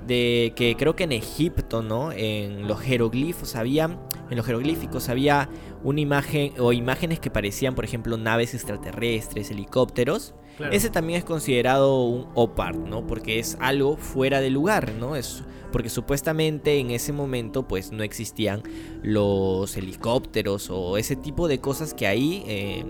de 0.07 0.53
que 0.55 0.77
creo 0.79 0.95
que 0.95 1.03
en 1.03 1.11
Egipto, 1.11 1.83
¿no? 1.83 2.13
En 2.13 2.69
los 2.69 2.79
jeroglifos 2.79 3.57
había, 3.57 3.87
en 4.31 4.37
los 4.37 4.47
jeroglíficos 4.47 5.09
había 5.09 5.49
una 5.83 6.01
imagen 6.01 6.53
o 6.61 6.73
imágenes 6.73 7.19
que 7.19 7.33
parecían, 7.33 7.75
por 7.75 7.85
ejemplo, 7.85 8.17
naves 8.17 8.55
extraterrestres, 8.55 9.51
helicópteros. 9.51 10.37
Ese 10.71 10.91
también 10.91 11.19
es 11.19 11.25
considerado 11.25 12.05
un 12.05 12.29
OPAR, 12.35 12.77
¿no? 12.77 13.07
Porque 13.07 13.39
es 13.39 13.57
algo 13.61 13.97
fuera 13.97 14.41
de 14.41 14.51
lugar, 14.51 14.93
¿no? 14.95 15.17
Es 15.17 15.43
porque 15.73 15.89
supuestamente 15.89 16.79
en 16.79 16.93
ese 16.93 17.13
momento 17.13 17.67
pues 17.67 17.91
no 17.91 18.05
existían 18.05 18.63
los 19.03 19.77
helicópteros 19.77 20.71
o 20.71 20.99
ese 20.99 21.17
tipo 21.17 21.49
de 21.49 21.59
cosas 21.59 21.95
que 21.95 22.07
ahí 22.07 22.45
eh, 22.47 22.85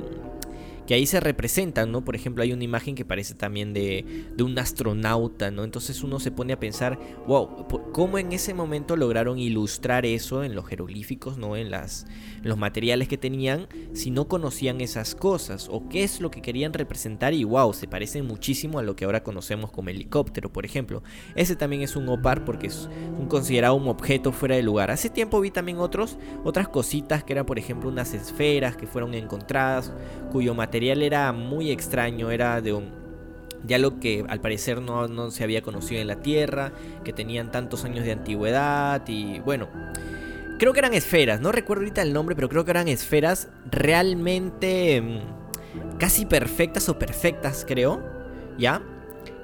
que 0.87 0.95
ahí 0.95 1.07
se 1.07 1.21
representan, 1.21 1.91
¿no? 1.91 2.05
Por 2.05 2.15
ejemplo, 2.15 2.43
hay 2.43 2.53
una 2.53 2.65
imagen 2.65 2.95
que 2.95 3.05
parece 3.05 3.35
también 3.35 3.73
de, 3.73 4.05
de 4.37 4.43
un 4.43 4.59
astronauta, 4.59 5.51
¿no? 5.51 5.65
Entonces 5.65 6.03
uno 6.03 6.21
se 6.21 6.31
pone 6.31 6.53
a 6.53 6.61
pensar, 6.61 6.99
wow, 7.27 7.67
¿cómo 7.93 8.19
en 8.19 8.33
ese 8.33 8.55
momento 8.55 8.97
lograron 8.97 9.39
ilustrar 9.39 10.05
eso 10.05 10.45
en 10.45 10.55
los 10.55 10.67
jeroglíficos, 10.67 11.39
¿no? 11.39 11.57
En, 11.57 11.71
las, 11.71 12.07
los 12.43 12.59
materiales 12.59 13.09
que 13.09 13.17
tenían, 13.17 13.67
si 13.95 14.11
no 14.11 14.29
conocían 14.29 14.81
esas 14.81 15.15
cosas, 15.15 15.69
o 15.71 15.89
qué 15.89 16.05
es 16.05 16.21
lo 16.21 16.31
que 16.31 16.43
querían 16.43 16.75
representar 16.75 17.33
y 17.33 17.45
wow, 17.45 17.73
se 17.73 17.89
parecen 17.89 18.27
muchísimo 18.27 18.79
a 18.79 18.83
lo 18.83 18.95
que 18.95 19.07
ahora 19.07 19.23
conocemos 19.23 19.71
como 19.71 19.89
helicóptero, 19.89 20.53
por 20.53 20.67
ejemplo. 20.67 21.03
Ese 21.35 21.57
también 21.57 21.83
es 21.83 21.97
un 21.97 22.09
OPAR 22.09 22.45
porque 22.45 22.67
es 22.67 22.89
un 23.19 23.27
considerado 23.27 23.75
un 23.75 23.89
objeto 23.89 24.33
fuera 24.33 24.57
de 24.57 24.63
lugar. 24.63 24.91
Hace 24.91 25.09
tiempo 25.09 25.41
vi 25.41 25.51
también 25.51 25.79
otros, 25.79 26.19
otras 26.45 26.69
cositas 26.69 27.25
que 27.25 27.33
eran, 27.33 27.47
por 27.47 27.59
ejemplo, 27.59 27.89
unas 27.89 28.13
esferas 28.13 28.77
que 28.77 28.87
fueron 28.87 29.15
encontradas, 29.15 29.93
cuyo 30.31 30.55
material 30.55 30.74
material 30.75 31.03
era 31.05 31.33
muy 31.33 31.71
extraño, 31.71 32.33
era 32.33 32.61
de 32.61 32.73
un, 32.73 32.91
de 33.63 33.77
algo 33.77 34.01
que 34.01 34.25
al 34.29 34.41
parecer 34.41 34.83
no, 34.83 35.07
no, 35.07 35.31
se 35.31 35.45
había 35.45 35.63
conocido 35.63 36.01
en 36.01 36.09
la 36.09 36.17
Tierra, 36.17 36.73
que 37.05 37.13
tenían 37.13 37.53
tantos 37.53 37.85
años 37.85 38.05
de 38.05 38.11
antigüedad 38.11 39.01
y 39.07 39.39
bueno, 39.39 39.69
creo 40.59 40.73
que 40.73 40.81
eran 40.81 40.93
esferas, 40.93 41.41
no 41.41 41.53
recuerdo 41.53 41.83
ahorita 41.83 42.03
el 42.03 42.13
nombre, 42.13 42.35
pero 42.35 42.49
creo 42.49 42.65
que 42.65 42.73
eran 42.73 42.89
esferas 42.89 43.51
realmente 43.71 45.01
mm, 45.01 45.97
casi 45.99 46.27
perfectas 46.27 46.89
o 46.89 46.99
perfectas, 46.99 47.65
creo, 47.65 48.03
¿ya? 48.59 48.83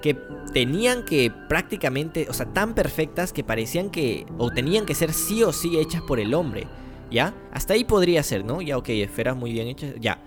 Que 0.02 0.14
tenían 0.52 1.04
que 1.04 1.32
prácticamente, 1.48 2.26
o 2.28 2.32
sea, 2.32 2.46
tan 2.46 2.74
perfectas 2.74 3.32
que 3.32 3.44
parecían 3.44 3.90
que, 3.90 4.26
o 4.36 4.50
tenían 4.50 4.84
que 4.84 4.96
ser 4.96 5.12
sí 5.12 5.44
o 5.44 5.52
sí 5.52 5.78
hechas 5.78 6.02
por 6.02 6.18
el 6.18 6.34
hombre, 6.34 6.66
¿ya? 7.08 7.34
Hasta 7.52 7.74
ahí 7.74 7.84
podría 7.84 8.24
ser, 8.24 8.44
¿no? 8.44 8.60
Ya, 8.62 8.76
ok, 8.76 8.88
esferas 8.88 9.36
muy 9.36 9.52
bien 9.52 9.68
hechas, 9.68 9.94
ya. 10.00 10.20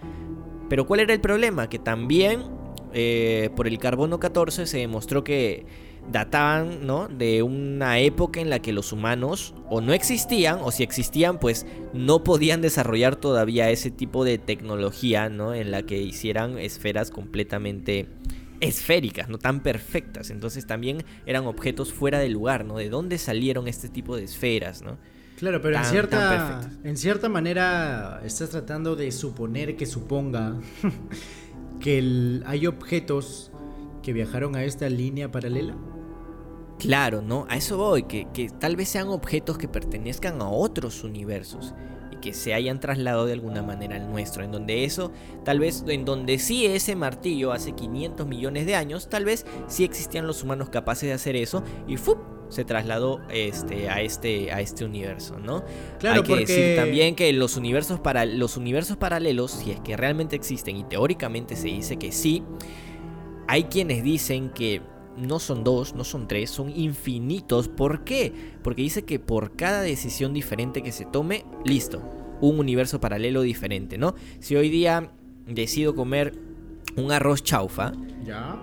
Pero 0.73 0.87
¿cuál 0.87 1.01
era 1.01 1.13
el 1.13 1.21
problema? 1.21 1.69
Que 1.69 1.77
también 1.77 2.41
eh, 2.93 3.51
por 3.55 3.67
el 3.67 3.77
carbono 3.77 4.19
14 4.19 4.65
se 4.65 4.79
demostró 4.79 5.23
que 5.23 5.67
databan 6.11 6.87
¿no? 6.87 7.07
de 7.07 7.43
una 7.43 7.99
época 7.99 8.41
en 8.41 8.49
la 8.49 8.57
que 8.57 8.73
los 8.73 8.91
humanos 8.91 9.53
o 9.69 9.81
no 9.81 9.93
existían 9.93 10.57
o 10.63 10.71
si 10.71 10.81
existían 10.81 11.39
pues 11.39 11.67
no 11.93 12.23
podían 12.23 12.61
desarrollar 12.61 13.17
todavía 13.17 13.69
ese 13.69 13.91
tipo 13.91 14.25
de 14.25 14.39
tecnología 14.39 15.29
¿no? 15.29 15.53
en 15.53 15.69
la 15.69 15.83
que 15.83 16.01
hicieran 16.01 16.57
esferas 16.57 17.11
completamente 17.11 18.07
esféricas, 18.59 19.29
no 19.29 19.37
tan 19.37 19.61
perfectas. 19.61 20.31
Entonces 20.31 20.65
también 20.65 21.03
eran 21.27 21.45
objetos 21.45 21.93
fuera 21.93 22.17
de 22.17 22.29
lugar, 22.29 22.65
¿no? 22.65 22.77
De 22.77 22.89
dónde 22.89 23.19
salieron 23.19 23.67
este 23.67 23.89
tipo 23.89 24.15
de 24.15 24.23
esferas, 24.23 24.81
¿no? 24.81 24.97
Claro, 25.43 25.61
pero 25.61 25.75
en, 25.75 25.83
cierta, 25.83 26.61
en 26.85 26.95
cierta 26.95 27.27
manera 27.27 28.21
estás 28.23 28.51
tratando 28.51 28.95
de 28.95 29.11
suponer 29.11 29.75
que 29.75 29.85
suponga 29.85 30.55
que 31.81 32.41
hay 32.45 32.65
objetos 32.65 33.51
que 34.01 34.13
viajaron 34.13 34.55
a 34.55 34.63
esta 34.63 34.87
línea 34.87 35.33
paralela. 35.33 35.75
Claro, 36.79 37.21
¿no? 37.21 37.45
A 37.49 37.57
eso 37.57 37.75
voy, 37.75 38.03
que, 38.03 38.29
que 38.33 38.47
tal 38.47 38.77
vez 38.77 38.87
sean 38.87 39.09
objetos 39.09 39.57
que 39.57 39.67
pertenezcan 39.67 40.41
a 40.41 40.47
otros 40.47 41.03
universos 41.03 41.73
que 42.23 42.31
se 42.31 42.53
hayan 42.53 42.79
trasladado 42.79 43.25
de 43.25 43.33
alguna 43.33 43.61
manera 43.61 43.97
al 43.97 44.09
nuestro, 44.09 44.45
en 44.45 44.51
donde 44.53 44.85
eso, 44.85 45.11
tal 45.43 45.59
vez, 45.59 45.83
en 45.89 46.05
donde 46.05 46.39
sí 46.39 46.65
ese 46.65 46.95
martillo 46.95 47.51
hace 47.51 47.73
500 47.73 48.25
millones 48.25 48.65
de 48.65 48.75
años, 48.75 49.09
tal 49.09 49.25
vez 49.25 49.45
sí 49.67 49.83
existían 49.83 50.25
los 50.25 50.41
humanos 50.41 50.69
capaces 50.69 51.09
de 51.09 51.13
hacer 51.13 51.35
eso 51.35 51.63
y 51.85 51.97
¡fup! 51.97 52.19
se 52.47 52.63
trasladó 52.63 53.19
este, 53.29 53.89
a, 53.89 54.01
este, 54.01 54.53
a 54.53 54.61
este 54.61 54.85
universo, 54.85 55.37
¿no? 55.37 55.65
Claro, 55.99 56.21
Hay 56.21 56.27
que 56.27 56.35
decir 56.45 56.75
también 56.77 57.15
que 57.15 57.33
los 57.33 57.57
universos, 57.57 57.99
para, 57.99 58.25
los 58.25 58.55
universos 58.55 58.95
paralelos, 58.95 59.51
si 59.51 59.71
es 59.71 59.81
que 59.81 59.97
realmente 59.97 60.37
existen, 60.37 60.77
y 60.77 60.85
teóricamente 60.85 61.57
se 61.57 61.67
dice 61.67 61.97
que 61.97 62.13
sí, 62.13 62.41
hay 63.47 63.65
quienes 63.65 64.01
dicen 64.03 64.49
que 64.49 64.81
no 65.17 65.39
son 65.39 65.63
dos, 65.63 65.95
no 65.95 66.03
son 66.03 66.27
tres, 66.27 66.49
son 66.49 66.69
infinitos. 66.69 67.67
¿Por 67.67 68.03
qué? 68.03 68.33
Porque 68.63 68.81
dice 68.81 69.03
que 69.03 69.19
por 69.19 69.55
cada 69.55 69.81
decisión 69.81 70.33
diferente 70.33 70.83
que 70.83 70.91
se 70.91 71.05
tome, 71.05 71.45
listo, 71.65 72.01
un 72.41 72.59
universo 72.59 72.99
paralelo 72.99 73.41
diferente, 73.41 73.97
¿no? 73.97 74.15
Si 74.39 74.55
hoy 74.55 74.69
día 74.69 75.11
decido 75.47 75.95
comer 75.95 76.37
un 76.95 77.11
arroz 77.11 77.43
chaufa, 77.43 77.93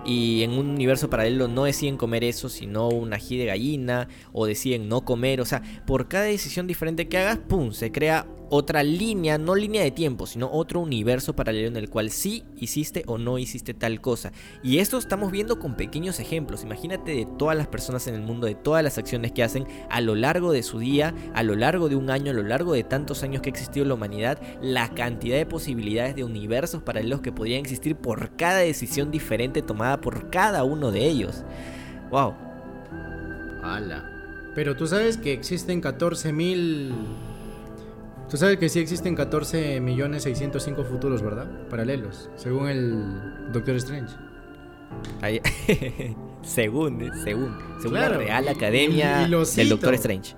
y 0.05 0.41
en 0.41 0.51
un 0.51 0.69
universo 0.69 1.09
paralelo 1.09 1.47
no 1.47 1.65
deciden 1.65 1.97
comer 1.97 2.23
eso, 2.23 2.49
sino 2.49 2.89
un 2.89 3.13
ají 3.13 3.37
de 3.37 3.45
gallina, 3.45 4.07
o 4.31 4.45
deciden 4.45 4.89
no 4.89 5.05
comer. 5.05 5.41
O 5.41 5.45
sea, 5.45 5.61
por 5.85 6.07
cada 6.07 6.25
decisión 6.25 6.67
diferente 6.67 7.07
que 7.07 7.17
hagas, 7.17 7.37
¡pum! 7.37 7.71
Se 7.71 7.91
crea 7.91 8.25
otra 8.51 8.83
línea, 8.83 9.37
no 9.37 9.55
línea 9.55 9.81
de 9.81 9.91
tiempo, 9.91 10.27
sino 10.27 10.51
otro 10.51 10.81
universo 10.81 11.33
paralelo 11.33 11.69
en 11.69 11.77
el 11.77 11.89
cual 11.89 12.11
sí 12.11 12.43
hiciste 12.57 13.03
o 13.07 13.17
no 13.17 13.39
hiciste 13.39 13.73
tal 13.73 14.01
cosa. 14.01 14.33
Y 14.61 14.79
esto 14.79 14.97
estamos 14.97 15.31
viendo 15.31 15.57
con 15.57 15.75
pequeños 15.75 16.19
ejemplos. 16.19 16.63
Imagínate 16.63 17.11
de 17.15 17.25
todas 17.39 17.55
las 17.55 17.67
personas 17.67 18.07
en 18.07 18.15
el 18.15 18.21
mundo, 18.21 18.47
de 18.47 18.55
todas 18.55 18.83
las 18.83 18.97
acciones 18.97 19.31
que 19.31 19.41
hacen 19.41 19.65
a 19.89 20.01
lo 20.01 20.15
largo 20.15 20.51
de 20.51 20.63
su 20.63 20.79
día, 20.79 21.15
a 21.33 21.43
lo 21.43 21.55
largo 21.55 21.87
de 21.87 21.95
un 21.95 22.09
año, 22.09 22.31
a 22.31 22.33
lo 22.33 22.43
largo 22.43 22.73
de 22.73 22.83
tantos 22.83 23.23
años 23.23 23.41
que 23.41 23.49
ha 23.49 23.53
existido 23.53 23.85
la 23.85 23.93
humanidad, 23.93 24.37
la 24.61 24.89
cantidad 24.89 25.37
de 25.37 25.45
posibilidades 25.45 26.17
de 26.17 26.25
universos 26.25 26.83
paralelos 26.83 27.21
que 27.21 27.31
podrían 27.31 27.61
existir 27.61 27.95
por 27.95 28.35
cada 28.35 28.57
decisión 28.57 29.11
diferente 29.11 29.61
tomada 29.61 30.01
por 30.01 30.29
cada 30.29 30.65
uno 30.65 30.91
de 30.91 31.07
ellos. 31.07 31.45
¡Wow! 32.09 32.33
¡Hala! 33.63 34.51
Pero 34.53 34.75
tú 34.75 34.87
sabes 34.87 35.15
que 35.15 35.31
existen 35.31 35.81
14.000... 35.81 37.30
Tú 38.31 38.37
sabes 38.37 38.57
que 38.57 38.69
sí 38.69 38.79
existen 38.79 39.13
14 39.13 39.81
millones 39.81 40.23
605 40.23 40.85
futuros, 40.85 41.21
¿verdad? 41.21 41.67
Paralelos, 41.67 42.29
según 42.37 42.69
el 42.69 43.51
Doctor 43.51 43.75
Strange. 43.75 44.15
según, 46.41 47.01
eh, 47.01 47.11
según, 47.25 47.57
según 47.81 47.95
la 47.95 48.07
Real 48.07 48.47
Academia 48.47 49.27
del 49.27 49.67
Doctor 49.67 49.95
Strange. 49.95 50.37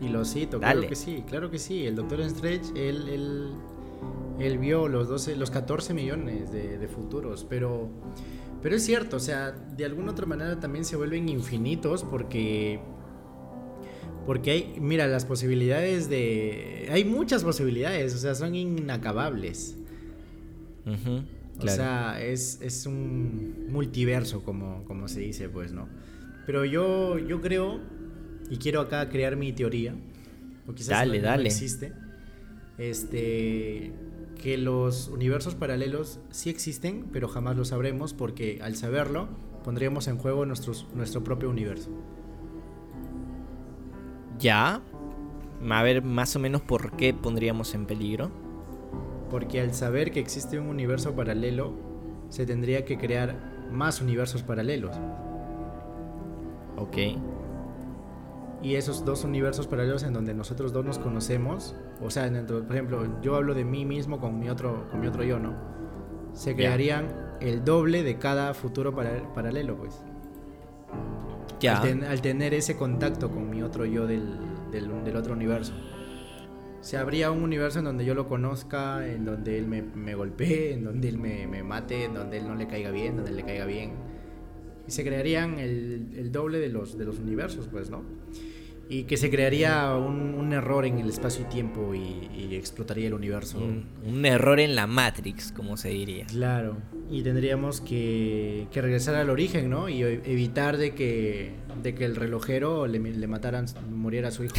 Y 0.00 0.08
lo 0.08 0.24
cito, 0.24 0.60
claro 0.60 0.82
que 0.82 0.94
sí, 0.94 1.24
claro 1.26 1.50
que 1.50 1.58
sí. 1.58 1.84
El 1.84 1.96
Doctor 1.96 2.20
Strange, 2.20 2.70
él, 2.76 3.08
él, 3.08 3.54
él 4.38 4.58
vio 4.58 4.86
los 4.86 5.08
12, 5.08 5.34
los 5.34 5.50
14 5.50 5.94
millones 5.94 6.52
de, 6.52 6.78
de, 6.78 6.86
futuros, 6.86 7.44
pero, 7.50 7.88
pero 8.62 8.76
es 8.76 8.84
cierto, 8.84 9.16
o 9.16 9.20
sea, 9.20 9.50
de 9.50 9.84
alguna 9.84 10.12
otra 10.12 10.26
manera 10.26 10.60
también 10.60 10.84
se 10.84 10.94
vuelven 10.94 11.28
infinitos 11.28 12.04
porque 12.04 12.80
porque 14.26 14.50
hay, 14.50 14.76
mira, 14.80 15.06
las 15.06 15.24
posibilidades 15.24 16.08
de... 16.08 16.88
Hay 16.90 17.04
muchas 17.04 17.44
posibilidades, 17.44 18.14
o 18.14 18.18
sea, 18.18 18.34
son 18.34 18.54
inacabables. 18.54 19.76
O 21.58 21.68
sea, 21.68 22.20
es, 22.22 22.84
un 22.86 23.66
multiverso, 23.70 24.42
como, 24.42 24.84
como 24.84 25.08
se 25.08 25.20
dice, 25.20 25.48
pues, 25.48 25.72
¿no? 25.72 25.88
Pero 26.46 26.64
yo, 26.64 27.18
yo 27.18 27.40
creo, 27.40 27.80
y 28.50 28.56
quiero 28.56 28.80
acá 28.80 29.08
crear 29.08 29.36
mi 29.36 29.52
teoría, 29.52 29.94
o 30.66 30.74
quizás 30.74 30.98
dale, 30.98 31.18
no, 31.18 31.24
dale. 31.24 31.48
existe, 31.48 31.92
este, 32.78 33.92
que 34.40 34.58
los 34.58 35.08
universos 35.08 35.54
paralelos 35.54 36.18
sí 36.30 36.50
existen, 36.50 37.06
pero 37.12 37.28
jamás 37.28 37.56
lo 37.56 37.64
sabremos 37.64 38.12
porque 38.12 38.58
al 38.60 38.74
saberlo 38.74 39.28
pondríamos 39.62 40.08
en 40.08 40.18
juego 40.18 40.44
nuestros, 40.46 40.88
nuestro 40.94 41.22
propio 41.22 41.48
universo. 41.48 41.90
Ya. 44.42 44.82
A 45.70 45.82
ver 45.84 46.02
más 46.02 46.34
o 46.34 46.40
menos 46.40 46.60
por 46.60 46.96
qué 46.96 47.14
pondríamos 47.14 47.74
en 47.74 47.86
peligro. 47.86 48.30
Porque 49.30 49.60
al 49.60 49.72
saber 49.72 50.10
que 50.10 50.18
existe 50.18 50.58
un 50.58 50.66
universo 50.66 51.14
paralelo, 51.14 51.72
se 52.28 52.44
tendría 52.44 52.84
que 52.84 52.98
crear 52.98 53.68
más 53.70 54.02
universos 54.02 54.42
paralelos. 54.42 54.96
Ok. 56.76 56.96
Y 58.62 58.74
esos 58.74 59.04
dos 59.04 59.24
universos 59.24 59.68
paralelos 59.68 60.02
en 60.02 60.12
donde 60.12 60.34
nosotros 60.34 60.72
dos 60.72 60.84
nos 60.84 60.98
conocemos, 60.98 61.76
o 62.00 62.10
sea, 62.10 62.30
por 62.46 62.72
ejemplo, 62.72 63.20
yo 63.22 63.36
hablo 63.36 63.54
de 63.54 63.64
mí 63.64 63.84
mismo 63.84 64.20
con 64.20 64.38
mi 64.38 64.48
otro, 64.48 64.88
con 64.90 65.00
mi 65.00 65.06
otro 65.06 65.22
yo, 65.22 65.38
¿no? 65.38 65.54
Se 66.32 66.54
crearían 66.56 67.08
el 67.40 67.64
doble 67.64 68.02
de 68.02 68.18
cada 68.18 68.54
futuro 68.54 68.94
paralelo, 68.94 69.76
pues. 69.76 70.04
Al, 71.68 72.22
tener 72.22 72.54
ese 72.54 72.76
contacto 72.76 73.30
con 73.30 73.50
mi 73.50 73.62
otro 73.62 73.84
yo 73.84 74.06
del, 74.06 74.24
del, 74.70 75.16
otro 75.16 75.34
universo. 75.34 75.72
Se 76.80 76.96
habría 76.96 77.30
un 77.30 77.42
universo 77.42 77.78
en 77.78 77.84
donde 77.84 78.04
yo 78.04 78.14
lo 78.14 78.26
conozca, 78.26 79.06
en 79.06 79.24
donde 79.24 79.58
él 79.58 79.66
me, 79.68 80.14
golpee, 80.14 80.74
en 80.74 80.84
donde 80.84 81.08
él 81.08 81.18
me, 81.18 81.46
me, 81.46 81.62
mate, 81.62 82.04
en 82.04 82.14
donde 82.14 82.38
él 82.38 82.48
no 82.48 82.54
le 82.54 82.66
caiga 82.66 82.90
bien, 82.90 83.16
donde 83.16 83.30
él 83.30 83.36
le 83.36 83.44
caiga 83.44 83.66
bien. 83.66 83.92
Y 84.88 84.90
se 84.90 85.04
crearían 85.04 85.58
el, 85.58 86.08
el 86.16 86.32
doble 86.32 86.58
de 86.58 86.68
los, 86.68 86.98
de 86.98 87.04
los 87.04 87.18
universos, 87.18 87.68
pues, 87.68 87.90
¿no? 87.90 88.02
Y 88.92 89.04
que 89.04 89.16
se 89.16 89.30
crearía 89.30 89.96
un, 89.96 90.52
error 90.52 90.84
en 90.84 90.98
el 90.98 91.08
espacio 91.08 91.46
y 91.46 91.50
tiempo 91.50 91.94
y, 91.94 92.54
explotaría 92.54 93.06
el 93.06 93.14
universo. 93.14 93.58
Un, 93.58 94.26
error 94.26 94.60
en 94.60 94.74
la 94.74 94.86
Matrix, 94.86 95.50
como 95.50 95.78
se 95.78 95.88
diría. 95.88 96.26
Claro, 96.26 96.76
y 97.10 97.22
tendríamos 97.22 97.80
que, 97.80 98.66
regresar 98.74 99.14
al 99.14 99.30
origen, 99.30 99.70
¿no? 99.70 99.88
Y 99.88 100.02
evitar 100.02 100.76
de 100.76 100.94
que, 100.94 101.54
de 101.82 101.94
que 101.94 102.04
el 102.04 102.14
relojero 102.16 102.86
le, 102.86 102.98
le 102.98 103.26
mataran, 103.26 103.64
muriera 103.90 104.28
a 104.28 104.30
su 104.30 104.44
hijo. 104.44 104.54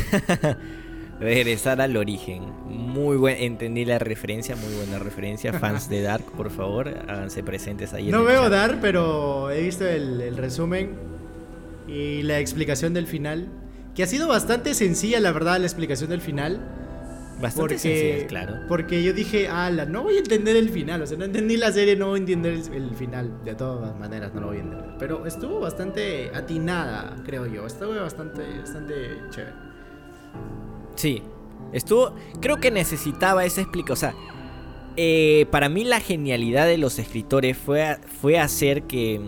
regresar 1.19 1.79
al 1.79 1.95
origen. 1.95 2.41
Muy 2.65 3.17
buen, 3.17 3.37
entendí 3.37 3.85
la 3.85 3.99
referencia, 3.99 4.55
muy 4.55 4.73
buena 4.73 4.97
referencia. 4.97 5.53
Fans 5.53 5.89
de 5.89 6.01
Dark, 6.01 6.25
por 6.35 6.49
favor, 6.49 6.87
háganse 7.07 7.43
presentes 7.43 7.93
ahí. 7.93 8.09
No 8.09 8.23
veo 8.23 8.49
Dark, 8.49 8.79
pero 8.81 9.51
he 9.51 9.61
visto 9.61 9.87
el, 9.87 10.19
el 10.21 10.37
resumen 10.37 10.95
y 11.87 12.23
la 12.23 12.39
explicación 12.39 12.95
del 12.95 13.05
final 13.05 13.47
que 13.95 14.03
ha 14.03 14.07
sido 14.07 14.27
bastante 14.27 14.73
sencilla, 14.73 15.19
la 15.19 15.31
verdad, 15.31 15.59
la 15.59 15.65
explicación 15.65 16.09
del 16.09 16.21
final. 16.21 16.59
Bastante 17.41 17.77
sencilla, 17.77 18.27
claro. 18.27 18.55
Porque 18.67 19.03
yo 19.03 19.13
dije, 19.13 19.47
ala, 19.47 19.85
no 19.85 20.03
voy 20.03 20.15
a 20.15 20.19
entender 20.19 20.55
el 20.55 20.69
final. 20.69 21.01
O 21.01 21.07
sea, 21.07 21.17
no 21.17 21.25
entendí 21.25 21.57
la 21.57 21.71
serie, 21.71 21.95
no 21.95 22.07
voy 22.07 22.19
a 22.19 22.21
entender 22.21 22.53
el, 22.53 22.95
final. 22.95 23.43
De 23.43 23.53
todas 23.55 23.97
maneras, 23.99 24.33
no 24.33 24.41
lo 24.41 24.47
voy 24.47 24.57
a 24.57 24.61
entender. 24.61 24.95
Pero 24.97 25.25
estuvo 25.25 25.59
bastante 25.59 26.31
atinada, 26.33 27.15
creo 27.25 27.45
yo. 27.45 27.65
Estuvo 27.65 27.95
bastante, 27.95 28.59
bastante 28.59 28.93
chévere. 29.29 29.53
Sí, 30.95 31.21
estuvo. 31.73 32.15
Creo 32.39 32.57
que 32.57 32.71
necesitaba 32.71 33.45
esa 33.45 33.61
explicación. 33.61 33.93
O 33.93 34.15
sea, 34.15 34.33
eh, 34.95 35.47
para 35.51 35.69
mí 35.69 35.83
la 35.83 35.99
genialidad 35.99 36.65
de 36.65 36.77
los 36.77 36.99
escritores 36.99 37.57
fue, 37.57 37.97
fue 38.21 38.39
hacer 38.39 38.83
que 38.83 39.19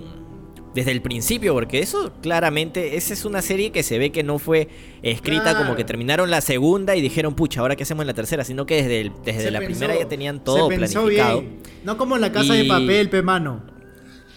desde 0.76 0.92
el 0.92 1.02
principio, 1.02 1.54
porque 1.54 1.80
eso 1.80 2.12
claramente, 2.22 2.98
esa 2.98 3.14
es 3.14 3.24
una 3.24 3.42
serie 3.42 3.72
que 3.72 3.82
se 3.82 3.98
ve 3.98 4.12
que 4.12 4.24
no 4.24 4.40
fue 4.40 4.68
escrita 5.02 5.58
como 5.58 5.76
que 5.76 5.86
terminaron 5.86 6.30
la 6.30 6.42
segunda 6.42 6.98
y 6.98 7.02
dijeron, 7.02 7.34
pucha, 7.34 7.62
ahora 7.62 7.78
qué 7.78 7.84
hacemos 7.84 8.04
en 8.04 8.08
la 8.08 8.14
tercera, 8.14 8.44
sino 8.44 8.66
que 8.66 8.84
desde, 8.84 9.12
desde 9.24 9.52
la 9.52 9.62
primera 9.62 9.98
ya 9.98 10.08
tenían 10.08 10.44
todo 10.44 10.68
planificado. 10.68 11.44
No 11.86 11.98
como 11.98 12.16
en 12.16 12.22
la 12.22 12.32
casa 12.34 12.54
de 12.54 12.66
papel, 12.66 13.10
pe 13.10 13.22
mano. 13.22 13.64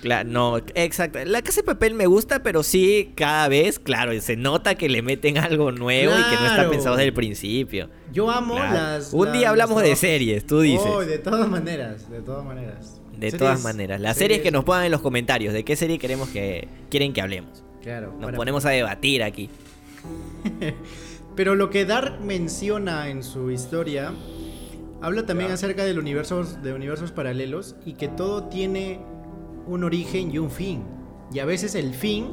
Claro, 0.00 0.28
no, 0.28 0.58
exacto. 0.76 1.18
La 1.24 1.42
casa 1.42 1.60
de 1.60 1.64
papel 1.64 1.94
me 1.94 2.06
gusta, 2.06 2.40
pero 2.44 2.62
sí, 2.62 3.12
cada 3.16 3.48
vez, 3.48 3.80
claro, 3.80 4.18
se 4.20 4.36
nota 4.36 4.76
que 4.76 4.88
le 4.88 5.02
meten 5.02 5.38
algo 5.38 5.72
nuevo 5.72 6.12
y 6.12 6.22
que 6.22 6.36
no 6.36 6.46
está 6.46 6.70
pensado 6.70 6.94
desde 6.94 7.08
el 7.08 7.14
principio. 7.14 7.90
Yo 8.12 8.30
amo 8.30 8.60
las. 8.60 9.12
Un 9.12 9.32
día 9.32 9.48
hablamos 9.48 9.82
de 9.82 9.96
series, 9.96 10.46
tú 10.46 10.60
dices. 10.60 10.86
Oh, 10.86 11.00
de 11.00 11.18
todas 11.18 11.48
maneras, 11.48 12.08
de 12.08 12.20
todas 12.20 12.44
maneras. 12.44 13.00
De 13.18 13.32
todas 13.32 13.62
maneras. 13.62 14.00
Las 14.00 14.16
series, 14.16 14.40
que 14.40 14.50
nos 14.50 14.64
pongan 14.64 14.84
en 14.84 14.92
los 14.92 15.00
comentarios. 15.00 15.52
¿De 15.52 15.64
qué 15.64 15.74
serie 15.76 15.98
queremos 15.98 16.28
que 16.28 16.68
quieren 16.88 17.12
que 17.12 17.20
hablemos? 17.20 17.64
Claro. 17.82 18.14
Nos 18.18 18.32
ponemos 18.32 18.64
a 18.64 18.70
debatir 18.70 19.22
aquí. 19.22 19.50
Pero 21.36 21.54
lo 21.54 21.70
que 21.70 21.84
Dark 21.84 22.20
menciona 22.20 23.08
en 23.08 23.22
su 23.22 23.50
historia 23.50 24.12
habla 25.00 25.26
también 25.26 25.50
acerca 25.50 25.84
del 25.84 25.98
universo, 25.98 26.44
de 26.44 26.72
universos 26.72 27.12
paralelos 27.12 27.76
y 27.84 27.94
que 27.94 28.08
todo 28.08 28.44
tiene 28.44 29.00
un 29.66 29.84
origen 29.84 30.32
y 30.32 30.38
un 30.38 30.50
fin. 30.50 30.82
Y 31.32 31.40
a 31.40 31.44
veces 31.44 31.74
el 31.74 31.94
fin 31.94 32.26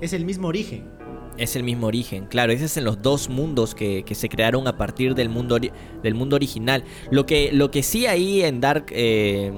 es 0.00 0.12
el 0.12 0.24
mismo 0.24 0.48
origen. 0.48 0.88
Es 1.36 1.56
el 1.56 1.62
mismo 1.62 1.86
origen, 1.86 2.26
claro, 2.26 2.52
ese 2.52 2.66
es 2.66 2.76
en 2.76 2.84
los 2.84 3.00
dos 3.00 3.30
mundos 3.30 3.74
que, 3.74 4.04
se 4.12 4.28
crearon 4.28 4.66
a 4.66 4.76
partir 4.76 5.14
del 5.14 5.30
mundo, 5.30 5.58
del 5.58 6.14
mundo 6.14 6.36
original. 6.36 6.84
Lo 7.10 7.24
que, 7.24 7.50
lo 7.52 7.70
que 7.70 7.82
sí 7.82 8.06
ahí 8.06 8.42
en 8.42 8.60
Dark 8.60 8.86
eh, 8.90 9.50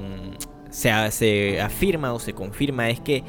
se, 0.73 1.61
afirma 1.61 2.13
o 2.13 2.19
se 2.19 2.33
confirma 2.33 2.91
es 2.91 3.01
que 3.01 3.23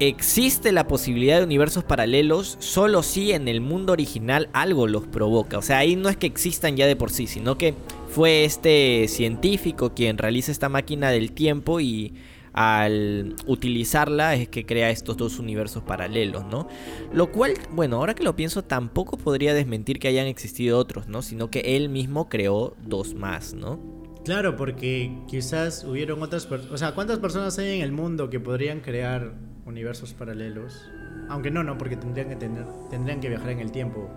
existe 0.00 0.72
la 0.72 0.86
posibilidad 0.86 1.38
de 1.38 1.44
universos 1.44 1.84
paralelos 1.84 2.56
solo 2.58 3.02
si 3.02 3.32
en 3.32 3.48
el 3.48 3.60
mundo 3.60 3.92
original 3.92 4.48
algo 4.52 4.86
los 4.86 5.06
provoca. 5.06 5.58
O 5.58 5.62
sea, 5.62 5.78
ahí 5.78 5.94
no 5.94 6.08
es 6.08 6.16
que 6.16 6.26
existan 6.26 6.76
ya 6.76 6.86
de 6.86 6.96
por 6.96 7.10
sí, 7.10 7.26
sino 7.26 7.56
que 7.56 7.74
fue 8.08 8.44
este 8.44 9.06
científico 9.08 9.94
quien 9.94 10.18
realiza 10.18 10.52
esta 10.52 10.68
máquina 10.68 11.10
del 11.10 11.32
tiempo 11.32 11.80
y 11.80 12.14
al 12.52 13.36
utilizarla 13.46 14.34
es 14.34 14.48
que 14.48 14.66
crea 14.66 14.90
estos 14.90 15.16
dos 15.16 15.38
universos 15.38 15.84
paralelos, 15.84 16.44
¿no? 16.46 16.66
Lo 17.12 17.30
cual, 17.30 17.54
bueno, 17.70 17.96
ahora 17.96 18.14
que 18.14 18.24
lo 18.24 18.34
pienso, 18.34 18.64
tampoco 18.64 19.16
podría 19.16 19.54
desmentir 19.54 20.00
que 20.00 20.08
hayan 20.08 20.26
existido 20.26 20.78
otros, 20.78 21.06
¿no? 21.06 21.22
Sino 21.22 21.50
que 21.50 21.76
él 21.76 21.88
mismo 21.88 22.28
creó 22.28 22.74
dos 22.84 23.14
más, 23.14 23.54
¿no? 23.54 23.78
Claro, 24.24 24.54
porque 24.56 25.18
quizás 25.26 25.84
hubieron 25.84 26.22
otras 26.22 26.46
personas. 26.46 26.74
O 26.74 26.78
sea, 26.78 26.94
¿cuántas 26.94 27.18
personas 27.18 27.58
hay 27.58 27.76
en 27.78 27.82
el 27.82 27.92
mundo 27.92 28.28
que 28.28 28.38
podrían 28.38 28.80
crear 28.80 29.32
universos 29.64 30.12
paralelos? 30.12 30.90
Aunque 31.28 31.50
no, 31.50 31.62
no, 31.62 31.78
porque 31.78 31.96
tendrían 31.96 32.28
que 32.28 32.36
tener, 32.36 32.66
tendrían 32.90 33.20
que 33.20 33.28
viajar 33.28 33.50
en 33.50 33.60
el 33.60 33.72
tiempo. 33.72 34.10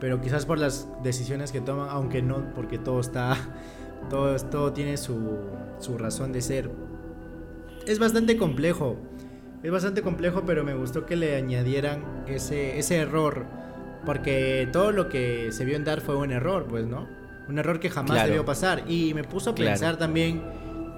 Pero 0.00 0.20
quizás 0.20 0.46
por 0.46 0.58
las 0.58 0.88
decisiones 1.02 1.52
que 1.52 1.60
toman, 1.60 1.88
aunque 1.90 2.22
no, 2.22 2.54
porque 2.54 2.78
todo 2.78 3.00
está. 3.00 3.36
Todo, 4.10 4.36
todo 4.36 4.72
tiene 4.72 4.98
su, 4.98 5.36
su 5.80 5.98
razón 5.98 6.30
de 6.30 6.40
ser. 6.40 6.70
Es 7.86 7.98
bastante 7.98 8.36
complejo. 8.36 8.96
Es 9.64 9.72
bastante 9.72 10.02
complejo, 10.02 10.44
pero 10.46 10.62
me 10.62 10.74
gustó 10.74 11.06
que 11.06 11.16
le 11.16 11.34
añadieran 11.34 12.04
ese, 12.28 12.78
ese 12.78 12.98
error. 12.98 13.46
Porque 14.04 14.68
todo 14.72 14.92
lo 14.92 15.08
que 15.08 15.50
se 15.50 15.64
vio 15.64 15.74
en 15.74 15.82
Dar 15.82 16.02
fue 16.02 16.14
un 16.14 16.30
error, 16.30 16.66
pues, 16.68 16.86
¿no? 16.86 17.08
Un 17.48 17.58
error 17.58 17.80
que 17.80 17.90
jamás 17.90 18.26
debió 18.26 18.44
pasar. 18.44 18.84
Y 18.88 19.14
me 19.14 19.24
puso 19.24 19.50
a 19.50 19.54
pensar 19.54 19.96
también 19.96 20.42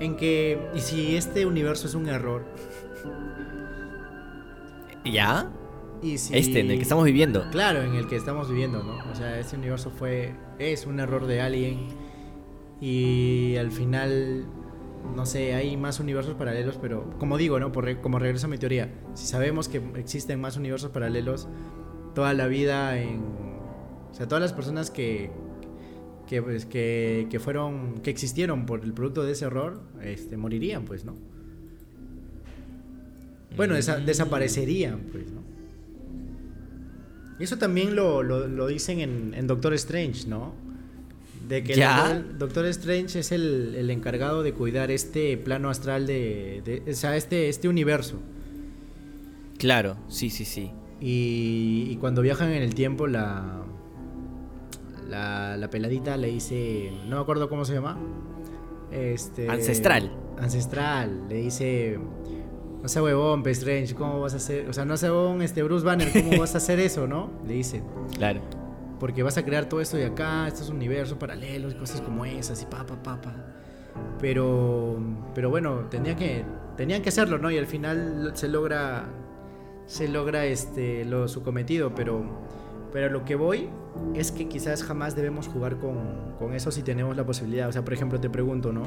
en 0.00 0.16
que, 0.16 0.58
¿y 0.74 0.80
si 0.80 1.16
este 1.16 1.46
universo 1.46 1.86
es 1.86 1.94
un 1.94 2.08
error? 2.08 2.44
¿Ya? 5.04 5.50
¿Y 6.02 6.14
Este, 6.14 6.60
en 6.60 6.70
el 6.70 6.76
que 6.76 6.82
estamos 6.82 7.04
viviendo. 7.04 7.50
Claro, 7.50 7.82
en 7.82 7.94
el 7.94 8.06
que 8.06 8.16
estamos 8.16 8.48
viviendo, 8.48 8.82
¿no? 8.82 8.98
O 9.10 9.14
sea, 9.14 9.38
este 9.38 9.56
universo 9.56 9.90
fue, 9.90 10.34
es 10.58 10.86
un 10.86 11.00
error 11.00 11.26
de 11.26 11.40
alguien. 11.40 11.88
Y 12.80 13.56
al 13.56 13.72
final, 13.72 14.46
no 15.16 15.26
sé, 15.26 15.54
hay 15.54 15.76
más 15.76 15.98
universos 15.98 16.34
paralelos, 16.34 16.78
pero 16.80 17.10
como 17.18 17.36
digo, 17.36 17.58
¿no? 17.58 17.72
Por 17.72 18.00
como 18.00 18.18
regreso 18.18 18.46
a 18.46 18.50
mi 18.50 18.58
teoría, 18.58 18.92
si 19.14 19.26
sabemos 19.26 19.68
que 19.68 19.82
existen 19.96 20.40
más 20.40 20.56
universos 20.56 20.90
paralelos, 20.90 21.48
toda 22.14 22.32
la 22.34 22.46
vida 22.46 22.98
en... 23.00 23.20
O 24.10 24.14
sea, 24.14 24.26
todas 24.26 24.40
las 24.40 24.52
personas 24.52 24.90
que, 24.90 25.30
que, 26.28 26.42
pues, 26.42 26.66
que, 26.66 27.26
que, 27.30 27.40
fueron, 27.40 28.00
que 28.02 28.10
existieron 28.10 28.66
por 28.66 28.84
el 28.84 28.92
producto 28.92 29.24
de 29.24 29.32
ese 29.32 29.46
error, 29.46 29.80
este, 30.02 30.36
morirían, 30.36 30.84
pues, 30.84 31.04
¿no? 31.04 31.16
Bueno, 33.56 33.74
mm. 33.74 34.04
desaparecerían, 34.04 35.00
pues, 35.10 35.24
¿no? 35.30 35.42
Y 37.40 37.44
eso 37.44 37.56
también 37.56 37.94
lo, 37.96 38.22
lo, 38.22 38.66
dicen 38.66 39.00
en, 39.00 39.32
en, 39.34 39.46
Doctor 39.46 39.72
Strange, 39.74 40.26
¿no? 40.26 40.54
De 41.48 41.62
que 41.62 41.74
el 41.74 42.36
Doctor, 42.36 42.66
Strange 42.66 43.20
es 43.20 43.32
el, 43.32 43.74
el, 43.76 43.90
encargado 43.90 44.42
de 44.42 44.52
cuidar 44.52 44.90
este 44.90 45.36
plano 45.38 45.70
astral 45.70 46.06
de, 46.06 46.62
de, 46.64 46.90
o 46.90 46.94
sea, 46.94 47.16
este, 47.16 47.48
este 47.48 47.68
universo. 47.68 48.20
Claro, 49.56 49.96
sí, 50.08 50.30
sí, 50.30 50.44
sí. 50.44 50.72
Y, 51.00 51.86
y 51.90 51.96
cuando 51.96 52.22
viajan 52.22 52.50
en 52.50 52.62
el 52.62 52.74
tiempo, 52.74 53.06
la, 53.06 53.64
la, 55.08 55.68
peladita 55.70 56.16
le 56.16 56.28
dice, 56.28 56.92
no 57.06 57.16
me 57.16 57.22
acuerdo 57.22 57.48
cómo 57.48 57.64
se 57.64 57.74
llama. 57.74 57.98
Este, 58.90 59.48
ancestral. 59.48 60.10
Ancestral, 60.38 61.28
le 61.28 61.36
dice, 61.36 61.98
no 62.82 62.88
sea 62.88 63.02
huevón. 63.02 63.46
Strange, 63.46 63.94
¿cómo 63.94 64.20
vas 64.20 64.34
a 64.34 64.36
hacer? 64.36 64.68
O 64.68 64.72
sea, 64.72 64.84
no 64.84 64.96
sea 64.96 65.12
huevón, 65.12 65.42
este 65.42 65.62
Bruce 65.62 65.84
Banner, 65.84 66.10
¿cómo 66.12 66.38
vas 66.38 66.54
a 66.54 66.58
hacer 66.58 66.78
eso, 66.78 67.06
no? 67.06 67.30
Le 67.46 67.54
dice. 67.54 67.82
Claro. 68.16 68.40
Porque 69.00 69.22
vas 69.22 69.38
a 69.38 69.44
crear 69.44 69.68
todo 69.68 69.80
esto 69.80 69.96
de 69.96 70.06
acá, 70.06 70.48
estos 70.48 70.70
universos 70.70 71.16
paralelos, 71.18 71.74
cosas 71.74 72.00
como 72.00 72.24
esas, 72.24 72.62
y 72.62 72.66
pa, 72.66 72.84
pa, 72.84 73.00
pa, 73.02 73.20
pa. 73.20 73.34
Pero, 74.20 74.98
pero 75.34 75.50
bueno, 75.50 75.86
tenía 75.88 76.16
que, 76.16 76.44
tenían 76.76 77.02
que 77.02 77.08
hacerlo, 77.08 77.38
¿no? 77.38 77.50
Y 77.50 77.58
al 77.58 77.66
final 77.66 78.32
se 78.34 78.48
logra, 78.48 79.08
se 79.86 80.08
logra 80.08 80.46
este, 80.46 81.04
lo, 81.04 81.28
su 81.28 81.42
cometido, 81.42 81.94
pero 81.94 82.47
pero 82.92 83.10
lo 83.10 83.24
que 83.24 83.34
voy 83.34 83.68
es 84.14 84.32
que 84.32 84.48
quizás 84.48 84.82
jamás 84.82 85.14
debemos 85.16 85.48
jugar 85.48 85.78
con, 85.78 86.54
eso 86.54 86.70
si 86.70 86.82
tenemos 86.82 87.16
la 87.16 87.26
posibilidad. 87.26 87.68
O 87.68 87.72
sea, 87.72 87.84
por 87.84 87.94
ejemplo, 87.94 88.20
te 88.20 88.30
pregunto, 88.30 88.72
¿no? 88.72 88.86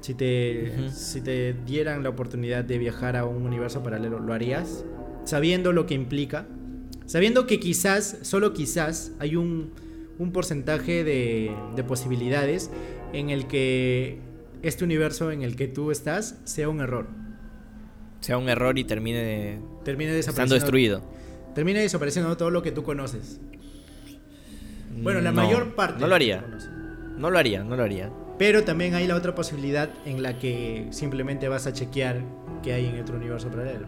Si 0.00 0.14
te, 0.14 0.90
si 0.90 1.20
te 1.20 1.52
dieran 1.52 2.02
la 2.02 2.08
oportunidad 2.08 2.64
de 2.64 2.78
viajar 2.78 3.16
a 3.16 3.24
un 3.24 3.44
universo 3.44 3.82
paralelo, 3.82 4.18
¿lo 4.18 4.32
harías? 4.32 4.84
Sabiendo 5.24 5.72
lo 5.72 5.86
que 5.86 5.94
implica. 5.94 6.46
Sabiendo 7.06 7.46
que 7.46 7.58
quizás, 7.58 8.18
solo 8.22 8.52
quizás, 8.52 9.12
hay 9.18 9.36
un, 9.36 9.72
porcentaje 10.32 11.02
de, 11.02 11.50
de 11.74 11.84
posibilidades 11.84 12.70
en 13.12 13.30
el 13.30 13.46
que 13.46 14.18
este 14.62 14.84
universo 14.84 15.30
en 15.32 15.42
el 15.42 15.56
que 15.56 15.66
tú 15.66 15.90
estás 15.90 16.38
sea 16.44 16.68
un 16.68 16.80
error. 16.80 17.08
Sea 18.20 18.36
un 18.36 18.48
error 18.48 18.78
y 18.78 18.84
termine, 18.84 19.60
termine 19.82 20.18
estando 20.18 20.54
destruido. 20.54 21.02
Termine 21.54 21.80
desapareciendo 21.80 22.36
todo 22.36 22.50
lo 22.50 22.62
que 22.62 22.72
tú 22.72 22.82
conoces. 22.82 23.40
Bueno, 25.02 25.20
la 25.20 25.32
mayor 25.32 25.74
parte. 25.74 26.00
No 26.00 26.06
lo 26.06 26.14
haría. 26.14 26.44
No 27.16 27.30
lo 27.30 27.38
haría, 27.38 27.62
no 27.62 27.76
lo 27.76 27.82
haría. 27.82 28.10
Pero 28.38 28.64
también 28.64 28.94
hay 28.94 29.06
la 29.06 29.16
otra 29.16 29.34
posibilidad 29.34 29.90
en 30.06 30.22
la 30.22 30.38
que 30.38 30.86
simplemente 30.90 31.48
vas 31.48 31.66
a 31.66 31.72
chequear 31.72 32.22
qué 32.62 32.72
hay 32.72 32.86
en 32.86 33.00
otro 33.00 33.16
universo 33.16 33.48
paralelo. 33.48 33.86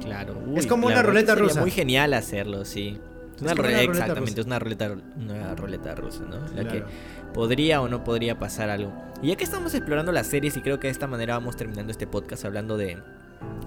Claro. 0.00 0.36
es 0.56 0.66
como 0.66 0.86
una 0.86 1.02
ruleta 1.02 1.34
rusa. 1.34 1.60
muy 1.60 1.70
genial 1.70 2.14
hacerlo, 2.14 2.64
sí. 2.64 2.98
una, 3.40 3.54
ruleta, 3.54 3.82
exactamente, 3.82 4.40
es 4.40 4.46
una 4.46 4.58
ruleta, 4.58 4.96
una 5.16 5.54
ruleta 5.54 5.94
rusa, 5.94 6.24
¿no? 6.24 6.36
La 6.54 6.68
que 6.68 6.84
podría 7.32 7.80
o 7.80 7.88
no 7.88 8.04
podría 8.04 8.38
pasar 8.38 8.70
algo. 8.70 8.92
Y 9.22 9.28
ya 9.28 9.36
que 9.36 9.44
estamos 9.44 9.74
explorando 9.74 10.12
las 10.12 10.26
series 10.26 10.56
y 10.56 10.60
creo 10.60 10.78
que 10.78 10.88
de 10.88 10.92
esta 10.92 11.06
manera 11.06 11.34
vamos 11.34 11.56
terminando 11.56 11.90
este 11.90 12.06
podcast 12.06 12.44
hablando 12.44 12.76
de 12.76 12.98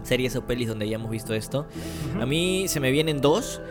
series 0.03 0.35
o 0.35 0.45
pelis 0.45 0.67
donde 0.67 0.85
hayamos 0.85 1.11
visto 1.11 1.33
esto, 1.33 1.65
a 2.19 2.25
mí 2.25 2.67
se 2.67 2.79
me 2.79 2.91
vienen 2.91 3.21
dos. 3.21 3.61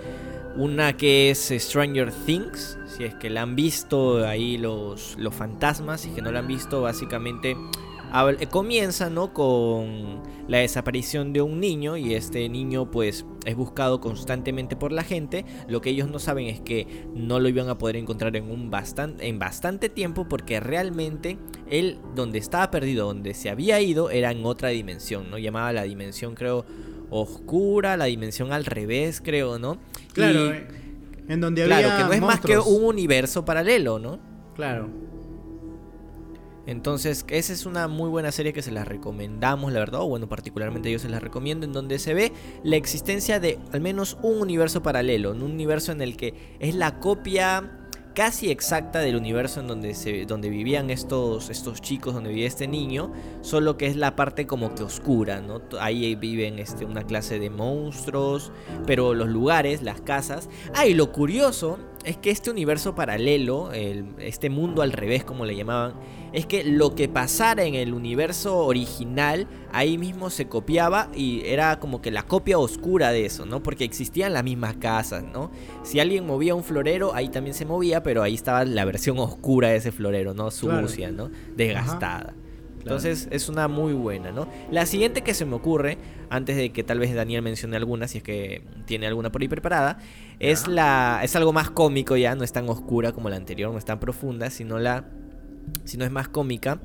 Una 0.59 0.97
que 0.97 1.29
es 1.29 1.53
Stranger 1.55 2.11
Things, 2.11 2.79
si 2.87 3.05
es 3.05 3.15
que 3.15 3.29
la 3.29 3.43
han 3.43 3.57
visto 3.57 4.27
ahí 4.27 4.57
los, 4.57 5.15
los 5.19 5.35
fantasmas 5.35 6.07
y 6.07 6.11
que 6.11 6.23
no 6.23 6.33
la 6.33 6.39
han 6.39 6.47
visto, 6.47 6.81
básicamente 6.81 7.55
comienza 8.51 9.11
¿no? 9.11 9.33
con 9.33 10.23
la 10.49 10.59
desaparición 10.59 11.33
de 11.33 11.43
un 11.43 11.61
niño 11.61 11.97
y 11.97 12.15
este 12.15 12.49
niño 12.49 12.91
pues 12.91 13.27
es 13.45 13.57
buscado 13.57 14.01
constantemente 14.01 14.77
por 14.77 14.93
la 14.93 15.03
gente. 15.03 15.45
Lo 15.69 15.81
que 15.81 15.91
ellos 15.91 16.09
no 16.09 16.19
saben 16.19 16.47
es 16.47 16.61
que 16.61 17.07
no 17.15 17.41
lo 17.41 17.49
iban 17.49 17.69
a 17.69 17.79
poder 17.79 17.97
encontrar 17.97 18.37
en, 18.37 18.51
un 18.51 18.71
bastante, 18.71 19.27
en 19.29 19.39
bastante 19.39 19.89
tiempo 19.89 20.29
porque 20.29 20.61
realmente 20.61 21.39
él 21.69 21.99
donde 22.15 22.39
estaba 22.39 22.71
perdido, 22.71 23.07
donde 23.07 23.35
se 23.35 23.51
había 23.51 23.81
ido, 23.81 24.11
era 24.11 24.31
en 24.31 24.45
otra 24.45 24.69
dimensión, 24.69 25.31
¿no? 25.31 25.39
Llamaba 25.39 25.73
la 25.73 25.83
dimensión 25.83 26.35
creo 26.35 26.65
oscura, 27.11 27.97
la 27.97 28.07
dimensión 28.07 28.53
al 28.53 28.65
revés, 28.65 29.21
creo, 29.23 29.59
¿no? 29.59 29.79
Claro, 30.13 30.53
eh, 30.53 30.67
en 31.29 31.41
donde 31.41 31.63
había 31.63 31.79
Claro, 31.79 31.97
que 31.97 32.05
no 32.05 32.13
es 32.13 32.21
más 32.21 32.41
que 32.41 32.59
un 32.59 32.85
universo 32.85 33.45
paralelo, 33.45 33.99
¿no? 33.99 34.19
Claro. 34.55 35.06
Entonces, 36.67 37.25
esa 37.29 37.53
es 37.53 37.65
una 37.65 37.89
muy 37.89 38.11
buena 38.11 38.33
serie 38.33 38.53
que 38.53 38.63
se 38.63 38.73
la 38.73 38.85
recomendamos, 38.85 39.73
la 39.73 39.81
verdad, 39.81 40.01
o 40.03 40.09
bueno, 40.09 40.29
particularmente 40.29 40.91
yo 40.91 40.99
se 40.99 41.09
la 41.09 41.21
recomiendo, 41.21 41.65
en 41.65 41.73
donde 41.73 41.99
se 41.99 42.15
ve 42.15 42.33
la 42.65 42.77
existencia 42.77 43.41
de 43.41 43.59
al 43.73 43.81
menos 43.81 44.19
un 44.23 44.41
universo 44.41 44.83
paralelo, 44.83 45.31
un 45.31 45.43
universo 45.43 45.93
en 45.93 46.03
el 46.03 46.17
que 46.17 46.35
es 46.59 46.75
la 46.75 46.99
copia 46.99 47.71
casi 48.17 48.51
exacta 48.51 49.01
del 49.01 49.15
universo 49.15 49.61
en 49.61 49.67
donde, 49.69 49.95
se, 49.95 50.25
donde 50.25 50.49
vivían 50.49 50.89
estos, 50.89 51.51
estos 51.51 51.83
chicos, 51.83 52.15
donde 52.15 52.31
vivía 52.31 52.47
este 52.47 52.67
niño, 52.67 53.13
solo 53.43 53.77
que 53.77 53.87
es 53.87 53.95
la 53.95 54.17
parte 54.17 54.47
como 54.47 54.75
que 54.75 54.83
oscura, 54.83 55.43
¿no? 55.43 55.61
Ahí 55.79 56.15
viven 56.15 56.59
este, 56.59 56.87
una 56.87 57.03
clase 57.03 57.39
de 57.39 57.51
monstruos, 57.51 58.53
pero 58.87 59.13
los 59.13 59.29
lugares, 59.29 59.83
las 59.83 60.01
casas. 60.01 60.49
Ah, 60.75 60.87
y 60.87 60.95
lo 60.95 61.13
curioso 61.13 61.79
es 62.07 62.17
que 62.17 62.31
este 62.31 62.51
universo 62.51 62.95
paralelo, 62.95 63.73
este 63.73 64.49
mundo 64.49 64.83
al 64.83 64.93
revés 64.93 65.25
como 65.25 65.45
le 65.45 65.57
llamaban, 65.57 65.95
es 66.33 66.47
que 66.47 66.63
lo 66.63 66.95
que 66.95 67.09
pasara 67.09 67.65
en 67.65 67.75
el 67.75 67.93
universo 67.93 68.59
original, 68.59 69.49
ahí 69.73 69.99
mismo 69.99 70.31
se 70.31 70.47
copiaba 70.47 71.09
y 71.15 71.43
era 71.45 71.81
como 71.81 72.01
que 72.01 72.13
la 72.13 72.23
copia 72.23 72.59
oscura 72.59 73.11
de 73.11 73.27
eso, 73.27 73.45
¿no? 73.45 73.61
Porque 73.61 73.85
existían 73.85 74.33
las 74.33 74.45
mismas 74.45 74.77
casas, 74.77 75.25
¿no? 75.25 75.51
Si 75.83 75.99
alguien 75.99 76.25
movía 76.27 76.55
un 76.55 76.63
florero, 76.63 77.13
ahí 77.13 77.29
también 77.29 77.55
se 77.55 77.67
movía, 77.67 78.05
pero 78.05 78.23
ahí 78.23 78.35
estaba 78.35 78.65
la 78.65 78.85
versión 78.85 79.19
oscura 79.19 79.71
de 79.71 79.77
ese 79.77 79.91
florero, 79.91 80.33
¿no? 80.33 80.53
Sucia, 80.53 81.11
¿no? 81.11 81.31
Desgastada. 81.57 82.35
Entonces 82.87 83.27
es 83.33 83.49
una 83.49 83.67
muy 83.67 83.93
buena, 83.95 84.31
¿no? 84.31 84.47
La 84.71 84.87
siguiente 84.87 85.23
que 85.23 85.35
se 85.35 85.45
me 85.45 85.57
ocurre, 85.57 85.99
antes 86.31 86.57
de 86.57 86.71
que 86.71 86.85
tal 86.85 87.01
vez 87.01 87.13
Daniel 87.13 87.43
mencione 87.43 87.77
alguna, 87.77 88.07
si 88.07 88.19
es 88.19 88.25
que 88.25 88.63
tiene 88.85 89.09
alguna 89.09 89.33
por 89.33 89.43
ahí 89.43 89.49
preparada, 89.49 89.99
es 90.39 90.69
la 90.69 91.21
es 91.25 91.35
algo 91.35 91.53
más 91.53 91.69
cómico 91.71 92.17
ya, 92.17 92.37
no 92.37 92.45
es 92.45 92.53
tan 92.53 92.69
oscura 92.69 93.11
como 93.11 93.29
la 93.29 93.35
anterior, 93.35 93.73
no 93.73 93.79
es 93.79 93.85
tan 93.85 93.99
profunda, 93.99 94.51
sino 94.51 94.79
la 94.79 95.05
sino 95.83 96.05
es 96.05 96.13
más 96.13 96.29
cómica, 96.29 96.79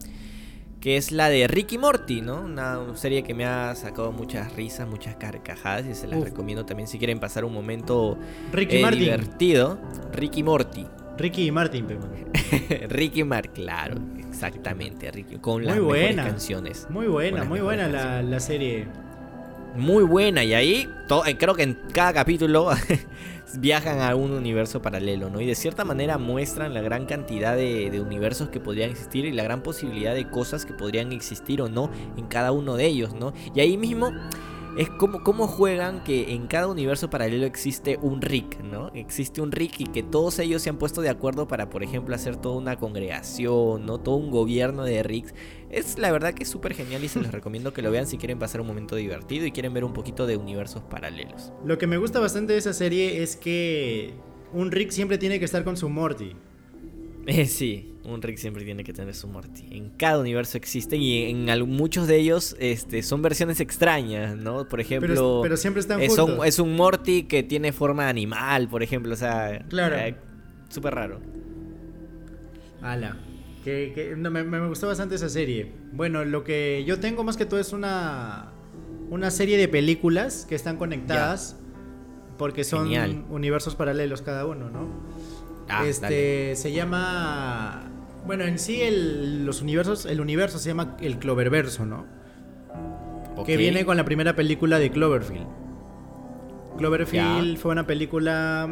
que 0.80 0.98
es 0.98 1.12
la 1.12 1.30
de 1.30 1.48
Ricky 1.48 1.78
Morty, 1.78 2.22
¿no? 2.22 2.42
Una 2.42 2.80
serie 2.96 3.22
que 3.22 3.36
me 3.36 3.46
ha 3.46 3.76
sacado 3.76 4.12
muchas 4.12 4.56
risas, 4.56 4.88
muchas 4.90 5.18
carcajadas 5.18 5.86
y 5.86 5.94
se 5.94 6.08
las 6.08 6.20
recomiendo 6.20 6.66
también 6.66 6.88
si 6.88 6.98
quieren 6.98 7.20
pasar 7.20 7.46
un 7.46 7.54
momento 7.54 8.18
Ricky 8.52 8.78
eh, 8.78 8.92
divertido. 8.92 9.80
Ricky 10.12 10.42
Morty. 10.42 10.88
Ricky 11.18 11.48
y 11.48 11.52
Martin, 11.52 11.86
Ricky 12.90 13.24
Martin, 13.24 13.64
claro, 13.64 13.96
exactamente, 14.48 15.12
Ricky, 15.12 15.38
con 15.38 15.64
las 15.64 15.80
muy 15.80 16.16
canciones. 16.16 16.88
Muy 16.90 17.08
buena, 17.08 17.44
muy 17.44 17.60
buena 17.60 17.88
la, 17.88 18.40
serie. 18.40 18.88
Muy 19.76 20.04
buena, 20.04 20.44
y 20.44 20.54
ahí 20.54 20.90
eh, 21.28 21.38
creo 21.38 21.56
que 21.56 21.64
en 21.64 21.78
cada 21.94 22.12
capítulo 22.12 22.70
viajan 23.60 24.02
a 24.02 24.16
un 24.16 24.32
universo 24.32 24.82
paralelo, 24.82 25.30
¿no? 25.30 25.40
Y 25.40 25.46
de 25.46 25.56
cierta 25.56 25.86
manera 25.86 26.18
muestran 26.18 26.74
la 26.74 26.82
gran 26.82 27.06
cantidad 27.06 27.56
de, 27.56 27.90
de, 27.90 28.02
universos 28.02 28.50
que 28.50 28.60
podrían 28.60 28.90
existir 28.90 29.26
y 29.26 29.32
la 29.32 29.44
gran 29.44 29.62
posibilidad 29.62 30.14
de 30.14 30.28
cosas 30.28 30.66
que 30.66 30.74
podrían 30.74 31.12
existir 31.12 31.62
o 31.62 31.70
no 31.70 31.92
en 32.18 32.26
cada 32.26 32.52
uno 32.52 32.76
de 32.76 32.88
ellos, 32.88 33.14
¿no? 33.14 33.34
Y 33.54 33.62
ahí 33.62 33.78
mismo 33.78 34.12
es 34.78 34.90
como, 34.90 35.24
como 35.24 35.48
juegan 35.48 36.04
que 36.04 36.34
en 36.34 36.48
cada 36.48 36.68
universo 36.68 37.10
paralelo 37.10 37.46
existe 37.46 38.00
un 38.02 38.22
Rick, 38.22 38.62
¿no? 38.62 38.90
Existe 38.94 39.42
un 39.42 39.52
Rick 39.52 39.80
y 39.80 39.86
que 39.86 40.02
todos 40.02 40.40
ellos 40.40 40.62
se 40.62 40.70
han 40.70 40.78
puesto 40.78 41.02
de 41.02 41.10
acuerdo 41.10 41.48
para, 41.48 41.70
por 41.70 41.84
ejemplo, 41.84 42.16
hacer 42.16 42.38
toda 42.38 42.56
una 42.56 42.78
congregación, 42.78 43.86
¿no? 43.86 44.00
Todo 44.00 44.16
un 44.16 44.32
gobierno 44.32 44.84
de 44.84 45.04
Ricks. 45.04 45.34
Es 45.70 45.98
la 45.98 46.12
verdad 46.12 46.34
que 46.34 46.44
es 46.44 46.50
súper 46.50 46.74
genial 46.74 47.04
y 47.04 47.10
se 47.10 47.20
les 47.20 47.32
recomiendo 47.34 47.74
que 47.74 47.82
lo 47.82 47.92
vean 47.92 48.08
si 48.08 48.18
quieren 48.18 48.40
pasar 48.40 48.62
un 48.62 48.68
momento 48.68 48.96
divertido 48.96 49.46
y 49.46 49.52
quieren 49.52 49.74
ver 49.74 49.84
un 49.84 49.94
poquito 49.94 50.26
de 50.26 50.38
universos 50.38 50.84
paralelos. 50.84 51.52
Lo 51.66 51.78
que 51.78 51.88
me 51.88 51.98
gusta 51.98 52.20
bastante 52.20 52.54
de 52.54 52.60
esa 52.60 52.74
serie 52.74 53.24
es 53.24 53.36
que 53.36 54.14
un 54.54 54.72
Rick 54.72 54.92
siempre 54.92 55.18
tiene 55.18 55.40
que 55.40 55.46
estar 55.46 55.64
con 55.64 55.78
su 55.78 55.90
Morty. 55.90 56.36
Eh, 57.28 57.46
sí, 57.46 57.91
un 58.04 58.22
Rick 58.22 58.38
siempre 58.38 58.64
tiene 58.64 58.84
que 58.84 58.94
tener 58.94 59.14
su 59.14 59.28
Morty. 59.28 59.68
En 59.72 59.90
cada 59.92 60.20
universo 60.20 60.58
existen 60.58 61.02
y 61.02 61.30
en 61.30 61.70
muchos 61.70 62.08
de 62.08 62.18
ellos 62.18 62.56
este, 62.60 63.04
son 63.04 63.22
versiones 63.22 63.60
extrañas, 63.60 64.36
¿no? 64.36 64.68
Por 64.68 64.80
ejemplo, 64.80 65.40
pero, 65.44 65.58
siempre 65.58 65.82
están 65.82 66.02
es 66.02 66.18
un, 66.18 66.46
es 66.46 66.60
un 66.60 66.76
Morty 66.76 67.24
que 67.24 67.44
tiene 67.44 67.72
forma 67.72 68.06
de 68.06 68.10
animal, 68.10 68.68
por 68.68 68.84
ejemplo, 68.84 69.14
o 69.14 69.18
sea, 69.18 69.66
claro. 69.70 69.96
Eh, 69.98 70.16
súper 70.70 70.96
raro. 70.96 71.20
Ala. 72.82 73.18
Que, 73.64 74.16
me, 74.18 74.68
gustó 74.68 74.88
bastante 74.88 75.16
esa 75.16 75.30
serie. 75.30 75.72
Bueno, 75.92 76.26
lo 76.26 76.44
que 76.44 76.84
yo 76.88 77.00
tengo 77.00 77.24
más 77.24 77.38
que 77.38 77.46
todo 77.46 77.60
es 77.60 77.74
una, 77.74 78.52
una 79.12 79.30
serie 79.30 79.58
de 79.58 79.68
películas 79.68 80.48
que 80.50 80.56
están 80.56 80.78
conectadas 80.78 81.58
porque 82.40 82.64
son 82.64 82.90
universos 83.30 83.76
paralelos 83.76 84.24
cada 84.24 84.48
uno, 84.48 84.72
¿no? 84.72 84.90
Ah, 85.70 85.86
este 85.86 86.56
se 86.56 86.72
llama. 86.72 87.91
Bueno, 88.26 88.44
en 88.46 88.60
sí 88.60 88.82
el, 88.82 89.46
los 89.46 89.62
universos, 89.62 90.06
el 90.06 90.22
universo 90.22 90.60
se 90.60 90.70
llama 90.70 90.96
el 91.02 91.18
Cloververso, 91.18 91.86
¿no? 91.86 92.06
Que 93.46 93.58
viene 93.58 93.86
con 93.86 93.98
la 93.98 94.06
primera 94.06 94.36
película 94.36 94.78
de 94.78 94.92
Cloverfield. 94.92 95.48
Cloverfield 96.78 97.58
fue 97.58 97.72
una 97.72 97.88
película 97.88 98.70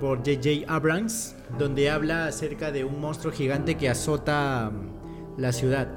por 0.00 0.18
J.J. 0.18 0.72
Abrams 0.72 1.36
donde 1.58 1.90
habla 1.90 2.26
acerca 2.26 2.72
de 2.72 2.84
un 2.84 3.00
monstruo 3.00 3.32
gigante 3.32 3.76
que 3.76 3.88
azota 3.88 4.70
mm, 4.70 5.40
la 5.40 5.52
ciudad. 5.52 5.88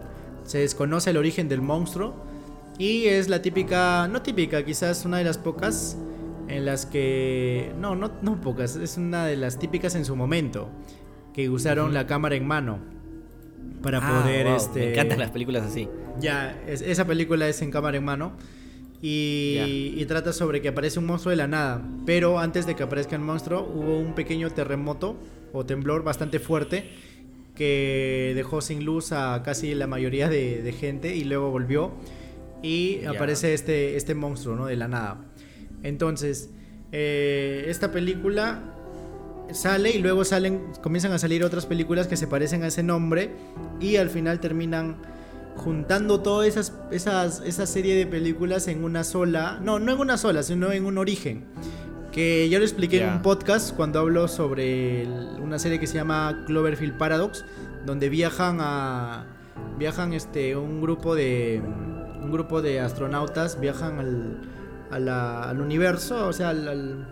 Se 0.43 0.59
desconoce 0.59 1.09
el 1.09 1.17
origen 1.17 1.47
del 1.47 1.61
monstruo 1.61 2.15
y 2.77 3.05
es 3.05 3.29
la 3.29 3.41
típica, 3.41 4.07
no 4.07 4.21
típica, 4.21 4.63
quizás 4.63 5.05
una 5.05 5.17
de 5.17 5.23
las 5.23 5.37
pocas 5.37 5.97
en 6.47 6.65
las 6.65 6.85
que, 6.85 7.71
no, 7.79 7.95
no, 7.95 8.11
no 8.21 8.41
pocas, 8.41 8.75
es 8.75 8.97
una 8.97 9.25
de 9.25 9.37
las 9.37 9.57
típicas 9.59 9.95
en 9.95 10.05
su 10.05 10.15
momento, 10.15 10.69
que 11.33 11.49
usaron 11.49 11.93
la 11.93 12.07
cámara 12.07 12.35
en 12.35 12.47
mano 12.47 12.79
para 13.81 13.99
ah, 13.99 14.21
poder, 14.21 14.47
este... 14.47 14.79
Me 14.79 14.91
encantan 14.91 15.19
las 15.19 15.31
películas 15.31 15.63
así. 15.63 15.89
Ya, 16.19 16.61
esa 16.67 17.05
película 17.05 17.47
es 17.47 17.61
en 17.61 17.71
cámara 17.71 17.97
en 17.97 18.05
mano. 18.05 18.33
Y, 19.01 19.93
y, 19.97 20.05
trata 20.05 20.31
sobre 20.31 20.61
que 20.61 20.69
aparece 20.69 20.97
un 20.97 21.05
monstruo 21.05 21.31
de 21.31 21.35
la 21.35 21.47
nada. 21.47 21.85
Pero 22.05 22.39
antes 22.39 22.65
de 22.65 22.75
que 22.75 22.83
aparezca 22.83 23.17
el 23.17 23.21
monstruo, 23.21 23.61
hubo 23.61 23.99
un 23.99 24.15
pequeño 24.15 24.49
terremoto 24.51 25.17
o 25.51 25.65
temblor 25.65 26.03
bastante 26.03 26.39
fuerte 26.39 26.89
que 27.55 28.31
dejó 28.35 28.61
sin 28.61 28.85
luz 28.85 29.11
a 29.11 29.41
casi 29.43 29.75
la 29.75 29.87
mayoría 29.87 30.29
de, 30.29 30.73
gente 30.79 31.15
y 31.15 31.25
luego 31.25 31.51
volvió. 31.51 31.91
Y 32.61 33.03
aparece 33.03 33.53
este, 33.53 33.97
este 33.97 34.15
monstruo, 34.15 34.55
¿no? 34.55 34.67
De 34.67 34.77
la 34.77 34.87
nada. 34.87 35.25
Entonces, 35.83 36.49
eh, 36.93 37.65
esta 37.67 37.91
película 37.91 38.73
sale 39.53 39.91
y 39.91 39.99
luego 39.99 40.25
salen, 40.25 40.61
comienzan 40.81 41.11
a 41.13 41.19
salir 41.19 41.43
otras 41.43 41.65
películas 41.65 42.07
que 42.07 42.17
se 42.17 42.27
parecen 42.27 42.63
a 42.63 42.67
ese 42.67 42.83
nombre 42.83 43.31
y 43.79 43.95
al 43.97 44.09
final 44.09 44.39
terminan 44.39 44.97
juntando 45.55 46.19
toda 46.21 46.47
esas, 46.47 46.73
esas, 46.91 47.41
esa 47.45 47.65
serie 47.67 47.95
de 47.95 48.05
películas 48.07 48.67
en 48.67 48.83
una 48.83 49.03
sola, 49.03 49.59
no, 49.61 49.79
no 49.79 49.91
en 49.93 49.99
una 49.99 50.17
sola, 50.17 50.43
sino 50.43 50.71
en 50.71 50.85
un 50.85 50.97
origen. 50.97 51.45
Que 52.11 52.47
yo 52.49 52.59
lo 52.59 52.65
expliqué 52.65 52.97
en 53.01 53.03
un 53.13 53.21
podcast 53.23 53.75
cuando 53.75 53.99
hablo 53.99 54.27
sobre 54.27 55.07
una 55.41 55.57
serie 55.57 55.79
que 55.79 55.87
se 55.87 55.95
llama 55.95 56.43
Cloverfield 56.45 56.97
Paradox, 56.97 57.43
donde 57.87 58.09
viajan 58.09 58.57
a, 58.61 59.25
viajan 59.79 60.13
este 60.13 60.55
un 60.55 60.79
grupo 60.81 61.15
de 61.15 61.61
un 62.21 62.31
grupo 62.31 62.61
de 62.61 62.79
astronautas 62.79 63.59
viajan 63.59 63.99
al, 63.99 64.41
a 64.91 64.99
la- 64.99 65.49
al 65.49 65.59
universo, 65.59 66.27
o 66.27 66.33
sea, 66.33 66.49
al, 66.49 66.67
al, 66.67 67.07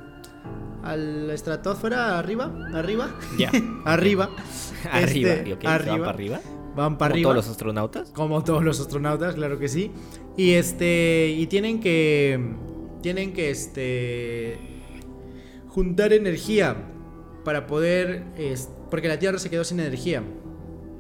a 0.84 0.96
la 0.96 1.34
estratosfera 1.34 2.18
arriba, 2.20 2.52
arriba, 2.74 3.16
Ya. 3.38 3.52
arriba, 3.86 4.30
arriba. 4.92 5.34
Este. 5.34 5.46
¿Se 5.46 5.56
van 5.56 5.74
arriba. 5.74 5.98
para 6.00 6.10
arriba? 6.10 6.42
van 6.76 6.98
para 6.98 7.12
¿Como 7.12 7.14
arriba. 7.16 7.24
todos 7.24 7.36
los 7.36 7.50
astronautas? 7.50 8.10
Como 8.12 8.44
todos 8.44 8.64
los 8.64 8.80
astronautas, 8.80 9.36
claro 9.36 9.60
que 9.60 9.68
sí. 9.68 9.92
Y 10.38 10.52
este. 10.52 11.36
Y 11.38 11.48
tienen 11.48 11.80
que. 11.80 12.40
Tienen 13.02 13.34
que 13.34 13.50
este. 13.50 14.58
Juntar 15.68 16.14
energía. 16.14 16.76
Para 17.44 17.68
poder. 17.68 18.24
es- 18.38 18.70
porque 18.90 19.08
la 19.08 19.18
Tierra 19.20 19.40
se 19.40 19.50
quedó 19.50 19.64
sin 19.64 19.80
energía. 19.80 20.24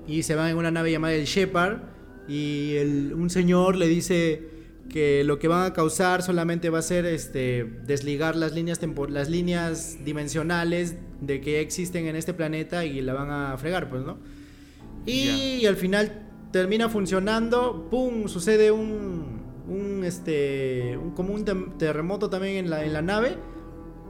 Y 0.08 0.24
se 0.24 0.36
van 0.36 0.50
en 0.50 0.58
una 0.58 0.72
nave 0.72 0.92
llamada 0.92 1.14
el 1.14 1.26
Shepard. 1.26 1.80
Y 2.28 2.76
el- 2.76 3.14
un 3.14 3.30
señor 3.30 3.76
le 3.76 3.88
dice 3.88 4.51
que 4.92 5.24
lo 5.24 5.40
que 5.40 5.48
van 5.48 5.66
a 5.66 5.74
causar 5.74 6.22
solamente 6.22 6.70
va 6.70 6.80
a 6.80 6.82
ser 6.82 7.06
este 7.06 7.64
desligar 7.86 8.36
las 8.36 8.54
líneas 8.54 8.80
las 9.10 9.30
líneas 9.30 9.98
dimensionales 10.04 10.98
de 11.22 11.40
que 11.40 11.62
existen 11.62 12.08
en 12.08 12.16
este 12.16 12.34
planeta 12.34 12.86
y 12.86 13.02
la 13.02 13.14
van 13.14 13.32
a 13.32 13.58
fregar, 13.58 13.90
pues, 13.90 14.04
¿no? 14.04 14.18
Y 15.06 15.66
al 15.66 15.78
final 15.78 16.28
termina 16.52 16.90
funcionando, 16.90 17.88
¡pum! 17.90 18.28
Sucede 18.28 18.72
un, 18.72 19.42
un 19.68 20.04
este, 20.04 20.98
un, 20.98 21.12
como 21.12 21.34
un 21.34 21.46
terremoto 21.78 22.30
también 22.30 22.58
en 22.58 22.70
la, 22.70 22.84
en 22.84 22.94
la 22.94 23.02
nave. 23.02 23.38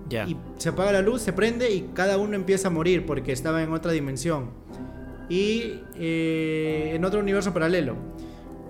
Ya. 0.09 0.27
Y 0.27 0.35
se 0.57 0.69
apaga 0.69 0.91
la 0.91 1.01
luz, 1.01 1.21
se 1.21 1.31
prende 1.31 1.71
y 1.71 1.91
cada 1.93 2.17
uno 2.17 2.35
empieza 2.35 2.67
a 2.67 2.71
morir 2.71 3.05
porque 3.05 3.31
estaba 3.31 3.61
en 3.63 3.71
otra 3.71 3.91
dimensión. 3.91 4.49
Y 5.29 5.79
eh, 5.95 6.91
en 6.95 7.05
otro 7.05 7.19
universo 7.19 7.53
paralelo. 7.53 7.95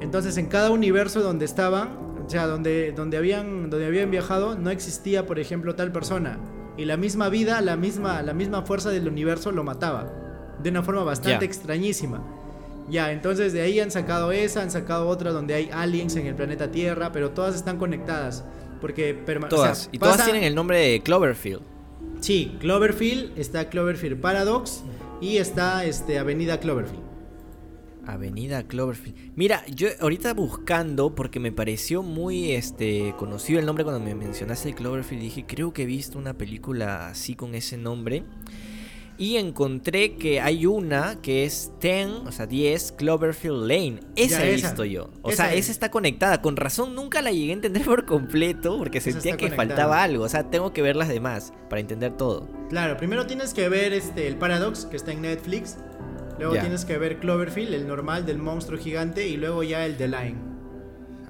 Entonces 0.02 0.38
en 0.38 0.48
cada 0.48 0.72
universo 0.72 1.22
donde 1.22 1.46
estaban, 1.46 1.90
o 2.26 2.30
sea, 2.30 2.48
donde, 2.48 2.92
donde, 2.92 3.18
habían, 3.18 3.70
donde 3.70 3.86
habían 3.86 4.10
viajado, 4.12 4.58
no 4.58 4.70
existía, 4.70 5.26
por 5.26 5.40
ejemplo, 5.40 5.76
tal 5.76 5.92
persona. 5.92 6.40
Y 6.78 6.86
la 6.86 6.98
misma 6.98 7.30
vida, 7.30 7.62
la 7.62 7.76
misma, 7.78 8.22
la 8.22 8.34
misma 8.34 8.64
fuerza 8.64 8.90
del 8.90 9.08
universo 9.08 9.52
lo 9.52 9.64
mataba. 9.64 10.12
De 10.62 10.70
una 10.70 10.82
forma 10.84 11.04
bastante 11.04 11.46
extrañísima. 11.46 12.24
Ya, 12.90 13.12
entonces 13.12 13.54
de 13.54 13.62
ahí 13.62 13.80
han 13.80 13.92
sacado 13.92 14.32
esa, 14.32 14.62
han 14.64 14.72
sacado 14.72 15.08
otra 15.08 15.32
donde 15.32 15.54
hay 15.54 15.70
aliens 15.72 16.16
en 16.16 16.26
el 16.28 16.36
planeta 16.36 16.72
Tierra, 16.72 17.12
pero 17.12 17.32
todas 17.32 17.56
están 17.56 17.78
conectadas. 17.78 18.44
Porque 18.80 19.16
perma- 19.16 19.46
o 19.46 19.50
sea, 19.50 19.58
Todas. 19.58 19.90
y 19.92 20.00
todas 20.00 20.24
tienen 20.26 20.44
el 20.44 20.56
nombre 20.56 20.80
de 20.80 21.02
Cloverfield. 21.02 21.62
Sí, 22.20 22.58
Cloverfield, 22.60 23.38
está 23.38 23.70
Cloverfield 23.70 24.20
Paradox 24.20 24.84
y 25.22 25.38
está 25.38 25.86
este, 25.86 26.18
Avenida 26.20 26.60
Cloverfield. 26.60 27.04
Avenida 28.06 28.64
Cloverfield. 28.64 29.16
Mira, 29.36 29.64
yo 29.68 29.90
ahorita 30.00 30.34
buscando, 30.34 31.14
porque 31.16 31.40
me 31.40 31.52
pareció 31.52 32.04
muy 32.04 32.52
este 32.52 33.14
conocido 33.18 33.60
el 33.60 33.66
nombre 33.66 33.84
cuando 33.84 34.04
me 34.04 34.16
mencionaste 34.16 34.74
Cloverfield, 34.74 35.22
dije, 35.22 35.46
creo 35.48 35.74
que 35.74 35.84
he 35.84 35.86
visto 35.86 36.18
una 36.18 36.34
película 36.38 37.08
así 37.10 37.36
con 37.36 37.56
ese 37.56 37.78
nombre. 37.78 38.24
Y 39.18 39.38
encontré 39.38 40.16
que 40.16 40.42
hay 40.42 40.66
una 40.66 41.22
que 41.22 41.46
es 41.46 41.72
10, 41.80 42.08
o 42.26 42.32
sea, 42.32 42.48
10 42.48 42.94
Cloverfield 42.94 43.68
Lane. 43.68 44.00
Esa 44.16 44.40
Ya, 44.40 44.46
he 44.48 44.56
esa. 44.56 44.70
visto 44.70 44.84
yo. 44.86 45.12
O 45.22 45.30
Esa 45.30 45.44
sea, 45.44 45.54
es. 45.54 45.60
esa 45.66 45.72
está 45.74 45.92
conectada. 45.92 46.42
Con 46.42 46.56
razón 46.56 46.96
nunca 46.96 47.22
la 47.22 47.32
llegué 47.32 47.52
a 47.52 47.54
entender 47.54 47.84
por 47.86 48.06
completo 48.08 48.80
porque 48.80 48.98
Esa 48.98 49.12
sentía 49.12 49.34
que 49.38 49.46
conectada. 49.50 49.68
faltaba 49.68 50.02
algo. 50.02 50.24
O 50.24 50.30
sea, 50.30 50.50
tengo 50.50 50.74
que 50.74 50.82
ver 50.82 50.96
las 50.96 51.08
demás 51.08 51.54
para 51.70 51.82
entender 51.82 52.18
todo. 52.18 52.50
Claro, 52.70 52.98
primero 52.98 53.28
tienes 53.28 53.54
que 53.54 53.70
ver 53.70 53.94
este, 53.94 54.28
el 54.28 54.38
Paradox, 54.38 54.86
que 54.86 54.96
está 54.98 55.12
en 55.12 55.22
Netflix. 55.22 55.78
Luego 56.40 56.54
tienes 56.56 56.86
que 56.86 56.98
ver 56.98 57.18
Cloverfield, 57.20 57.74
el 57.74 57.88
normal 57.88 58.26
del 58.26 58.38
monstruo 58.38 58.80
gigante. 58.80 59.28
Y 59.28 59.38
luego 59.38 59.64
ya 59.64 59.86
el 59.86 59.98
The 59.98 60.08
Line. 60.08 60.36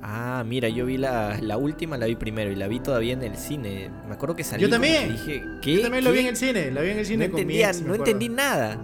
Ah, 0.04 0.44
mira, 0.48 0.68
yo 0.68 0.86
vi 0.88 0.98
la, 0.98 1.38
la 1.42 1.58
última, 1.58 1.96
la 1.98 2.08
vi 2.08 2.16
primero 2.16 2.52
y 2.52 2.56
la 2.56 2.68
vi 2.68 2.80
todavía 2.80 3.14
en 3.14 3.22
el 3.22 3.36
cine. 3.38 3.92
Me 4.08 4.16
acuerdo 4.16 4.36
que 4.36 4.44
salió. 4.44 4.68
Yo 4.68 4.72
también. 4.72 5.12
Dije, 5.12 5.44
¿qué? 5.62 5.76
Yo 5.76 5.82
también 5.84 6.04
lo 6.04 6.12
vi 6.12 6.20
en 6.20 6.28
el 6.28 6.36
cine, 6.38 6.72
lo 6.72 6.82
vi 6.82 6.90
en 6.90 7.00
el 7.00 7.06
cine 7.06 7.28
no 7.28 7.32
con 7.34 7.42
entendía, 7.42 7.68
mi 7.68 7.78
ex. 7.78 7.82
no 7.86 7.94
entendí 7.96 8.30
nada. 8.30 8.78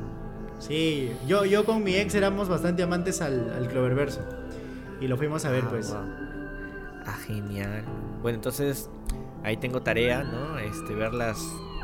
Sí, 0.60 1.12
yo, 1.28 1.46
yo 1.46 1.66
con 1.66 1.84
mi 1.84 1.96
ex 1.96 2.14
éramos 2.16 2.50
bastante 2.50 2.84
amantes 2.84 3.22
al, 3.22 3.52
al 3.52 3.68
Cloververso. 3.68 4.22
Y 5.02 5.08
lo 5.08 5.18
fuimos 5.18 5.44
a 5.46 5.52
ver, 5.52 5.64
Ah, 5.66 5.70
pues. 5.72 5.92
Ah, 7.06 7.18
genial. 7.26 7.84
Bueno, 8.22 8.36
entonces 8.36 8.90
ahí 9.44 9.58
tengo 9.58 9.82
tarea, 9.82 10.24
¿no? 10.24 10.60
Este, 10.60 10.94
ver 10.94 11.14
las 11.14 11.40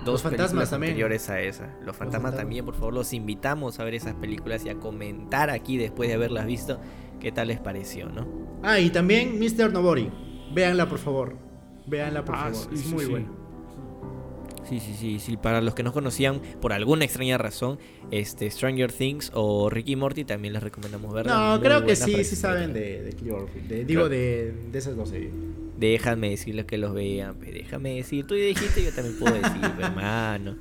dos 0.06 0.22
fantasmas 0.22 0.50
películas 0.50 0.70
también. 0.70 0.92
anteriores 0.92 1.30
a 1.30 1.40
esa. 1.42 1.66
Los 1.66 1.96
fantasmas 1.96 2.12
fantasmas. 2.12 2.36
también, 2.36 2.66
por 2.66 2.76
favor, 2.76 2.94
los 2.94 3.14
invitamos 3.14 3.80
a 3.80 3.84
ver 3.84 3.94
esas 3.96 4.14
películas 4.16 4.66
y 4.66 4.70
a 4.70 4.76
comentar 4.76 5.50
aquí 5.50 5.78
después 5.78 6.10
de 6.10 6.16
haberlas 6.16 6.46
visto 6.46 6.80
qué 7.20 7.32
tal 7.32 7.48
les 7.48 7.60
pareció, 7.60 8.10
¿no? 8.10 8.28
Ah, 8.64 8.80
y 8.80 8.90
también 8.90 9.40
Mr. 9.40 9.72
Nobody. 9.72 10.10
Véanla, 10.54 10.88
por 10.90 11.00
favor. 11.00 11.36
Véanla, 11.88 12.24
por 12.24 12.36
Ah, 12.36 12.50
favor. 12.52 12.56
sí, 12.56 12.70
es 12.74 12.86
muy 12.92 13.06
sí. 13.06 13.12
buena. 13.12 13.28
Sí, 13.28 13.34
sí, 14.80 14.94
sí, 14.98 15.20
sí. 15.20 15.38
Para 15.38 15.62
los 15.62 15.74
que 15.76 15.84
no 15.84 15.92
conocían, 15.94 16.42
por 16.62 16.74
alguna 16.74 17.06
extraña 17.06 17.38
razón, 17.38 17.80
este 18.12 18.50
Stranger 18.50 18.92
Things 18.92 19.32
o 19.34 19.70
Ricky 19.70 19.96
Morty 19.96 20.24
también 20.26 20.54
les 20.54 20.64
recomendamos 20.64 21.14
verla. 21.14 21.56
No, 21.56 21.62
creo 21.62 21.86
que 21.86 21.96
sí, 21.96 22.24
sí 22.24 22.36
saben 22.36 22.74
de, 22.74 23.02
de 23.04 23.12
de- 23.68 23.86
digo, 23.86 24.10
de, 24.10 24.52
de 24.72 24.78
esas 24.80 24.96
dos 24.96 25.10
series. 25.10 25.32
Déjame 25.78 26.30
decirles 26.30 26.66
que 26.66 26.78
los 26.78 26.94
vean, 26.94 27.40
déjame 27.40 27.96
decir. 27.96 28.26
Tú 28.26 28.36
dijiste, 28.36 28.84
yo 28.84 28.92
también 28.94 29.18
puedo 29.20 29.34
decir, 29.34 29.62
hermano. 29.80 30.56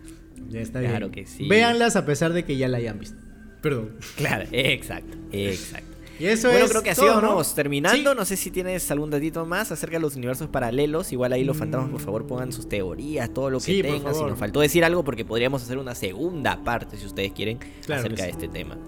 Ya 0.48 0.60
está 0.60 0.80
Claro 0.80 1.08
bien. 1.10 1.24
que 1.24 1.30
sí. 1.30 1.46
Véanlas 1.48 1.96
a 1.96 2.04
pesar 2.04 2.32
de 2.32 2.44
que 2.44 2.56
ya 2.56 2.68
la 2.68 2.78
hayan 2.78 2.98
visto. 2.98 3.16
Perdón. 3.60 3.90
Claro, 4.16 4.46
exacto, 4.50 5.16
exacto. 5.30 5.91
Y 6.22 6.28
eso 6.28 6.48
bueno, 6.48 6.66
es 6.66 6.70
creo 6.70 6.84
que 6.84 6.90
así 6.90 7.00
todo, 7.00 7.20
vamos 7.20 7.48
¿no? 7.48 7.54
terminando. 7.54 8.12
Sí. 8.12 8.16
No 8.16 8.24
sé 8.24 8.36
si 8.36 8.52
tienes 8.52 8.88
algún 8.92 9.10
datito 9.10 9.44
más 9.44 9.72
acerca 9.72 9.96
de 9.96 10.02
los 10.02 10.14
universos 10.14 10.46
paralelos. 10.46 11.10
Igual 11.10 11.32
ahí 11.32 11.42
los 11.42 11.56
fantasmas, 11.56 11.90
por 11.90 12.00
favor, 12.00 12.26
pongan 12.28 12.52
sus 12.52 12.68
teorías, 12.68 13.34
todo 13.34 13.50
lo 13.50 13.58
que 13.58 13.64
Sí, 13.64 13.82
tengan. 13.82 14.14
Si 14.14 14.22
nos 14.22 14.38
faltó 14.38 14.60
decir 14.60 14.84
algo, 14.84 15.02
porque 15.02 15.24
podríamos 15.24 15.64
hacer 15.64 15.78
una 15.78 15.96
segunda 15.96 16.62
parte, 16.62 16.96
si 16.96 17.06
ustedes 17.06 17.32
quieren, 17.32 17.58
Claro 17.84 18.02
acerca 18.02 18.22
de 18.22 18.30
este 18.30 18.46
tema. 18.46 18.78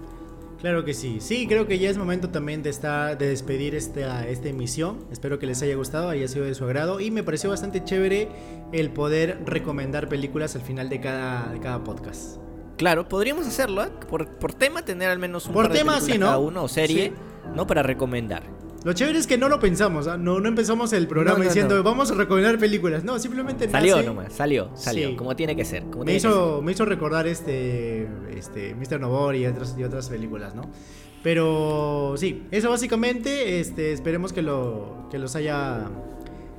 Claro 0.61 0.85
que 0.85 0.93
sí. 0.93 1.17
Sí, 1.19 1.45
creo 1.45 1.67
que 1.67 1.77
ya 1.77 1.89
es 1.89 1.97
momento 1.97 2.29
también 2.29 2.63
de 2.63 2.69
estar, 2.69 3.17
de 3.17 3.27
despedir 3.27 3.75
esta, 3.75 4.25
esta 4.29 4.47
emisión. 4.47 5.05
Espero 5.11 5.37
que 5.37 5.45
les 5.45 5.61
haya 5.61 5.75
gustado, 5.75 6.07
haya 6.07 6.29
sido 6.29 6.45
de 6.45 6.55
su 6.55 6.63
agrado. 6.63 7.01
Y 7.01 7.11
me 7.11 7.21
pareció 7.21 7.49
bastante 7.49 7.83
chévere 7.83 8.29
el 8.71 8.91
poder 8.91 9.41
recomendar 9.45 10.07
películas 10.07 10.55
al 10.55 10.61
final 10.61 10.87
de 10.87 11.01
cada, 11.01 11.51
de 11.51 11.59
cada 11.59 11.83
podcast. 11.83 12.37
Claro, 12.77 13.07
podríamos 13.07 13.47
hacerlo, 13.47 13.83
¿eh? 13.83 13.89
por, 14.09 14.27
por 14.27 14.53
tema 14.53 14.83
tener 14.83 15.09
al 15.09 15.19
menos 15.19 15.45
un 15.47 15.53
Por 15.53 15.65
par 15.65 15.71
de 15.73 15.79
tema, 15.79 15.93
películas 15.93 16.13
sí, 16.15 16.19
¿no? 16.19 16.25
cada 16.27 16.37
uno 16.39 16.63
o 16.63 16.67
serie, 16.67 17.07
Sí. 17.07 17.13
¿no? 17.55 17.65
Para 17.67 17.83
recomendar. 17.83 18.43
Lo 18.83 18.93
chévere 18.93 19.17
es 19.17 19.25
que 19.25 19.37
no 19.37 19.49
lo 19.49 19.59
pensamos, 19.59 20.07
¿ah? 20.07 20.15
no, 20.15 20.39
no 20.39 20.47
empezamos 20.47 20.93
el 20.93 21.07
programa 21.07 21.39
No, 21.39 21.43
no, 21.45 21.49
diciendo 21.49 21.75
no. 21.77 21.83
vamos 21.83 22.11
a 22.11 22.13
recomendar 22.13 22.59
películas. 22.59 23.03
No, 23.03 23.17
simplemente 23.17 23.67
Salió 23.67 23.95
nace- 23.95 24.05
nomás, 24.05 24.33
salió, 24.33 24.69
salió, 24.75 25.09
Sí. 25.09 25.15
como 25.15 25.35
tiene 25.35 25.55
que 25.55 25.65
ser. 25.65 25.83
Como 25.85 25.99
Me 26.03 26.11
tiene 26.11 26.17
que 26.17 26.19
ser. 26.21 26.29
hizo, 26.31 26.61
me 26.61 26.71
hizo 26.73 26.85
recordar 26.85 27.25
este, 27.25 28.07
este 28.35 28.75
Mr. 28.75 28.99
Nobody 28.99 29.39
y 29.39 29.47
otras, 29.47 29.75
y 29.77 29.83
otras 29.83 30.09
películas, 30.09 30.53
¿no? 30.53 30.69
Pero 31.23 32.13
sí, 32.17 32.43
eso 32.51 32.69
básicamente, 32.69 33.59
este, 33.59 33.91
esperemos 33.93 34.31
que, 34.33 34.43
lo, 34.43 35.07
que 35.09 35.17
los 35.17 35.35
haya... 35.35 35.89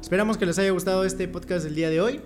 Esperamos 0.01 0.37
que 0.39 0.47
les 0.47 0.59
haya 0.59 0.71
gustado 0.71 1.05
este 1.05 1.29
podcast 1.29 1.65
del 1.65 1.77
día 1.77 1.91
de 1.91 2.01
hoy. 2.01 2.21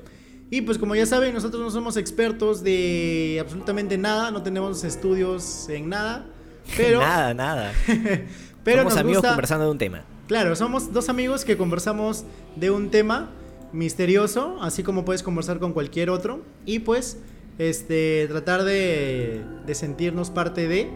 Y 0.50 0.62
pues 0.62 0.78
como 0.78 0.94
ya 0.96 1.06
saben, 1.06 1.32
nosotros 1.32 1.62
no 1.62 1.70
somos 1.70 1.96
expertos 1.96 2.62
de 2.64 3.38
absolutamente 3.40 3.96
nada, 3.96 4.30
no 4.32 4.42
tenemos 4.42 4.82
estudios 4.84 5.68
en 5.68 5.88
nada. 5.88 6.26
Pero, 6.76 7.00
nada, 7.00 7.34
nada. 7.34 7.72
pero 8.64 8.78
Somos 8.82 8.92
nos 8.94 9.00
amigos 9.00 9.16
gusta- 9.18 9.28
conversando 9.30 9.64
de 9.64 9.70
un 9.70 9.78
tema. 9.78 10.04
Claro, 10.28 10.54
somos 10.54 10.92
dos 10.92 11.08
amigos 11.08 11.44
que 11.44 11.56
conversamos 11.56 12.24
de 12.54 12.70
un 12.70 12.90
tema 12.90 13.30
misterioso, 13.72 14.58
así 14.60 14.82
como 14.84 15.04
puedes 15.04 15.22
conversar 15.24 15.58
con 15.58 15.72
cualquier 15.72 16.10
otro. 16.10 16.42
Y 16.66 16.80
pues, 16.80 17.18
este, 17.58 18.26
tratar 18.28 18.62
de, 18.62 19.42
de 19.66 19.74
sentirnos 19.74 20.30
parte 20.30 20.68
de 20.68 20.88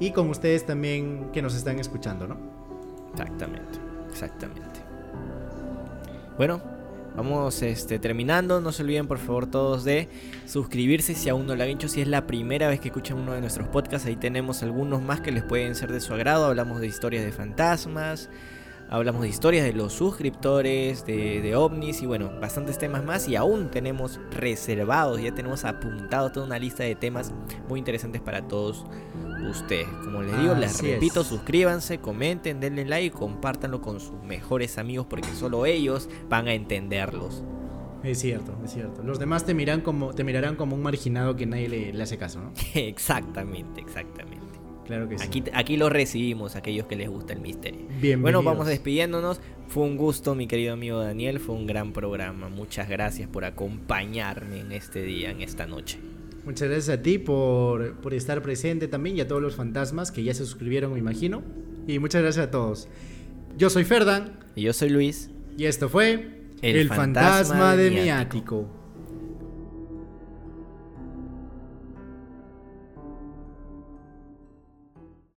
y 0.00 0.10
con 0.10 0.28
ustedes 0.28 0.66
también 0.66 1.30
que 1.32 1.40
nos 1.40 1.54
están 1.54 1.78
escuchando, 1.78 2.26
¿no? 2.26 2.36
Exactamente, 3.12 3.78
exactamente. 4.10 4.80
Bueno, 6.36 6.60
vamos 7.14 7.62
este, 7.62 7.98
terminando. 7.98 8.60
No 8.60 8.72
se 8.72 8.82
olviden 8.82 9.06
por 9.06 9.18
favor 9.18 9.46
todos 9.46 9.84
de 9.84 10.08
suscribirse 10.46 11.14
si 11.14 11.28
aún 11.28 11.46
no 11.46 11.54
lo 11.54 11.62
han 11.62 11.70
hecho. 11.70 11.88
Si 11.88 12.00
es 12.00 12.08
la 12.08 12.26
primera 12.26 12.68
vez 12.68 12.80
que 12.80 12.88
escuchan 12.88 13.18
uno 13.18 13.32
de 13.32 13.40
nuestros 13.40 13.68
podcasts, 13.68 14.06
ahí 14.06 14.16
tenemos 14.16 14.62
algunos 14.62 15.02
más 15.02 15.20
que 15.20 15.32
les 15.32 15.42
pueden 15.42 15.74
ser 15.74 15.92
de 15.92 16.00
su 16.00 16.14
agrado. 16.14 16.46
Hablamos 16.46 16.80
de 16.80 16.86
historias 16.86 17.24
de 17.24 17.32
fantasmas. 17.32 18.28
Hablamos 18.94 19.22
de 19.22 19.28
historias 19.28 19.64
de 19.64 19.72
los 19.72 19.92
suscriptores, 19.92 21.04
de, 21.04 21.40
de 21.40 21.56
ovnis 21.56 22.00
y 22.00 22.06
bueno, 22.06 22.30
bastantes 22.40 22.78
temas 22.78 23.04
más. 23.04 23.26
Y 23.28 23.34
aún 23.34 23.68
tenemos 23.68 24.20
reservados, 24.30 25.20
ya 25.20 25.34
tenemos 25.34 25.64
apuntado 25.64 26.30
toda 26.30 26.46
una 26.46 26.60
lista 26.60 26.84
de 26.84 26.94
temas 26.94 27.32
muy 27.68 27.80
interesantes 27.80 28.22
para 28.22 28.46
todos 28.46 28.86
ustedes. 29.50 29.88
Como 30.04 30.22
les 30.22 30.38
digo, 30.38 30.54
les 30.54 30.80
es. 30.80 30.92
repito, 30.94 31.24
suscríbanse, 31.24 31.98
comenten, 31.98 32.60
denle 32.60 32.84
like 32.84 33.06
y 33.06 33.10
compártanlo 33.10 33.80
con 33.80 33.98
sus 33.98 34.22
mejores 34.22 34.78
amigos 34.78 35.06
porque 35.10 35.28
solo 35.34 35.66
ellos 35.66 36.08
van 36.28 36.46
a 36.46 36.54
entenderlos. 36.54 37.42
Es 38.04 38.20
cierto, 38.20 38.54
es 38.64 38.72
cierto. 38.72 39.02
Los 39.02 39.18
demás 39.18 39.44
te, 39.44 39.54
miran 39.54 39.80
como, 39.80 40.12
te 40.12 40.22
mirarán 40.24 40.56
como 40.56 40.76
un 40.76 40.82
marginado 40.82 41.36
que 41.36 41.46
nadie 41.46 41.68
le, 41.68 41.92
le 41.92 42.02
hace 42.02 42.18
caso, 42.18 42.40
¿no? 42.40 42.52
exactamente, 42.74 43.80
exactamente. 43.80 44.43
Claro 44.86 45.08
que 45.08 45.18
sí. 45.18 45.24
Aquí, 45.26 45.44
aquí 45.52 45.76
lo 45.76 45.88
recibimos, 45.88 46.56
aquellos 46.56 46.86
que 46.86 46.96
les 46.96 47.08
gusta 47.08 47.32
el 47.32 47.40
misterio. 47.40 47.80
Bienvenidos. 48.00 48.20
Bueno, 48.22 48.42
vamos 48.42 48.66
despidiéndonos. 48.66 49.40
Fue 49.68 49.82
un 49.84 49.96
gusto, 49.96 50.34
mi 50.34 50.46
querido 50.46 50.74
amigo 50.74 50.98
Daniel. 51.00 51.40
Fue 51.40 51.54
un 51.54 51.66
gran 51.66 51.92
programa. 51.92 52.48
Muchas 52.50 52.88
gracias 52.88 53.28
por 53.28 53.44
acompañarme 53.44 54.60
en 54.60 54.72
este 54.72 55.02
día, 55.02 55.30
en 55.30 55.40
esta 55.40 55.66
noche. 55.66 55.98
Muchas 56.44 56.68
gracias 56.68 56.98
a 56.98 57.02
ti 57.02 57.16
por, 57.18 57.94
por 58.02 58.12
estar 58.12 58.42
presente 58.42 58.86
también 58.86 59.16
y 59.16 59.20
a 59.22 59.26
todos 59.28 59.40
los 59.40 59.56
fantasmas 59.56 60.12
que 60.12 60.22
ya 60.22 60.34
se 60.34 60.44
suscribieron, 60.44 60.92
me 60.92 60.98
imagino. 60.98 61.42
Y 61.86 61.98
muchas 61.98 62.20
gracias 62.22 62.48
a 62.48 62.50
todos. 62.50 62.88
Yo 63.56 63.70
soy 63.70 63.84
Ferdan 63.84 64.38
Y 64.54 64.62
yo 64.62 64.72
soy 64.74 64.90
Luis. 64.90 65.30
y 65.56 65.64
esto 65.64 65.88
fue 65.88 66.42
El 66.60 66.76
El, 66.76 66.88
fantasma 66.88 67.32
fantasma, 67.44 67.76
de 67.76 67.84
de 67.84 67.90
mi 67.90 68.00
mi 68.02 68.10
ático. 68.10 68.36
ático. 68.60 68.83